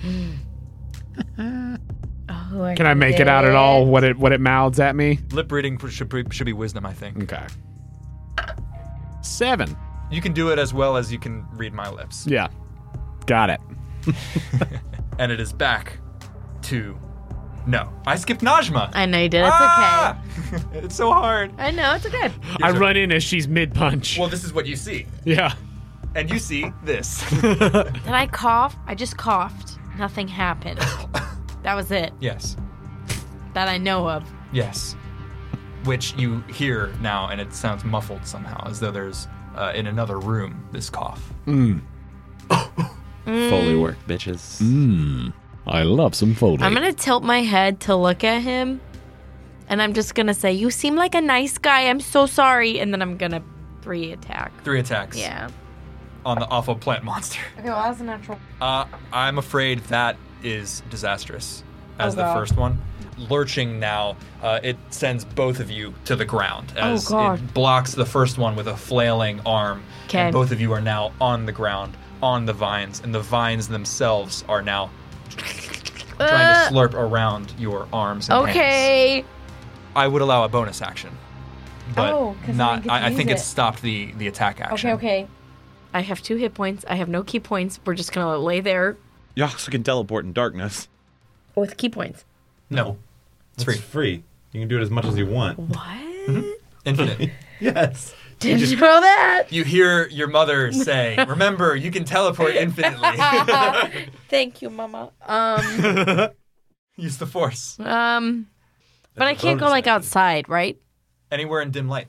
Oh, 2.31 2.75
Can 2.77 2.87
I 2.87 2.95
make 2.95 3.21
it 3.21 3.29
out 3.29 3.45
at 3.45 3.55
all? 3.55 3.87
What 3.87 4.05
it 4.05 4.19
what 4.19 4.33
it 4.33 4.41
mouths 4.41 4.79
at 4.81 4.95
me? 4.95 5.19
Lip 5.33 5.51
reading 5.51 5.79
should 5.89 6.09
be, 6.09 6.25
should 6.31 6.45
be 6.47 6.53
wisdom, 6.53 6.85
I 6.87 6.93
think. 6.93 7.23
Okay. 7.25 7.47
Seven. 9.23 9.77
You 10.11 10.21
can 10.21 10.33
do 10.33 10.51
it 10.51 10.59
as 10.59 10.73
well 10.73 10.97
as 10.97 11.13
you 11.13 11.19
can 11.19 11.47
read 11.53 11.73
my 11.75 11.91
lips. 11.91 12.27
Yeah. 12.27 12.49
Got 13.27 13.51
it. 13.51 13.61
And 15.19 15.33
it 15.33 15.41
is 15.41 15.53
back 15.53 15.99
to. 16.63 16.97
No, 17.67 17.93
I 18.07 18.15
skipped 18.15 18.41
Najma. 18.41 18.93
I 18.95 19.05
know 19.05 19.19
you 19.19 19.29
did. 19.29 19.41
It's 19.41 19.51
Ah! 19.53 20.23
it's 20.75 20.95
so 20.95 21.11
hard. 21.13 21.51
okay. 21.55 21.65
I 21.65 21.71
know 21.73 21.95
it's 21.97 22.07
okay. 22.07 22.31
I 22.63 22.71
are- 22.71 22.75
run 22.79 22.97
in 22.97 23.11
as 23.11 23.25
she's 23.25 23.49
mid 23.49 23.75
punch. 23.75 24.17
Well, 24.17 24.29
this 24.29 24.45
is 24.45 24.53
what 24.53 24.65
you 24.67 24.77
see. 24.77 25.07
yeah. 25.25 25.55
And 26.15 26.31
you 26.31 26.39
see 26.39 26.73
this. 26.83 27.29
Did 27.41 28.09
I 28.09 28.27
cough? 28.31 28.77
I 28.87 28.95
just 28.95 29.17
coughed. 29.17 29.79
Nothing 29.99 30.29
happened. 30.29 30.79
that 31.63 31.75
was 31.75 31.91
it. 31.91 32.13
yes. 32.21 32.57
That 33.55 33.69
I 33.69 33.79
know 33.79 34.09
of. 34.09 34.25
Yes. 34.53 34.95
Which 35.85 36.15
you 36.17 36.41
hear 36.43 36.93
now, 37.01 37.29
and 37.29 37.41
it 37.41 37.53
sounds 37.53 37.85
muffled 37.85 38.27
somehow, 38.27 38.69
as 38.69 38.81
though 38.81 38.91
there's 38.91 39.27
uh, 39.57 39.73
in 39.75 39.87
another 39.87 40.19
room 40.19 40.65
this 40.73 40.91
cough. 40.91 41.33
Mmm. 41.47 41.81
Foley 43.25 43.77
work, 43.77 43.97
bitches. 44.07 44.61
Mmm. 44.63 45.33
I 45.67 45.83
love 45.83 46.15
some 46.15 46.35
Foley. 46.35 46.59
I'm 46.63 46.73
gonna 46.75 46.93
tilt 46.93 47.23
my 47.23 47.43
head 47.43 47.81
to 47.81 47.95
look 47.97 48.25
at 48.25 48.41
him, 48.43 48.81
and 49.69 49.83
I'm 49.83 49.93
just 49.93 50.15
gonna 50.15 50.35
say, 50.35 50.53
"You 50.53 50.71
seem 50.71 50.97
like 50.97 51.15
a 51.15 51.21
nice 51.21 51.59
guy. 51.59 51.83
I'm 51.89 52.01
so 52.01 52.27
sorry." 52.27 52.79
And 52.81 52.93
then 52.93 53.03
I'm 53.03 53.17
gonna 53.17 53.43
three 53.83 54.13
attack. 54.13 54.53
Three 54.65 54.81
attacks 54.81 55.17
Yeah. 55.19 55.49
On 56.25 56.39
the 56.39 56.45
off 56.47 56.53
awful 56.69 56.75
plant 56.77 57.05
monster. 57.05 57.41
Okay, 57.59 57.69
well 57.69 57.83
that's 57.83 58.01
a 58.01 58.05
natural. 58.05 58.39
Uh, 58.61 58.85
I'm 59.13 59.39
afraid 59.39 59.81
that 59.85 60.17
is 60.43 60.83
disastrous 60.91 61.63
as 61.99 62.15
Oh, 62.15 62.17
the 62.17 62.23
God. 62.23 62.35
first 62.35 62.57
one. 62.57 62.79
Lurching 63.31 63.81
now, 63.81 64.17
uh, 64.43 64.61
it 64.63 64.77
sends 64.91 65.25
both 65.25 65.59
of 65.59 65.71
you 65.71 65.93
to 66.05 66.15
the 66.15 66.25
ground 66.25 66.73
as 66.77 67.09
Oh, 67.09 67.11
God. 67.11 67.39
it 67.41 67.55
blocks 67.55 67.93
the 67.95 68.07
first 68.07 68.39
one 68.39 68.55
with 68.55 68.69
a 68.69 68.77
flailing 68.77 69.41
arm. 69.45 69.83
Okay. 70.07 70.21
And 70.21 70.33
both 70.33 70.53
of 70.53 70.61
you 70.61 70.73
are 70.73 70.81
now 70.81 71.13
on 71.21 71.45
the 71.47 71.51
ground, 71.53 71.97
on 72.23 72.47
the 72.47 72.53
vines, 72.53 73.01
and 73.03 73.13
the 73.13 73.21
vines 73.21 73.67
themselves 73.67 74.45
are 74.49 74.63
now 74.63 74.91
trying 75.31 76.69
to 76.69 76.75
slurp 76.75 76.95
around 76.95 77.53
your 77.59 77.89
arms 77.93 78.29
and 78.29 78.47
hands. 78.47 78.57
Uh. 78.57 78.61
Okay. 78.61 79.25
I 79.97 80.07
would 80.07 80.23
allow 80.23 80.45
a 80.45 80.49
bonus 80.49 80.81
action, 80.81 81.11
but 81.97 82.13
Oh, 82.13 82.37
not. 82.47 82.83
didn't 82.83 82.85
get 82.85 82.85
to 82.85 82.93
I, 82.93 83.07
I 83.07 83.15
think 83.15 83.31
it 83.31 83.35
it. 83.39 83.41
stopped 83.41 83.83
the 83.83 84.13
the 84.13 84.29
attack 84.29 84.61
action. 84.61 84.91
Okay. 84.91 84.95
Okay. 85.25 85.29
I 85.95 86.01
have 86.03 86.23
two 86.23 86.37
hit 86.37 86.55
points. 86.55 86.85
I 86.89 86.97
have 86.97 87.09
no 87.09 87.23
ki 87.23 87.41
points. 87.41 87.81
We're 87.85 87.95
just 87.95 88.13
gonna 88.13 88.37
lay 88.39 88.61
there 88.61 88.97
You 89.35 89.45
also 89.45 89.71
can 89.71 89.83
teleport 89.83 90.25
in 90.25 90.33
darkness. 90.33 90.89
with 91.55 91.77
ki 91.77 91.89
points. 91.89 92.25
No, 92.71 92.99
it's 93.55 93.63
It's 93.63 93.65
free, 93.65 93.77
free. 93.77 94.25
You 94.53 94.61
can 94.61 94.69
do 94.69 94.79
it 94.79 94.83
as 94.83 94.91
much 94.91 95.05
as 95.07 95.17
you 95.17 95.27
want. 95.27 95.59
What? 95.59 96.45
infinite. 96.85 97.31
Yes. 97.61 98.15
Didn't 98.39 98.69
you 98.71 98.77
know 98.77 99.01
that. 99.01 99.47
you 99.51 99.65
hear 99.65 100.07
your 100.11 100.29
mother 100.29 100.71
say, 100.71 101.17
"Remember, 101.27 101.75
you 101.75 101.91
can 101.91 102.05
teleport 102.05 102.55
infinitely. 102.55 103.17
Thank 104.31 104.63
you, 104.63 104.71
Mama. 104.71 105.11
Um. 105.27 106.29
Use 106.97 107.17
the 107.17 107.27
force 107.27 107.77
um. 107.81 108.47
But 109.17 109.27
I 109.27 109.35
can't 109.35 109.59
go 109.59 109.67
like 109.67 109.89
outside, 109.89 110.49
right? 110.49 110.79
anywhere 111.33 111.61
in 111.61 111.73
dim 111.73 111.89
light." 111.89 112.07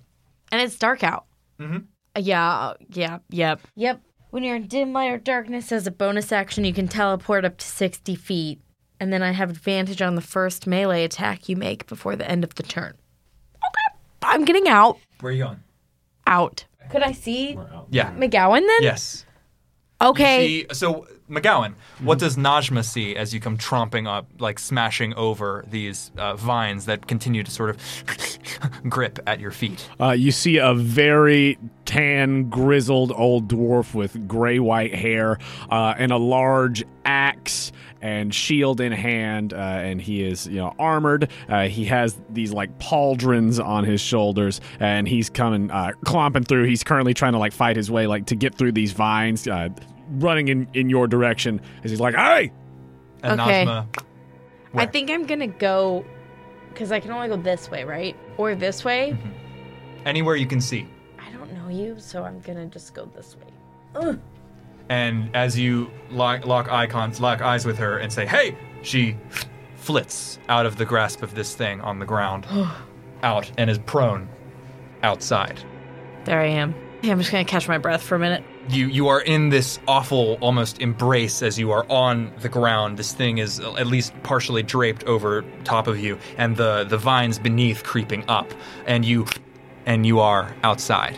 And 0.51 0.61
it's 0.61 0.77
dark 0.77 1.03
out. 1.03 1.25
Mhm. 1.59 1.85
Uh, 2.15 2.19
yeah, 2.19 2.51
uh, 2.51 2.73
yeah, 2.89 3.19
yep. 3.29 3.61
Yep. 3.75 4.01
When 4.31 4.43
you're 4.43 4.55
in 4.55 4.67
dim 4.67 4.93
light 4.93 5.11
or 5.11 5.17
darkness, 5.17 5.71
as 5.71 5.87
a 5.87 5.91
bonus 5.91 6.31
action, 6.31 6.63
you 6.63 6.73
can 6.73 6.87
teleport 6.87 7.45
up 7.45 7.57
to 7.57 7.65
60 7.65 8.15
feet. 8.15 8.61
And 8.99 9.11
then 9.13 9.23
I 9.23 9.31
have 9.31 9.49
advantage 9.49 10.01
on 10.01 10.15
the 10.15 10.21
first 10.21 10.67
melee 10.67 11.03
attack 11.03 11.49
you 11.49 11.55
make 11.55 11.87
before 11.87 12.15
the 12.15 12.29
end 12.29 12.43
of 12.43 12.55
the 12.55 12.63
turn. 12.63 12.93
Okay. 13.55 13.97
I'm 14.21 14.45
getting 14.45 14.67
out. 14.67 14.97
Where 15.21 15.31
are 15.31 15.35
you 15.35 15.43
going? 15.45 15.63
Out. 16.27 16.65
Could 16.91 17.03
I 17.03 17.13
see 17.13 17.57
out. 17.57 17.87
Yeah. 17.89 18.11
MacGowan 18.11 18.61
then? 18.61 18.81
Yes. 18.81 19.25
Okay. 20.01 20.47
See, 20.47 20.73
so 20.73 21.07
MacGowan, 21.29 21.73
what 21.99 22.19
does 22.19 22.37
Najma 22.37 22.83
see 22.85 23.15
as 23.15 23.33
you 23.33 23.39
come 23.39 23.57
tromping 23.57 24.07
up, 24.07 24.27
like 24.39 24.57
smashing 24.57 25.13
over 25.15 25.65
these 25.69 26.11
uh, 26.17 26.35
vines 26.35 26.85
that 26.85 27.07
continue 27.07 27.43
to 27.43 27.51
sort 27.51 27.69
of 27.69 27.77
grip 28.89 29.19
at 29.27 29.39
your 29.39 29.51
feet? 29.51 29.87
Uh, 29.99 30.11
you 30.11 30.31
see 30.31 30.57
a 30.57 30.73
very 30.73 31.57
tan, 31.85 32.49
grizzled 32.49 33.11
old 33.11 33.47
dwarf 33.47 33.93
with 33.93 34.27
gray 34.27 34.59
white 34.59 34.95
hair 34.95 35.37
uh, 35.69 35.93
and 35.97 36.11
a 36.11 36.17
large 36.17 36.83
axe 37.05 37.71
and 38.01 38.33
shield 38.33 38.81
in 38.81 38.91
hand, 38.91 39.53
uh, 39.53 39.57
and 39.57 40.01
he 40.01 40.23
is 40.23 40.47
you 40.47 40.57
know 40.57 40.73
armored. 40.79 41.29
Uh, 41.47 41.67
he 41.67 41.85
has 41.85 42.17
these 42.29 42.51
like 42.51 42.77
pauldrons 42.79 43.63
on 43.63 43.83
his 43.83 44.01
shoulders, 44.01 44.61
and 44.79 45.07
he's 45.07 45.29
coming 45.29 45.69
uh, 45.71 45.91
clomping 46.05 46.43
through. 46.43 46.65
He's 46.65 46.83
currently 46.83 47.13
trying 47.13 47.33
to 47.33 47.39
like 47.39 47.53
fight 47.53 47.75
his 47.75 47.89
way 47.91 48.07
like 48.07 48.25
to 48.27 48.35
get 48.35 48.55
through 48.55 48.73
these 48.73 48.91
vines, 48.91 49.47
uh, 49.47 49.69
running 50.11 50.47
in 50.47 50.67
in 50.73 50.89
your 50.89 51.07
direction. 51.07 51.61
As 51.83 51.91
he's 51.91 51.99
like, 51.99 52.15
"Hey!" 52.15 52.51
And 53.23 53.39
Okay. 53.41 53.65
Najma, 53.65 53.85
I 54.75 54.85
think 54.85 55.09
I'm 55.09 55.25
going 55.25 55.39
to 55.41 55.47
go 55.47 56.05
because 56.69 56.91
I 56.91 56.99
can 56.99 57.11
only 57.11 57.27
go 57.27 57.35
this 57.35 57.69
way, 57.69 57.83
right? 57.83 58.15
Or 58.37 58.55
this 58.55 58.85
way. 58.85 59.17
anywhere 60.05 60.35
you 60.35 60.45
can 60.45 60.61
see. 60.61 60.87
I 61.19 61.29
don't 61.31 61.51
know 61.53 61.67
you, 61.67 61.95
so 61.99 62.23
I'm 62.23 62.39
going 62.41 62.57
to 62.57 62.65
just 62.67 62.93
go 62.93 63.05
this 63.15 63.35
way. 63.35 64.17
And 64.89 65.29
as 65.35 65.57
you 65.57 65.91
lock, 66.09 66.45
lock 66.45 66.71
icons, 66.71 67.21
lock 67.21 67.41
eyes 67.41 67.65
with 67.65 67.77
her, 67.77 67.99
and 67.99 68.11
say, 68.11 68.25
"Hey," 68.25 68.57
she 68.81 69.15
flits 69.75 70.39
out 70.49 70.65
of 70.65 70.77
the 70.77 70.85
grasp 70.85 71.21
of 71.23 71.35
this 71.35 71.55
thing 71.55 71.81
on 71.81 71.99
the 71.99 72.05
ground, 72.05 72.45
out, 73.23 73.51
and 73.57 73.69
is 73.69 73.77
prone 73.79 74.27
outside. 75.03 75.59
There 76.25 76.39
I 76.39 76.47
am. 76.47 76.75
Yeah, 77.01 77.13
I'm 77.13 77.19
just 77.19 77.31
to 77.31 77.43
catch 77.45 77.67
my 77.69 77.77
breath 77.77 78.01
for 78.01 78.15
a 78.15 78.19
minute. 78.19 78.43
You 78.69 78.87
you 78.87 79.07
are 79.07 79.21
in 79.21 79.49
this 79.49 79.79
awful 79.87 80.37
almost 80.41 80.81
embrace 80.81 81.41
as 81.41 81.57
you 81.57 81.71
are 81.71 81.89
on 81.89 82.33
the 82.39 82.49
ground. 82.49 82.97
This 82.97 83.13
thing 83.13 83.37
is 83.37 83.59
at 83.59 83.87
least 83.87 84.13
partially 84.23 84.63
draped 84.63 85.05
over 85.05 85.45
top 85.63 85.87
of 85.87 85.97
you, 85.97 86.17
and 86.37 86.57
the 86.57 86.83
the 86.83 86.97
vines 86.97 87.39
beneath 87.39 87.83
creeping 87.83 88.25
up, 88.27 88.51
and 88.85 89.05
you 89.05 89.27
and 89.85 90.05
you 90.05 90.19
are 90.19 90.53
outside. 90.63 91.17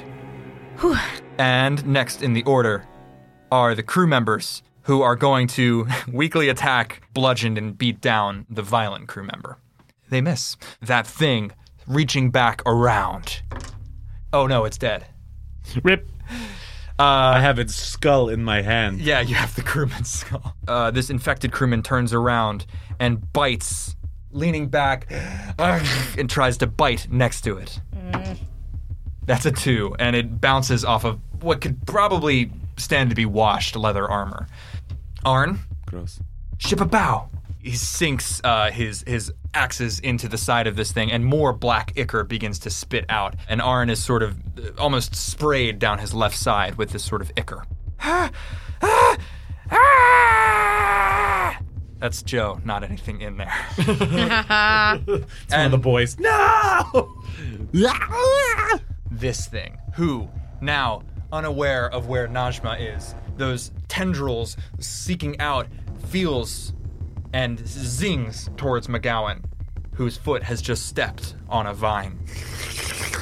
And 1.38 1.86
next 1.86 2.22
in 2.22 2.34
the 2.34 2.44
order 2.44 2.86
are 3.52 3.76
the 3.76 3.84
crew 3.84 4.08
members 4.08 4.64
who 4.84 5.02
are 5.02 5.16
going 5.16 5.48
to 5.48 5.88
weakly 6.12 6.50
attack, 6.50 7.02
bludgeon, 7.14 7.58
and 7.58 7.78
beat 7.78 8.02
down 8.02 8.46
the 8.50 8.62
violent 8.62 9.08
crew 9.08 9.24
member. 9.24 9.58
They 10.10 10.22
miss. 10.22 10.58
That 10.82 11.06
thing 11.06 11.52
reaching 11.88 12.32
back 12.32 12.62
around. 12.66 13.42
Oh 14.34 14.48
no, 14.48 14.66
it's 14.66 14.78
dead. 14.78 15.06
Rip. 15.84 16.10
I 17.00 17.40
have 17.40 17.58
its 17.58 17.74
skull 17.74 18.30
in 18.30 18.44
my 18.44 18.62
hand. 18.62 19.02
Yeah, 19.02 19.22
you 19.22 19.34
have 19.34 19.56
the 19.56 19.64
crewman's 19.64 20.10
skull. 20.10 20.56
Uh, 20.68 20.92
this 20.92 21.10
infected 21.10 21.52
crewman 21.52 21.82
turns 21.82 22.14
around 22.14 22.68
and 23.00 23.32
bites, 23.34 23.96
leaning 24.32 24.68
back, 24.68 25.08
and 25.60 26.30
tries 26.30 26.58
to 26.58 26.68
bite 26.68 27.08
next 27.10 27.42
to 27.42 27.58
it. 27.58 27.80
That's 29.26 29.46
a 29.46 29.52
two, 29.52 29.96
and 29.98 30.16
it 30.16 30.42
bounces 30.42 30.86
off 30.86 31.04
of 31.04 31.20
what 31.42 31.62
could 31.62 31.88
probably 31.88 32.52
stand 32.82 33.10
to 33.10 33.16
be 33.16 33.26
washed 33.26 33.76
leather 33.76 34.10
armor. 34.10 34.48
Arn, 35.24 35.60
Gross. 35.86 36.20
ship 36.58 36.82
a 36.82 36.86
bow. 36.86 37.30
He 37.60 37.72
sinks 37.76 38.42
uh, 38.44 38.72
his 38.72 39.04
his 39.06 39.32
axes 39.54 40.00
into 40.00 40.28
the 40.28 40.38
side 40.38 40.66
of 40.66 40.76
this 40.76 40.92
thing, 40.92 41.12
and 41.12 41.24
more 41.24 41.54
black 41.54 41.94
ichor 41.96 42.24
begins 42.24 42.58
to 42.60 42.70
spit 42.72 43.06
out. 43.08 43.36
And 43.48 43.62
Arn 43.62 43.90
is 43.92 44.04
sort 44.04 44.24
of 44.24 44.38
uh, 44.58 44.72
almost 44.80 45.16
sprayed 45.16 45.78
down 45.78 46.00
his 46.00 46.14
left 46.14 46.36
side 46.36 46.76
with 46.76 46.90
this 46.92 47.04
sort 47.04 47.22
of 47.22 47.32
ichor. 47.38 47.64
That's 52.00 52.24
Joe, 52.24 52.60
not 52.66 52.84
anything 52.84 53.22
in 53.22 53.38
there. 53.38 53.54
One 53.78 55.06
of 55.52 55.72
the 55.72 55.80
boys. 55.80 56.18
No! 56.18 57.14
this 59.12 59.46
thing, 59.48 59.78
who 59.94 60.28
now 60.62 61.04
unaware 61.32 61.90
of 61.90 62.08
where 62.08 62.28
Najma 62.28 62.96
is. 62.96 63.16
Those 63.38 63.72
tendrils 63.88 64.58
seeking 64.80 65.40
out 65.40 65.68
feels 66.08 66.74
and 67.34 67.66
zings 67.68 68.50
towards 68.58 68.88
MacGowan, 68.88 69.44
whose 69.94 70.18
foot 70.18 70.44
has 70.44 70.62
just 70.62 70.86
stepped 70.86 71.36
on 71.50 71.68
a 71.68 71.74
vine. 71.74 72.20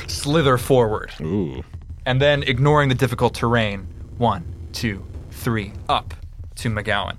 Slither 0.07 0.57
forward. 0.57 1.11
Ooh. 1.21 1.63
And 2.05 2.19
then, 2.19 2.43
ignoring 2.43 2.89
the 2.89 2.95
difficult 2.95 3.35
terrain, 3.35 3.87
one, 4.17 4.45
two, 4.73 5.05
three, 5.31 5.73
up 5.87 6.13
to 6.55 6.69
MacGowan. 6.69 7.17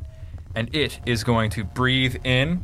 And 0.55 0.75
it 0.75 0.99
is 1.07 1.23
going 1.23 1.51
to 1.51 1.65
breathe 1.65 2.17
in 2.25 2.63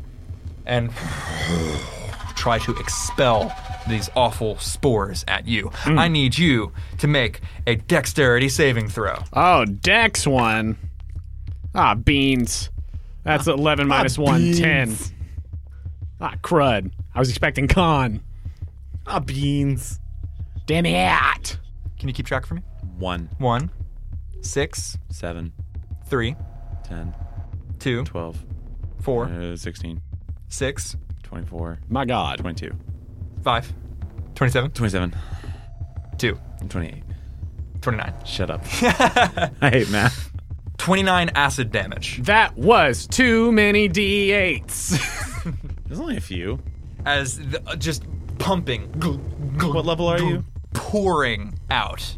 and 0.66 0.90
try 2.34 2.58
to 2.58 2.76
expel 2.76 3.54
these 3.88 4.10
awful 4.16 4.58
spores 4.58 5.24
at 5.28 5.46
you. 5.46 5.70
I 5.84 6.08
need 6.08 6.36
you 6.38 6.72
to 6.98 7.06
make 7.06 7.40
a 7.66 7.76
dexterity 7.76 8.48
saving 8.48 8.88
throw. 8.88 9.16
Oh, 9.32 9.64
Dex 9.64 10.26
one. 10.26 10.76
Ah, 11.74 11.94
beans. 11.94 12.70
That's 13.24 13.46
11 13.46 13.88
minus 13.88 14.18
1, 14.18 14.52
10. 14.52 14.96
Ah, 16.20 16.34
crud. 16.42 16.90
I 17.14 17.18
was 17.18 17.28
expecting 17.28 17.68
con. 17.68 18.22
Ah, 19.06 19.20
beans. 19.20 20.00
Damn 20.66 20.86
it. 20.86 21.58
Can 21.98 22.08
you 22.08 22.14
keep 22.14 22.26
track 22.26 22.46
for 22.46 22.54
me? 22.54 22.62
One. 22.98 23.28
One. 23.38 23.70
Six. 24.40 24.96
Seven. 25.10 25.52
Three. 26.06 26.36
Ten. 26.84 27.14
Two. 27.78 28.04
One, 28.04 28.04
One, 28.04 28.04
six, 28.04 28.04
seven, 28.04 28.04
three, 28.04 28.04
ten, 28.04 28.04
two, 28.04 28.04
twelve, 28.04 28.44
four, 29.02 29.26
uh, 29.26 29.56
16, 29.56 30.00
six, 30.48 30.96
24, 31.22 31.78
My 31.88 32.04
God. 32.04 32.38
22, 32.38 32.72
five, 33.46 33.72
27, 34.34 34.72
27, 34.72 35.14
two, 36.18 36.36
and 36.58 36.68
28. 36.68 37.04
29. 37.80 38.14
Shut 38.24 38.50
up. 38.50 38.60
I 39.62 39.70
hate 39.70 39.88
math. 39.88 40.32
29 40.78 41.30
acid 41.36 41.70
damage 41.70 42.20
That 42.24 42.56
was 42.56 43.06
too 43.06 43.52
many 43.52 43.88
D8s. 43.88 44.98
There's 45.86 46.00
only 46.00 46.16
a 46.16 46.20
few. 46.20 46.58
as 47.04 47.38
the, 47.38 47.62
uh, 47.68 47.76
just 47.76 48.02
pumping. 48.40 48.82
What 49.60 49.86
level 49.86 50.08
are 50.08 50.18
you? 50.20 50.42
pouring 50.72 51.56
out 51.70 52.16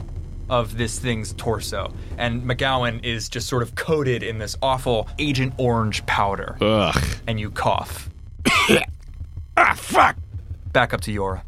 of 0.49 0.79
this 0.79 0.99
thing's 0.99 1.35
torso. 1.35 1.93
And 2.17 2.43
MacGowan 2.43 3.05
is 3.05 3.29
just 3.29 3.49
sort 3.49 3.63
of 3.63 3.75
coated 3.75 4.23
in 4.23 4.39
this 4.39 4.57
awful 4.63 5.07
Agent 5.19 5.53
Orange 5.59 6.07
powder. 6.07 6.57
Ugh. 6.63 6.97
And 7.27 7.39
you 7.39 7.51
cough. 7.51 8.09
Ah, 9.61 9.75
fuck. 9.75 10.17
Back 10.73 10.93
up 10.93 11.01
to 11.03 11.13
Jøra. 11.13 11.43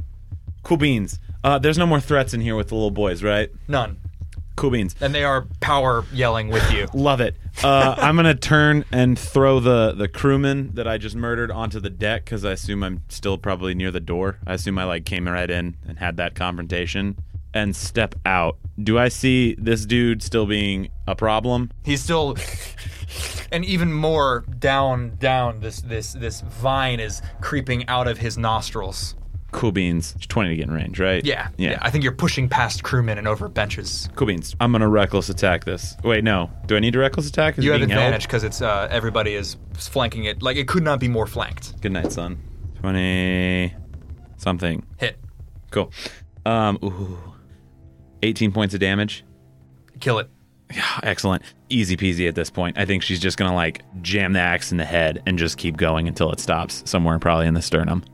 Cool 0.62 0.76
beans. 0.76 1.18
Uh, 1.42 1.58
there's 1.58 1.78
no 1.78 1.86
more 1.86 2.00
threats 2.00 2.34
in 2.34 2.40
here 2.40 2.56
with 2.56 2.68
the 2.68 2.74
little 2.74 2.90
boys, 2.90 3.22
right? 3.22 3.50
None. 3.66 3.98
Cool 4.56 4.70
beans. 4.70 4.94
And 5.00 5.14
they 5.14 5.24
are 5.24 5.46
power 5.60 6.04
yelling 6.12 6.48
with 6.48 6.70
you. 6.70 6.86
Love 6.94 7.20
it. 7.20 7.34
Uh, 7.64 7.94
I'm 7.96 8.16
gonna 8.16 8.34
turn 8.34 8.84
and 8.92 9.18
throw 9.18 9.58
the 9.58 9.92
the 9.92 10.06
crewman 10.08 10.74
that 10.74 10.86
I 10.86 10.98
just 10.98 11.16
murdered 11.16 11.50
onto 11.50 11.80
the 11.80 11.88
deck 11.90 12.24
because 12.26 12.44
I 12.44 12.52
assume 12.52 12.82
I'm 12.82 13.02
still 13.08 13.38
probably 13.38 13.74
near 13.74 13.90
the 13.90 14.00
door. 14.00 14.38
I 14.46 14.54
assume 14.54 14.78
I 14.78 14.84
like 14.84 15.06
came 15.06 15.26
right 15.26 15.50
in 15.50 15.76
and 15.88 15.98
had 15.98 16.18
that 16.18 16.34
confrontation 16.34 17.16
and 17.54 17.74
step 17.74 18.14
out. 18.24 18.58
Do 18.82 18.98
I 18.98 19.08
see 19.08 19.54
this 19.58 19.86
dude 19.86 20.22
still 20.22 20.46
being 20.46 20.90
a 21.06 21.14
problem? 21.14 21.70
He's 21.84 22.02
still 22.02 22.36
and 23.52 23.64
even 23.64 23.92
more 23.92 24.44
down 24.58 25.16
down 25.16 25.60
this 25.60 25.80
this 25.82 26.12
this 26.12 26.40
vine 26.42 27.00
is 27.00 27.22
creeping 27.40 27.86
out 27.88 28.08
of 28.08 28.18
his 28.18 28.38
nostrils. 28.38 29.14
Cool 29.52 29.72
beans. 29.72 30.14
20 30.28 30.50
to 30.50 30.56
get 30.56 30.68
in 30.68 30.72
range, 30.72 31.00
right? 31.00 31.24
Yeah. 31.24 31.48
Yeah. 31.56 31.78
I 31.82 31.90
think 31.90 32.04
you're 32.04 32.12
pushing 32.12 32.48
past 32.48 32.84
crewmen 32.84 33.18
and 33.18 33.26
over 33.26 33.48
benches. 33.48 34.08
cool 34.14 34.28
beans. 34.28 34.54
I'm 34.60 34.70
gonna 34.70 34.88
reckless 34.88 35.28
attack 35.28 35.64
this. 35.64 35.96
Wait, 36.04 36.22
no. 36.22 36.50
Do 36.66 36.76
I 36.76 36.80
need 36.80 36.92
to 36.92 37.00
reckless 37.00 37.28
attack? 37.28 37.58
Is 37.58 37.64
You 37.64 37.72
have 37.72 37.82
advantage 37.82 38.22
because 38.22 38.44
it's 38.44 38.62
uh, 38.62 38.86
everybody 38.90 39.34
is 39.34 39.56
flanking 39.74 40.24
it. 40.24 40.40
Like 40.42 40.56
it 40.56 40.68
could 40.68 40.84
not 40.84 41.00
be 41.00 41.08
more 41.08 41.26
flanked. 41.26 41.80
Good 41.80 41.92
night, 41.92 42.12
son. 42.12 42.38
20 42.80 43.74
something. 44.36 44.86
Hit. 44.98 45.18
Cool. 45.70 45.92
Um, 46.46 46.78
ooh. 46.82 47.18
18 48.22 48.52
points 48.52 48.74
of 48.74 48.80
damage. 48.80 49.24
Kill 50.00 50.18
it. 50.18 50.28
Yeah, 50.72 51.00
Excellent. 51.02 51.42
Easy 51.68 51.96
peasy 51.96 52.28
at 52.28 52.34
this 52.34 52.48
point. 52.50 52.78
I 52.78 52.84
think 52.84 53.02
she's 53.02 53.18
just 53.20 53.36
gonna 53.36 53.54
like 53.54 53.82
jam 54.02 54.32
the 54.32 54.40
axe 54.40 54.70
in 54.70 54.78
the 54.78 54.84
head 54.84 55.22
and 55.26 55.38
just 55.38 55.58
keep 55.58 55.76
going 55.76 56.06
until 56.08 56.30
it 56.32 56.38
stops 56.40 56.82
somewhere 56.88 57.18
probably 57.18 57.46
in 57.46 57.54
the 57.54 57.62
sternum. 57.62 58.04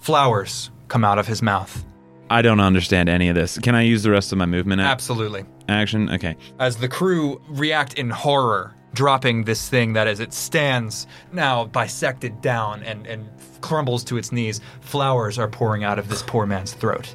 Flowers 0.00 0.70
come 0.88 1.04
out 1.04 1.18
of 1.18 1.26
his 1.26 1.42
mouth. 1.42 1.84
I 2.30 2.42
don't 2.42 2.60
understand 2.60 3.08
any 3.08 3.28
of 3.28 3.34
this. 3.34 3.58
Can 3.58 3.74
I 3.74 3.82
use 3.82 4.02
the 4.02 4.10
rest 4.10 4.32
of 4.32 4.38
my 4.38 4.46
movement 4.46 4.80
Absolutely. 4.80 5.44
action? 5.68 6.08
Okay. 6.10 6.36
As 6.58 6.76
the 6.76 6.88
crew 6.88 7.40
react 7.48 7.94
in 7.94 8.08
horror, 8.08 8.74
dropping 8.94 9.44
this 9.44 9.68
thing 9.68 9.92
that 9.94 10.06
as 10.06 10.20
it 10.20 10.32
stands 10.32 11.06
now 11.32 11.66
bisected 11.66 12.40
down 12.40 12.82
and, 12.84 13.06
and 13.06 13.28
crumbles 13.60 14.04
to 14.04 14.16
its 14.16 14.30
knees, 14.32 14.60
flowers 14.80 15.38
are 15.38 15.48
pouring 15.48 15.84
out 15.84 15.98
of 15.98 16.08
this 16.08 16.22
poor 16.22 16.46
man's 16.46 16.72
throat. 16.72 17.14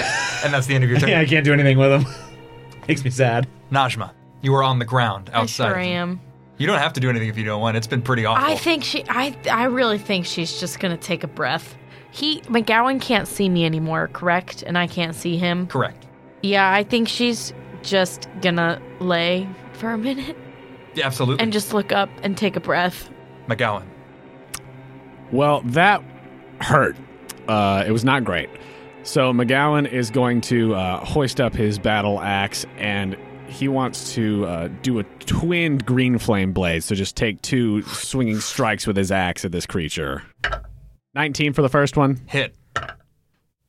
Two 0.00 0.06
attacks 0.06 0.32
left. 0.32 0.44
And 0.44 0.54
that's 0.54 0.66
the 0.66 0.74
end 0.74 0.84
of 0.84 0.90
your 0.90 0.98
turn. 0.98 1.08
Yeah, 1.10 1.20
I 1.20 1.26
can't 1.26 1.44
do 1.44 1.52
anything 1.52 1.78
with 1.78 2.02
him. 2.02 2.12
Makes 2.88 3.04
me 3.04 3.10
sad. 3.10 3.46
Najma, 3.70 4.10
you 4.42 4.54
are 4.54 4.62
on 4.62 4.78
the 4.78 4.84
ground 4.84 5.30
I 5.32 5.40
outside. 5.40 5.68
sure 5.68 5.78
am. 5.78 6.20
You 6.58 6.66
don't 6.66 6.78
have 6.78 6.92
to 6.94 7.00
do 7.00 7.08
anything 7.08 7.28
if 7.28 7.38
you 7.38 7.44
don't 7.44 7.60
want. 7.60 7.76
It's 7.76 7.86
been 7.86 8.02
pretty 8.02 8.24
awful. 8.26 8.44
I 8.44 8.56
think 8.56 8.84
she. 8.84 9.04
I. 9.08 9.34
I 9.50 9.64
really 9.64 9.96
think 9.98 10.26
she's 10.26 10.58
just 10.60 10.78
gonna 10.80 10.96
take 10.98 11.24
a 11.24 11.26
breath. 11.28 11.76
He 12.10 12.40
MacGowan 12.42 13.00
can't 13.00 13.26
see 13.28 13.48
me 13.48 13.64
anymore, 13.64 14.08
correct? 14.12 14.62
And 14.66 14.76
I 14.76 14.86
can't 14.86 15.14
see 15.14 15.36
him. 15.36 15.68
Correct. 15.68 16.06
Yeah, 16.42 16.70
I 16.70 16.82
think 16.82 17.08
she's 17.08 17.54
just 17.82 18.28
gonna 18.42 18.80
lay 18.98 19.48
for 19.74 19.90
a 19.92 19.96
minute 19.98 20.36
Yeah, 20.94 21.06
absolutely. 21.06 21.42
and 21.42 21.52
just 21.52 21.72
look 21.72 21.92
up 21.92 22.10
and 22.22 22.36
take 22.36 22.56
a 22.56 22.60
breath. 22.60 23.08
MacGowan. 23.48 23.84
Well, 25.32 25.62
that 25.66 26.02
hurt. 26.60 26.96
Uh, 27.48 27.84
it 27.86 27.90
was 27.92 28.04
not 28.04 28.24
great. 28.24 28.50
So 29.02 29.32
MacGowan 29.32 29.90
is 29.90 30.10
going 30.10 30.42
to 30.42 30.74
uh, 30.74 31.04
hoist 31.04 31.40
up 31.40 31.54
his 31.54 31.78
battle 31.78 32.20
axe 32.20 32.66
and 32.76 33.16
he 33.48 33.66
wants 33.66 34.14
to 34.14 34.46
uh, 34.46 34.68
do 34.82 34.98
a 34.98 35.04
twinned 35.20 35.84
green 35.84 36.18
flame 36.18 36.52
blade. 36.52 36.84
So 36.84 36.94
just 36.94 37.16
take 37.16 37.40
two 37.42 37.82
swinging 37.82 38.40
strikes 38.40 38.86
with 38.86 38.96
his 38.96 39.10
axe 39.10 39.44
at 39.44 39.52
this 39.52 39.66
creature. 39.66 40.22
19 41.14 41.52
for 41.54 41.62
the 41.62 41.68
first 41.68 41.96
one, 41.96 42.20
Hit. 42.26 42.54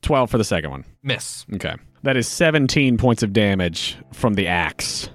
12 0.02 0.30
for 0.30 0.38
the 0.38 0.44
second 0.44 0.70
one. 0.70 0.84
Miss. 1.02 1.44
Okay. 1.54 1.74
That 2.02 2.16
is 2.16 2.28
17 2.28 2.98
points 2.98 3.22
of 3.22 3.32
damage 3.32 3.96
from 4.12 4.34
the 4.34 4.48
axe. 4.48 5.08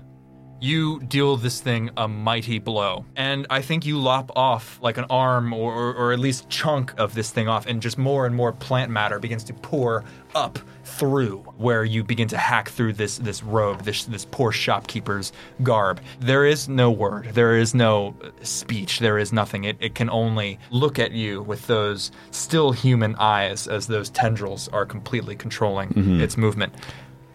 You 0.60 1.00
deal 1.02 1.38
this 1.38 1.62
thing 1.62 1.92
a 1.98 2.08
mighty 2.08 2.58
blow, 2.58 3.06
and 3.16 3.46
I 3.50 3.62
think 3.62 3.86
you 3.86 4.00
lop 4.00 4.32
off 4.36 4.80
like 4.82 4.98
an 4.98 5.06
arm 5.10 5.54
or, 5.54 5.72
or, 5.72 5.94
or 5.94 6.14
at 6.14 6.20
least 6.20 6.50
chunk 6.50 6.94
of 7.00 7.14
this 7.14 7.30
thing 7.30 7.48
off, 7.48 7.68
and 7.68 7.80
just 7.82 7.98
more 7.98 8.26
and 8.26 8.36
more 8.36 8.52
plant 8.52 8.92
matter 8.92 9.20
begins 9.20 9.44
to 9.46 9.54
pour 9.54 10.04
up 10.34 10.58
through 10.84 11.40
where 11.58 11.84
you 11.84 12.04
begin 12.04 12.28
to 12.30 12.38
hack 12.38 12.70
through 12.70 12.94
this 12.94 13.20
this 13.20 13.44
robe, 13.44 13.84
this 13.84 14.06
this 14.06 14.26
poor 14.26 14.52
shopkeeper's 14.52 15.32
garb. 15.62 16.02
There 16.20 16.46
is 16.46 16.68
no 16.68 16.90
word, 16.90 17.30
there 17.34 17.58
is 17.58 17.76
no 17.76 18.16
uh, 18.24 18.30
speech, 18.42 19.00
there 19.00 19.20
is 19.20 19.32
nothing. 19.32 19.66
It, 19.66 19.78
it 19.80 19.94
can 19.94 20.10
only 20.10 20.58
look 20.72 20.98
at 20.98 21.12
you 21.12 21.44
with 21.44 21.68
those 21.68 22.12
still 22.32 22.72
human 22.72 23.16
eyes 23.18 23.68
as 23.68 23.86
those 23.86 24.10
tendrils 24.10 24.70
are 24.70 24.86
completely 24.86 25.36
controlling 25.36 25.90
mm-hmm. 25.90 26.22
its 26.22 26.36
movement 26.36 26.74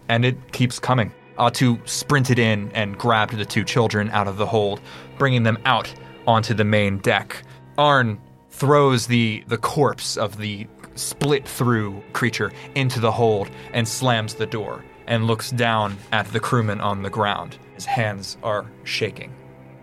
and 0.09 0.25
it 0.25 0.53
keeps 0.53 0.79
coming. 0.79 1.13
Atu 1.39 1.87
sprinted 1.89 2.39
in 2.39 2.71
and 2.73 2.99
grabbed 2.99 3.37
the 3.37 3.45
two 3.45 3.65
children 3.65 4.11
out 4.11 4.29
of 4.29 4.37
the 4.37 4.47
hold, 4.47 4.81
bringing 5.19 5.43
them 5.43 5.59
out 5.65 5.93
onto 6.27 6.55
the 6.55 6.65
main 6.65 6.99
deck. 6.99 7.43
Arn 7.79 8.21
throws 8.51 9.07
the, 9.07 9.45
the 9.49 9.59
corpse 9.59 10.17
of 10.17 10.39
the 10.39 10.67
split 10.95 11.49
through 11.49 12.03
creature 12.13 12.53
into 12.75 13.01
the 13.01 13.13
hold 13.13 13.51
and 13.73 13.89
slams 13.89 14.35
the 14.35 14.47
door 14.47 14.85
and 15.07 15.27
looks 15.27 15.51
down 15.51 15.97
at 16.13 16.27
the 16.33 16.41
crewman 16.41 16.81
on 16.81 17.03
the 17.03 17.11
ground. 17.11 17.59
His 17.75 17.87
hands 17.87 18.37
are 18.43 18.71
shaking. 18.85 19.35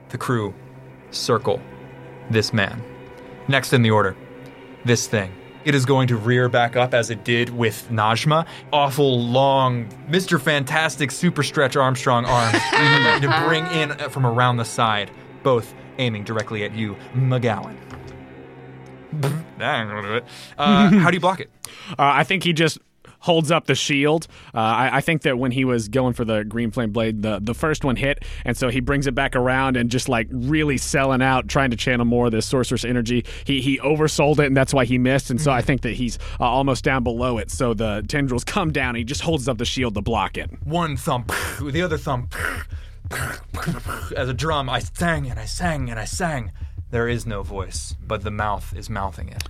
The 0.10 0.18
crew 0.18 0.54
circle 1.12 1.60
this 2.30 2.54
man. 2.54 2.82
Next 3.48 3.74
in 3.74 3.82
the 3.82 3.92
order, 3.92 4.16
this 4.86 5.08
thing. 5.08 5.34
It 5.66 5.76
is 5.76 5.86
going 5.86 6.08
to 6.08 6.18
rear 6.18 6.48
back 6.48 6.76
up 6.76 6.94
as 6.94 7.10
it 7.10 7.24
did 7.24 7.50
with 7.50 7.88
Najma. 7.90 8.46
Awful 8.72 9.22
long, 9.22 9.88
Mr. 10.10 10.40
Fantastic 10.40 11.12
Super 11.12 11.44
Stretch 11.44 11.76
Armstrong 11.76 12.26
arms 12.26 12.54
to 13.22 13.44
bring 13.46 13.66
in 13.68 13.98
from 14.10 14.26
around 14.26 14.58
the 14.58 14.66
side, 14.66 15.12
both 15.44 15.74
aiming 15.98 16.24
directly 16.24 16.64
at 16.64 16.74
you, 16.74 16.96
MacGowan. 17.14 17.76
That 19.12 19.82
ain't 19.82 19.90
gonna 19.90 20.02
do 20.02 20.14
it. 20.16 20.26
Uh, 20.58 20.90
how 21.00 21.10
do 21.10 21.16
you 21.16 21.20
block 21.20 21.40
it? 21.40 21.50
Uh, 21.92 21.94
I 21.98 22.24
think 22.24 22.44
he 22.44 22.54
just 22.54 22.78
holds 23.20 23.52
up 23.52 23.66
the 23.66 23.76
shield. 23.76 24.28
Uh, 24.54 24.60
I, 24.60 24.98
I 24.98 25.02
think 25.02 25.24
that 25.24 25.38
when 25.38 25.52
he 25.52 25.66
was 25.66 25.88
going 25.88 26.14
for 26.14 26.26
the 26.26 26.44
green 26.44 26.72
flame 26.72 26.92
blade, 26.92 27.22
the, 27.22 27.40
the 27.42 27.54
first 27.54 27.84
one 27.84 27.96
hit, 27.96 28.24
and 28.46 28.58
so 28.58 28.70
he 28.70 28.80
brings 28.80 29.08
it 29.08 29.16
back 29.16 29.36
around 29.36 29.78
and 29.78 29.90
just 29.90 30.10
like 30.10 30.28
really 30.32 30.78
selling 30.78 31.22
out, 31.22 31.48
trying 31.48 31.72
to 31.72 31.78
channel 31.78 32.06
more 32.06 32.28
of 32.28 32.32
this 32.32 32.46
sorceress 32.46 32.86
energy. 32.86 33.26
He 33.46 33.62
he 33.62 33.80
oversold 33.80 34.40
it, 34.40 34.46
and 34.46 34.58
that's 34.58 34.74
why 34.74 34.86
he 34.86 34.98
missed. 34.98 35.30
And 35.30 35.40
so 35.40 35.52
I 35.52 35.62
think 35.62 35.82
that 35.82 35.94
he's 35.94 36.18
uh, 36.40 36.44
almost 36.44 36.84
down 36.84 37.04
below 37.04 37.38
it. 37.38 37.52
So 37.52 37.74
the 37.74 38.04
tendrils 38.08 38.44
come 38.44 38.72
down, 38.72 38.90
and 38.90 38.98
he 38.98 39.04
just 39.04 39.22
holds 39.22 39.48
up 39.48 39.58
the 39.58 39.66
shield 39.66 39.96
to 39.96 40.02
block 40.02 40.38
it. 40.38 40.50
One 40.64 40.98
thumb, 40.98 41.26
the 41.62 41.82
other 41.82 41.98
thumb, 41.98 42.30
as 44.16 44.30
a 44.30 44.34
drum, 44.34 44.70
I 44.70 44.80
sang 44.80 45.30
and 45.30 45.40
I 45.40 45.46
sang 45.46 45.90
and 45.90 46.00
I 46.00 46.06
sang. 46.06 46.52
There 46.92 47.08
is 47.08 47.26
no 47.26 47.44
voice, 47.44 47.96
but 48.06 48.24
the 48.24 48.32
mouth 48.32 48.76
is 48.76 48.90
mouthing 48.90 49.30
it. 49.30 49.44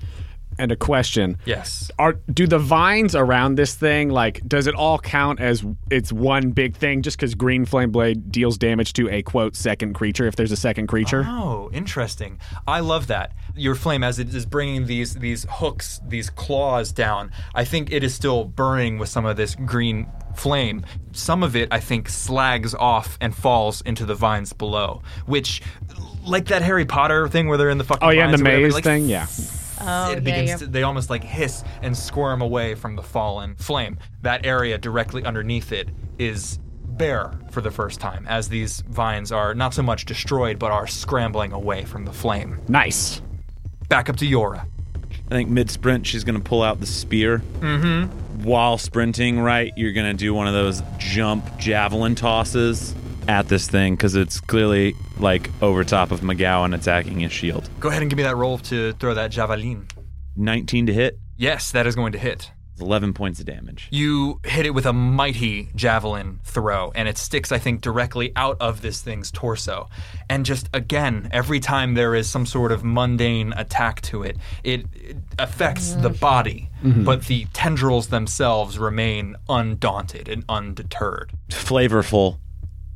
And 0.59 0.73
a 0.73 0.75
question: 0.75 1.37
Yes. 1.45 1.89
Are 1.97 2.13
do 2.33 2.45
the 2.45 2.59
vines 2.59 3.15
around 3.15 3.55
this 3.55 3.75
thing 3.75 4.09
like? 4.09 4.45
Does 4.45 4.67
it 4.67 4.75
all 4.75 4.99
count 4.99 5.39
as 5.39 5.65
it's 5.89 6.11
one 6.11 6.51
big 6.51 6.75
thing? 6.75 7.01
Just 7.01 7.17
because 7.17 7.33
green 7.33 7.63
flame 7.63 7.91
blade 7.91 8.29
deals 8.29 8.57
damage 8.57 8.91
to 8.93 9.09
a 9.09 9.21
quote 9.21 9.55
second 9.55 9.93
creature, 9.93 10.27
if 10.27 10.35
there's 10.35 10.51
a 10.51 10.57
second 10.57 10.87
creature. 10.87 11.25
Oh, 11.25 11.69
interesting. 11.71 12.39
I 12.67 12.81
love 12.81 13.07
that. 13.07 13.33
Your 13.55 13.73
flame, 13.73 14.03
as 14.03 14.19
it 14.19 14.35
is 14.35 14.45
bringing 14.45 14.85
these 14.85 15.15
these 15.15 15.45
hooks, 15.49 16.01
these 16.05 16.29
claws 16.29 16.91
down, 16.91 17.31
I 17.55 17.63
think 17.63 17.91
it 17.91 18.03
is 18.03 18.13
still 18.13 18.43
burning 18.43 18.97
with 18.97 19.07
some 19.07 19.25
of 19.25 19.37
this 19.37 19.55
green 19.55 20.07
flame. 20.35 20.85
Some 21.13 21.41
of 21.41 21.55
it, 21.55 21.69
I 21.71 21.79
think, 21.79 22.09
slags 22.09 22.75
off 22.75 23.17
and 23.21 23.33
falls 23.33 23.81
into 23.81 24.05
the 24.05 24.15
vines 24.15 24.51
below, 24.53 25.01
which, 25.25 25.61
like 26.25 26.47
that 26.47 26.61
Harry 26.63 26.85
Potter 26.85 27.27
thing 27.29 27.47
where 27.47 27.57
they're 27.57 27.69
in 27.69 27.77
the 27.77 27.83
fucking 27.83 28.07
Oh 28.07 28.11
yeah, 28.11 28.27
the 28.27 28.35
or 28.35 28.43
whatever, 28.43 28.61
maze 28.63 28.73
like, 28.73 28.83
thing. 28.83 29.07
Yeah. 29.07 29.27
Oh, 29.81 30.11
it 30.11 30.15
yeah, 30.15 30.19
begins 30.19 30.49
yeah. 30.49 30.57
To, 30.57 30.67
they 30.67 30.83
almost 30.83 31.09
like 31.09 31.23
hiss 31.23 31.63
and 31.81 31.97
squirm 31.97 32.41
away 32.41 32.75
from 32.75 32.95
the 32.95 33.03
fallen 33.03 33.55
flame. 33.55 33.97
That 34.21 34.45
area 34.45 34.77
directly 34.77 35.23
underneath 35.23 35.71
it 35.71 35.89
is 36.17 36.59
bare 36.83 37.31
for 37.51 37.61
the 37.61 37.71
first 37.71 37.99
time 38.01 38.27
as 38.27 38.49
these 38.49 38.81
vines 38.81 39.31
are 39.31 39.55
not 39.55 39.73
so 39.73 39.81
much 39.81 40.03
destroyed 40.05 40.59
but 40.59 40.71
are 40.71 40.85
scrambling 40.85 41.51
away 41.53 41.85
from 41.85 42.05
the 42.05 42.11
flame. 42.11 42.59
Nice. 42.67 43.21
Back 43.87 44.09
up 44.09 44.17
to 44.17 44.25
Jøra. 44.25 44.65
I 45.27 45.29
think 45.29 45.49
mid 45.49 45.69
sprint, 45.69 46.05
she's 46.07 46.23
going 46.23 46.35
to 46.37 46.43
pull 46.43 46.63
out 46.63 46.79
the 46.79 46.85
spear. 46.85 47.41
Mm-hmm. 47.59 48.43
While 48.43 48.77
sprinting, 48.77 49.39
right, 49.39 49.71
you're 49.75 49.91
going 49.93 50.11
to 50.11 50.17
do 50.17 50.33
one 50.33 50.47
of 50.47 50.53
those 50.53 50.81
jump 50.97 51.57
javelin 51.57 52.15
tosses 52.15 52.95
at 53.29 53.47
this 53.47 53.67
thing 53.67 53.95
because 53.95 54.15
it's 54.15 54.39
clearly 54.41 54.95
like 55.19 55.49
over 55.61 55.83
top 55.83 56.11
of 56.11 56.21
MacGowan 56.21 56.75
attacking 56.75 57.19
his 57.19 57.31
shield. 57.31 57.69
Go 57.79 57.89
ahead 57.89 58.01
and 58.01 58.09
give 58.09 58.17
me 58.17 58.23
that 58.23 58.35
roll 58.35 58.57
to 58.57 58.93
throw 58.93 59.13
that 59.13 59.31
javelin. 59.31 59.87
19 60.35 60.87
to 60.87 60.93
hit, 60.93 61.19
Yes, 61.39 61.71
that 61.71 61.87
is 61.87 61.95
going 61.95 62.11
to 62.11 62.17
hit. 62.19 62.51
11 62.81 63.13
points 63.13 63.39
of 63.39 63.45
damage. 63.45 63.87
You 63.91 64.41
hit 64.43 64.65
it 64.65 64.71
with 64.71 64.85
a 64.85 64.91
mighty 64.91 65.69
javelin 65.73 66.41
throw, 66.43 66.91
and 66.93 67.07
it 67.07 67.17
sticks, 67.17 67.53
I 67.53 67.59
think, 67.59 67.79
directly 67.79 68.33
out 68.35 68.57
of 68.59 68.81
this 68.81 69.01
thing's 69.01 69.31
torso. 69.31 69.89
And 70.29 70.45
just 70.45 70.69
again, 70.73 71.29
every 71.31 71.61
time 71.61 71.93
there 71.93 72.13
is 72.13 72.29
some 72.29 72.45
sort 72.45 72.73
of 72.73 72.83
mundane 72.83 73.53
attack 73.53 74.01
to 74.03 74.23
it, 74.23 74.35
it, 74.65 74.85
it 74.93 75.17
affects 75.37 75.93
the 75.93 76.09
body, 76.09 76.69
mm-hmm. 76.83 77.05
but 77.05 77.25
the 77.25 77.45
tendrils 77.53 78.07
themselves 78.07 78.77
remain 78.77 79.37
undaunted 79.47 80.27
and 80.27 80.43
undeterred. 80.49 81.31
Flavorful. 81.49 82.39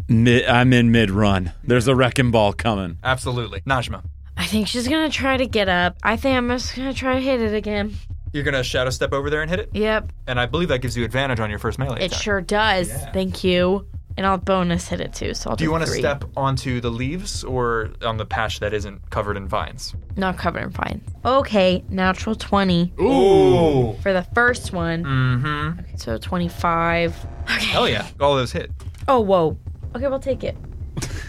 Mid, 0.07 0.45
I'm 0.45 0.73
in 0.73 0.91
mid 0.91 1.09
run. 1.11 1.51
There's 1.63 1.87
a 1.87 1.95
wrecking 1.95 2.31
ball 2.31 2.53
coming. 2.53 2.97
Absolutely. 3.03 3.61
Najma, 3.61 4.03
I 4.37 4.45
think 4.45 4.67
she's 4.67 4.87
gonna 4.87 5.09
try 5.09 5.37
to 5.37 5.45
get 5.47 5.69
up. 5.69 5.97
I 6.03 6.17
think 6.17 6.37
I'm 6.37 6.49
just 6.49 6.75
gonna 6.75 6.93
try 6.93 7.15
to 7.15 7.21
hit 7.21 7.41
it 7.41 7.53
again. 7.53 7.95
you're 8.33 8.43
going 8.43 8.55
to 8.55 8.63
shadow 8.63 8.89
step 8.89 9.13
over 9.13 9.29
there 9.29 9.41
and 9.43 9.49
hit 9.51 9.59
it? 9.59 9.69
Yep, 9.73 10.11
And 10.25 10.39
I 10.39 10.47
believe 10.47 10.69
that 10.69 10.79
gives 10.79 10.97
you 10.97 11.05
advantage 11.05 11.39
on 11.39 11.51
your 11.51 11.59
first 11.59 11.77
melee 11.77 12.01
it 12.01 12.05
attack. 12.05 12.19
sure 12.21 12.41
does. 12.41 12.91
Thank 13.13 13.43
you. 13.43 13.85
And 14.17 14.25
I'll 14.27 14.37
bonus 14.39 14.87
hit 14.87 15.01
it 15.01 15.13
too. 15.13 15.33
So 15.35 15.51
I'll 15.51 15.55
Do 15.55 15.63
you 15.63 15.71
want 15.71 15.83
to 15.85 15.89
three. 15.89 15.99
step 15.99 16.23
onto 16.35 16.81
the 16.81 16.89
leaves 16.89 17.43
or 17.43 17.89
on 18.03 18.17
the 18.17 18.25
patch 18.25 18.59
that 18.59 18.73
isn't 18.73 19.07
covered 19.11 19.37
in 19.37 19.47
vines? 19.47 19.93
Not 20.17 20.37
covered 20.39 20.63
in 20.63 20.71
fine. 20.71 21.01
Okay, 21.25 21.83
natural 21.89 22.35
twenty 22.35 22.91
Ooh. 22.99 23.93
for 24.01 24.13
the 24.13 24.21
first 24.35 24.71
one. 24.73 25.03
Mm-hmm. 25.03 25.79
Okay, 25.79 25.93
so 25.97 26.17
twenty-five. 26.17 27.15
Okay. 27.51 27.65
Hell 27.65 27.87
yeah. 27.89 28.07
All 28.19 28.35
those 28.35 28.51
hit. 28.51 28.71
Oh 29.07 29.19
whoa. 29.19 29.57
Okay, 29.95 30.07
we'll 30.07 30.19
take 30.19 30.43
it. 30.43 30.55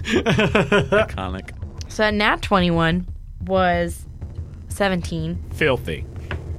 Iconic. 0.04 1.50
So 1.88 2.02
that 2.04 2.14
nat 2.14 2.42
twenty-one 2.42 3.06
was 3.42 4.06
seventeen. 4.68 5.42
Filthy. 5.52 6.04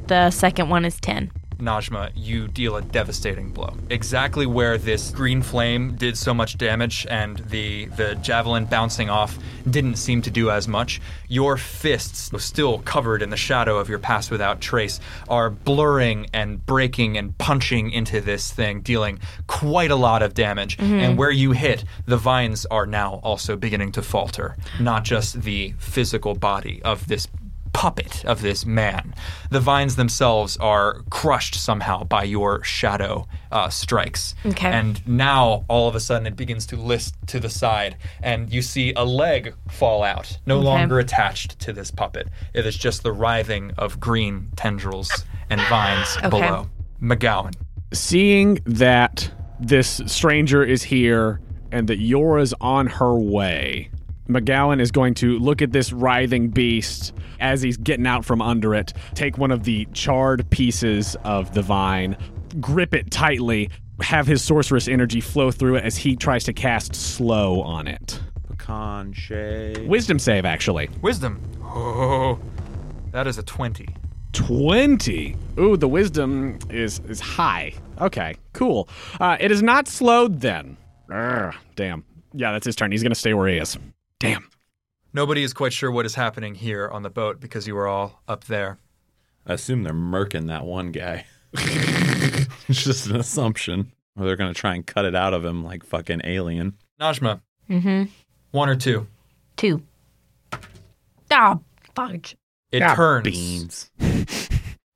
The 0.08 0.30
second 0.32 0.70
one 0.70 0.86
is 0.86 1.00
ten. 1.00 1.32
Najma, 1.58 2.12
you 2.16 2.48
deal 2.48 2.76
a 2.76 2.82
devastating 2.82 3.52
blow. 3.52 3.76
Exactly 3.90 4.46
where 4.46 4.78
this 4.78 5.12
green 5.12 5.42
flame 5.42 5.96
did 5.96 6.18
so 6.18 6.34
much 6.34 6.58
damage 6.58 7.06
and 7.10 7.40
the 7.40 7.86
the 7.86 8.16
javelin 8.16 8.66
bouncing 8.66 9.10
off 9.10 9.38
didn't 9.70 9.96
seem 9.96 10.22
to 10.22 10.32
do 10.32 10.50
as 10.52 10.68
much, 10.68 11.02
your 11.28 11.58
fists, 11.58 12.32
still 12.44 12.80
covered 12.80 13.22
in 13.22 13.30
the 13.30 13.38
shadow 13.38 13.78
of 13.78 13.90
your 13.90 14.00
pass 14.00 14.30
without 14.30 14.62
trace, 14.62 15.00
are 15.28 15.50
blurring 15.50 16.28
and 16.34 16.66
breaking 16.66 17.18
and 17.18 17.38
punching 17.38 17.92
into 17.92 18.22
this 18.22 18.52
thing, 18.52 18.82
dealing 18.82 19.20
quite 19.48 19.92
a 19.92 19.96
lot 19.96 20.22
of 20.22 20.34
damage. 20.34 20.78
Mm-hmm. 20.78 20.94
And 20.94 21.18
where 21.18 21.32
you 21.32 21.52
hit, 21.52 21.84
the 22.06 22.18
vines 22.18 22.66
are 22.68 22.86
now 22.86 23.16
also 23.24 23.56
beginning 23.56 23.92
to 23.94 24.02
falter, 24.02 24.56
not 24.80 25.04
just 25.04 25.42
the 25.42 25.74
physical 25.78 26.36
body 26.36 26.82
of 26.84 27.08
this 27.08 27.28
puppet 27.76 28.24
of 28.26 28.42
this 28.42 28.66
man. 28.66 29.14
The 29.52 29.60
vines 29.60 29.98
themselves 29.98 30.56
are 30.58 31.02
crushed 31.10 31.56
somehow 31.56 32.06
by 32.06 32.24
your 32.24 32.64
shadow 32.64 33.28
uh, 33.52 33.70
strikes. 33.70 34.34
Okay. 34.46 34.70
And 34.72 35.06
now, 35.08 35.66
all 35.68 35.88
of 35.90 35.96
a 35.96 36.00
sudden, 36.00 36.26
it 36.26 36.36
begins 36.38 36.66
to 36.68 36.78
list 36.78 37.16
to 37.28 37.40
the 37.40 37.50
side, 37.50 37.98
and 38.24 38.52
you 38.52 38.62
see 38.62 38.94
a 38.96 39.04
leg 39.04 39.54
fall 39.70 40.04
out, 40.04 40.38
no 40.46 40.56
Okay. 40.60 40.66
longer 40.66 41.00
attached 41.00 41.60
to 41.60 41.74
this 41.74 41.92
puppet. 41.92 42.30
It 42.54 42.66
is 42.66 42.78
just 42.78 43.04
the 43.04 43.12
writhing 43.12 43.72
of 43.78 44.00
green 44.00 44.50
tendrils 44.56 45.26
and 45.50 45.60
vines 45.70 46.18
Okay. 46.24 46.30
below. 46.30 46.70
MacGowan. 47.02 47.54
Seeing 47.94 48.60
that 48.66 49.30
this 49.60 50.02
stranger 50.06 50.64
is 50.64 50.82
here 50.84 51.40
and 51.72 51.88
that 51.90 52.00
Jøra's 52.00 52.54
on 52.62 52.88
her 52.88 53.16
way, 53.20 53.90
MacGowan 54.30 54.80
is 54.82 54.92
going 54.92 55.14
to 55.16 55.38
look 55.40 55.62
at 55.62 55.72
this 55.72 55.92
writhing 55.94 56.50
beast 56.50 57.14
as 57.40 57.62
he's 57.62 57.78
getting 57.78 58.08
out 58.08 58.26
from 58.26 58.42
under 58.42 58.74
it, 58.76 58.94
take 59.14 59.38
one 59.38 59.52
of 59.52 59.64
the 59.64 59.86
charred 59.94 60.50
pieces 60.50 61.16
of 61.24 61.54
the 61.54 61.62
vine, 61.62 62.18
grip 62.60 62.94
it 62.94 63.12
tightly, 63.12 63.70
have 64.02 64.28
his 64.28 64.44
sorceress 64.44 64.88
energy 64.88 65.22
flow 65.22 65.52
through 65.52 65.76
it 65.76 65.84
as 65.84 65.98
he 65.98 66.16
tries 66.16 66.44
to 66.46 66.54
cast 66.54 66.96
slow 66.96 67.62
on 67.62 67.88
it. 67.88 68.20
Pecan 68.48 69.14
shade. 69.14 69.88
Wisdom 69.88 70.20
save, 70.20 70.46
actually. 70.46 70.90
Wisdom. 71.02 71.42
Oh, 71.64 72.40
that 73.12 73.28
is 73.28 73.38
a 73.38 73.44
20. 73.44 73.88
20. 74.34 75.38
Ooh, 75.58 75.78
the 75.78 75.88
wisdom 75.88 76.60
is 76.70 77.00
is 77.08 77.22
high. 77.22 77.74
Okay, 78.02 78.36
cool. 78.54 78.90
Uh, 79.20 79.38
it 79.40 79.52
is 79.52 79.64
not 79.64 79.88
slowed 79.88 80.42
then. 80.42 80.76
Urgh, 81.10 81.56
damn. 81.76 82.04
Yeah, 82.34 82.52
that's 82.52 82.66
his 82.66 82.76
turn. 82.76 82.92
He's 82.92 83.02
going 83.02 83.12
to 83.14 83.20
stay 83.20 83.34
where 83.34 83.48
he 83.48 83.58
is. 83.58 83.78
Damn. 84.20 84.50
Nobody 85.16 85.44
is 85.44 85.54
quite 85.54 85.72
sure 85.72 85.90
what 85.90 86.06
is 86.06 86.16
happening 86.16 86.56
here 86.56 86.90
on 86.90 87.02
the 87.02 87.10
boat 87.10 87.40
because 87.40 87.66
you 87.66 87.74
were 87.74 87.88
all 87.88 88.22
up 88.28 88.44
there. 88.44 88.80
I 89.48 89.54
assume 89.54 89.84
they're 89.84 89.94
murking 89.94 90.48
that 90.48 90.66
one 90.66 90.92
guy. 90.92 91.26
it's 91.54 92.84
just 92.84 93.08
an 93.08 93.16
assumption. 93.16 93.94
Or 94.20 94.26
they're 94.26 94.36
going 94.36 94.54
to 94.54 94.60
try 94.60 94.76
and 94.76 94.86
cut 94.86 95.06
it 95.06 95.16
out 95.16 95.34
of 95.34 95.46
him 95.46 95.64
like 95.64 95.86
fucking 95.86 96.20
alien. 96.26 96.74
Najma, 97.00 97.40
Mm-hmm. 97.70 98.04
one 98.52 98.68
or 98.68 98.76
two. 98.76 99.08
Two. 99.56 99.82
Ah, 101.32 101.60
fudge. 101.96 102.36
It 102.74 102.82
Ah, 102.82 102.94
turns 102.96 103.24
Beans. 103.24 103.92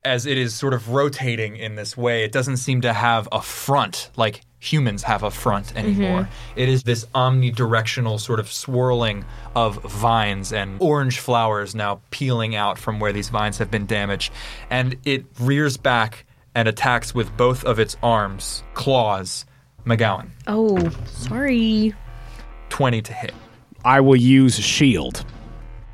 as 0.04 0.26
it 0.26 0.38
is 0.38 0.54
sort 0.54 0.74
of 0.74 0.90
rotating 0.90 1.56
in 1.56 1.76
this 1.76 1.96
way. 1.96 2.26
It 2.26 2.34
doesn't 2.34 2.58
seem 2.58 2.82
to 2.82 2.92
have 2.92 3.30
a 3.32 3.42
front 3.42 4.10
like 4.18 4.42
humans 4.60 5.04
have 5.04 5.24
a 5.24 5.32
front 5.32 5.68
mm-hmm. 5.68 5.78
anymore. 5.78 6.30
It 6.56 6.70
is 6.70 6.84
this 6.84 7.06
omnidirectional 7.16 8.20
sort 8.20 8.40
of 8.40 8.52
swirling 8.52 9.26
of 9.56 9.82
vines 9.84 10.54
and 10.54 10.82
orange 10.82 11.20
flowers 11.20 11.74
now 11.74 12.02
peeling 12.12 12.56
out 12.56 12.78
from 12.78 13.00
where 13.00 13.14
these 13.14 13.30
vines 13.30 13.58
have 13.58 13.72
been 13.72 13.86
damaged. 13.86 14.32
And 14.70 14.98
it 15.06 15.26
rears 15.40 15.78
back 15.78 16.26
and 16.56 16.68
attacks 16.68 17.16
with 17.16 17.36
both 17.38 17.64
of 17.64 17.80
its 17.80 17.96
arms, 18.04 18.64
claws, 18.74 19.46
MacGowan. 19.86 20.30
Oh, 20.48 20.90
sorry. 21.06 21.94
20 22.70 23.02
to 23.02 23.14
hit. 23.14 23.34
I 23.84 24.02
will 24.02 24.16
use 24.16 24.60
shield. 24.60 25.26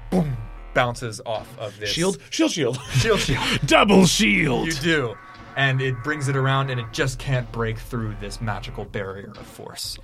Boom. 0.09 0.35
Bounces 0.73 1.21
off 1.25 1.47
of 1.57 1.79
this. 1.79 1.89
Shield, 1.89 2.17
shield, 2.29 2.51
shield. 2.51 2.79
Shield, 2.93 3.19
shield. 3.19 3.43
Double 3.65 4.05
shield. 4.05 4.67
You 4.67 4.73
do. 4.73 5.17
And 5.57 5.81
it 5.81 5.95
brings 6.03 6.27
it 6.27 6.35
around 6.35 6.69
and 6.69 6.79
it 6.79 6.85
just 6.91 7.17
can't 7.19 7.49
break 7.51 7.79
through 7.79 8.15
this 8.19 8.41
magical 8.41 8.85
barrier 8.85 9.31
of 9.37 9.45
force. 9.47 9.97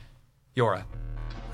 Jøra. 0.56 0.84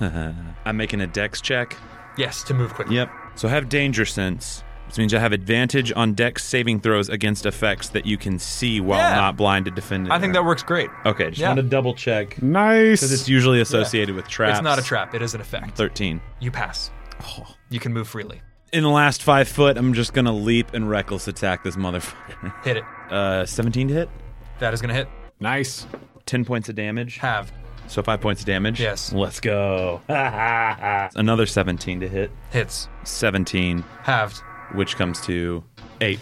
I'm 0.00 0.76
making 0.76 1.00
a 1.00 1.06
dex 1.06 1.40
check. 1.40 1.76
Yes, 2.16 2.42
to 2.44 2.54
move 2.54 2.74
quickly. 2.74 2.96
Yep. 2.96 3.10
So 3.36 3.48
I 3.48 3.50
have 3.52 3.68
danger 3.68 4.04
sense. 4.04 4.62
This 4.88 4.96
means 4.98 5.12
I 5.12 5.18
have 5.18 5.32
advantage 5.32 5.92
on 5.94 6.14
dex 6.14 6.42
saving 6.44 6.80
throws 6.80 7.08
against 7.10 7.44
effects 7.44 7.90
that 7.90 8.06
you 8.06 8.16
can 8.16 8.38
see 8.38 8.80
while 8.80 8.98
Yeah. 8.98 9.16
not 9.16 9.36
blinded 9.36 9.74
defending. 9.74 10.10
I 10.10 10.18
think 10.18 10.32
that 10.32 10.44
works 10.44 10.62
great. 10.62 10.88
Okay, 11.04 11.28
just 11.28 11.40
Yeah. 11.40 11.48
want 11.48 11.58
to 11.58 11.62
double 11.62 11.92
check 11.94 12.40
Nice. 12.42 13.00
because 13.00 13.12
it's 13.12 13.28
usually 13.28 13.60
associated 13.60 14.14
with 14.14 14.26
traps. 14.28 14.58
It's 14.58 14.64
not 14.64 14.78
a 14.78 14.82
trap. 14.82 15.14
It 15.14 15.20
is 15.22 15.34
an 15.34 15.40
effect. 15.42 15.76
Thirteen. 15.76 16.20
You 16.40 16.50
pass. 16.50 16.90
Oh. 17.22 17.46
You 17.68 17.80
can 17.80 17.92
move 17.92 18.08
freely. 18.08 18.40
In 18.72 18.82
the 18.82 18.90
last 18.90 19.22
five 19.22 19.48
foot, 19.48 19.76
I'm 19.78 19.94
just 19.94 20.12
gonna 20.12 20.32
leap 20.32 20.74
and 20.74 20.88
reckless 20.88 21.26
attack 21.28 21.64
this 21.64 21.76
motherfucker. 21.76 22.62
Hit 22.64 22.76
it. 22.78 22.84
Uh, 23.08 23.46
17 23.46 23.88
to 23.88 23.94
hit. 23.94 24.10
That 24.58 24.74
is 24.74 24.82
going 24.82 24.90
to 24.90 24.94
hit. 24.94 25.08
nice. 25.40 25.86
10 26.26 26.44
points 26.44 26.68
of 26.68 26.74
damage. 26.74 27.16
Halved. 27.16 27.54
So 27.86 28.02
five 28.02 28.20
points 28.20 28.42
of 28.42 28.46
damage. 28.46 28.78
Yes. 28.82 29.14
Let's 29.14 29.40
go. 29.40 30.02
Another 30.10 31.46
17 31.46 32.00
to 32.00 32.06
hit. 32.08 32.30
Hits. 32.50 32.86
17, 33.04 33.82
Halved. 34.02 34.42
which 34.74 34.96
comes 34.96 35.22
to 35.22 35.64
eight. 36.02 36.20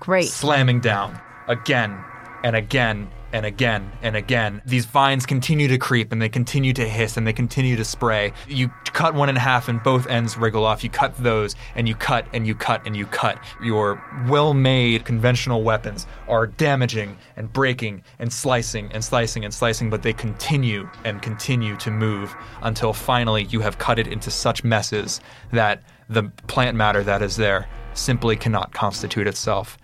Great. 0.00 0.28
slamming 0.28 0.80
down 0.80 1.20
again 1.46 2.02
and 2.42 2.56
again 2.56 3.10
and 3.34 3.44
again 3.44 3.90
and 4.00 4.14
again. 4.14 4.62
These 4.64 4.86
vines 4.86 5.26
continue 5.26 5.66
to 5.66 5.76
creep 5.76 6.12
and 6.12 6.22
they 6.22 6.28
continue 6.28 6.72
to 6.74 6.88
hiss 6.88 7.16
and 7.16 7.26
they 7.26 7.32
continue 7.32 7.74
to 7.74 7.84
spray. 7.84 8.32
You 8.48 8.68
cut 8.92 9.12
one 9.12 9.28
in 9.28 9.34
half 9.34 9.68
and 9.68 9.82
both 9.82 10.06
ends 10.06 10.38
wriggle 10.38 10.64
off. 10.64 10.84
You 10.84 10.88
cut 10.88 11.16
those 11.16 11.56
and 11.74 11.88
you 11.88 11.96
cut 11.96 12.26
and 12.32 12.46
you 12.46 12.54
cut 12.54 12.86
and 12.86 12.96
you 12.96 13.06
cut. 13.06 13.40
Your 13.60 14.00
well 14.28 14.54
made 14.54 15.04
conventional 15.04 15.64
weapons 15.64 16.06
are 16.28 16.46
damaging 16.46 17.18
and 17.36 17.52
breaking 17.52 18.04
and 18.20 18.32
slicing 18.32 18.92
and 18.92 19.04
slicing 19.04 19.44
and 19.44 19.52
slicing, 19.52 19.90
but 19.90 20.02
they 20.02 20.12
continue 20.12 20.88
and 21.04 21.20
continue 21.20 21.76
to 21.78 21.90
move 21.90 22.32
until 22.62 22.92
finally 22.92 23.44
you 23.44 23.58
have 23.58 23.78
cut 23.78 23.98
it 23.98 24.06
into 24.06 24.30
such 24.30 24.62
messes 24.62 25.20
that 25.50 25.82
the 26.08 26.22
plant 26.46 26.76
matter 26.76 27.02
that 27.02 27.20
is 27.20 27.34
there 27.34 27.68
simply 27.94 28.36
cannot 28.36 28.72
constitute 28.72 29.26
itself 29.26 29.76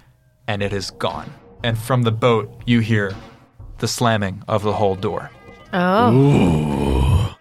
and 0.47 0.63
it 0.63 0.73
is 0.73 0.93
gone. 0.93 1.33
And 1.65 1.77
from 1.77 2.03
the 2.03 2.13
boat, 2.13 2.63
you 2.65 2.81
hear 2.81 3.15
the 3.81 3.89
slamming 3.89 4.43
of 4.47 4.63
the 4.63 4.73
whole 4.73 4.95
door. 4.95 5.31
Oh. 5.73 7.37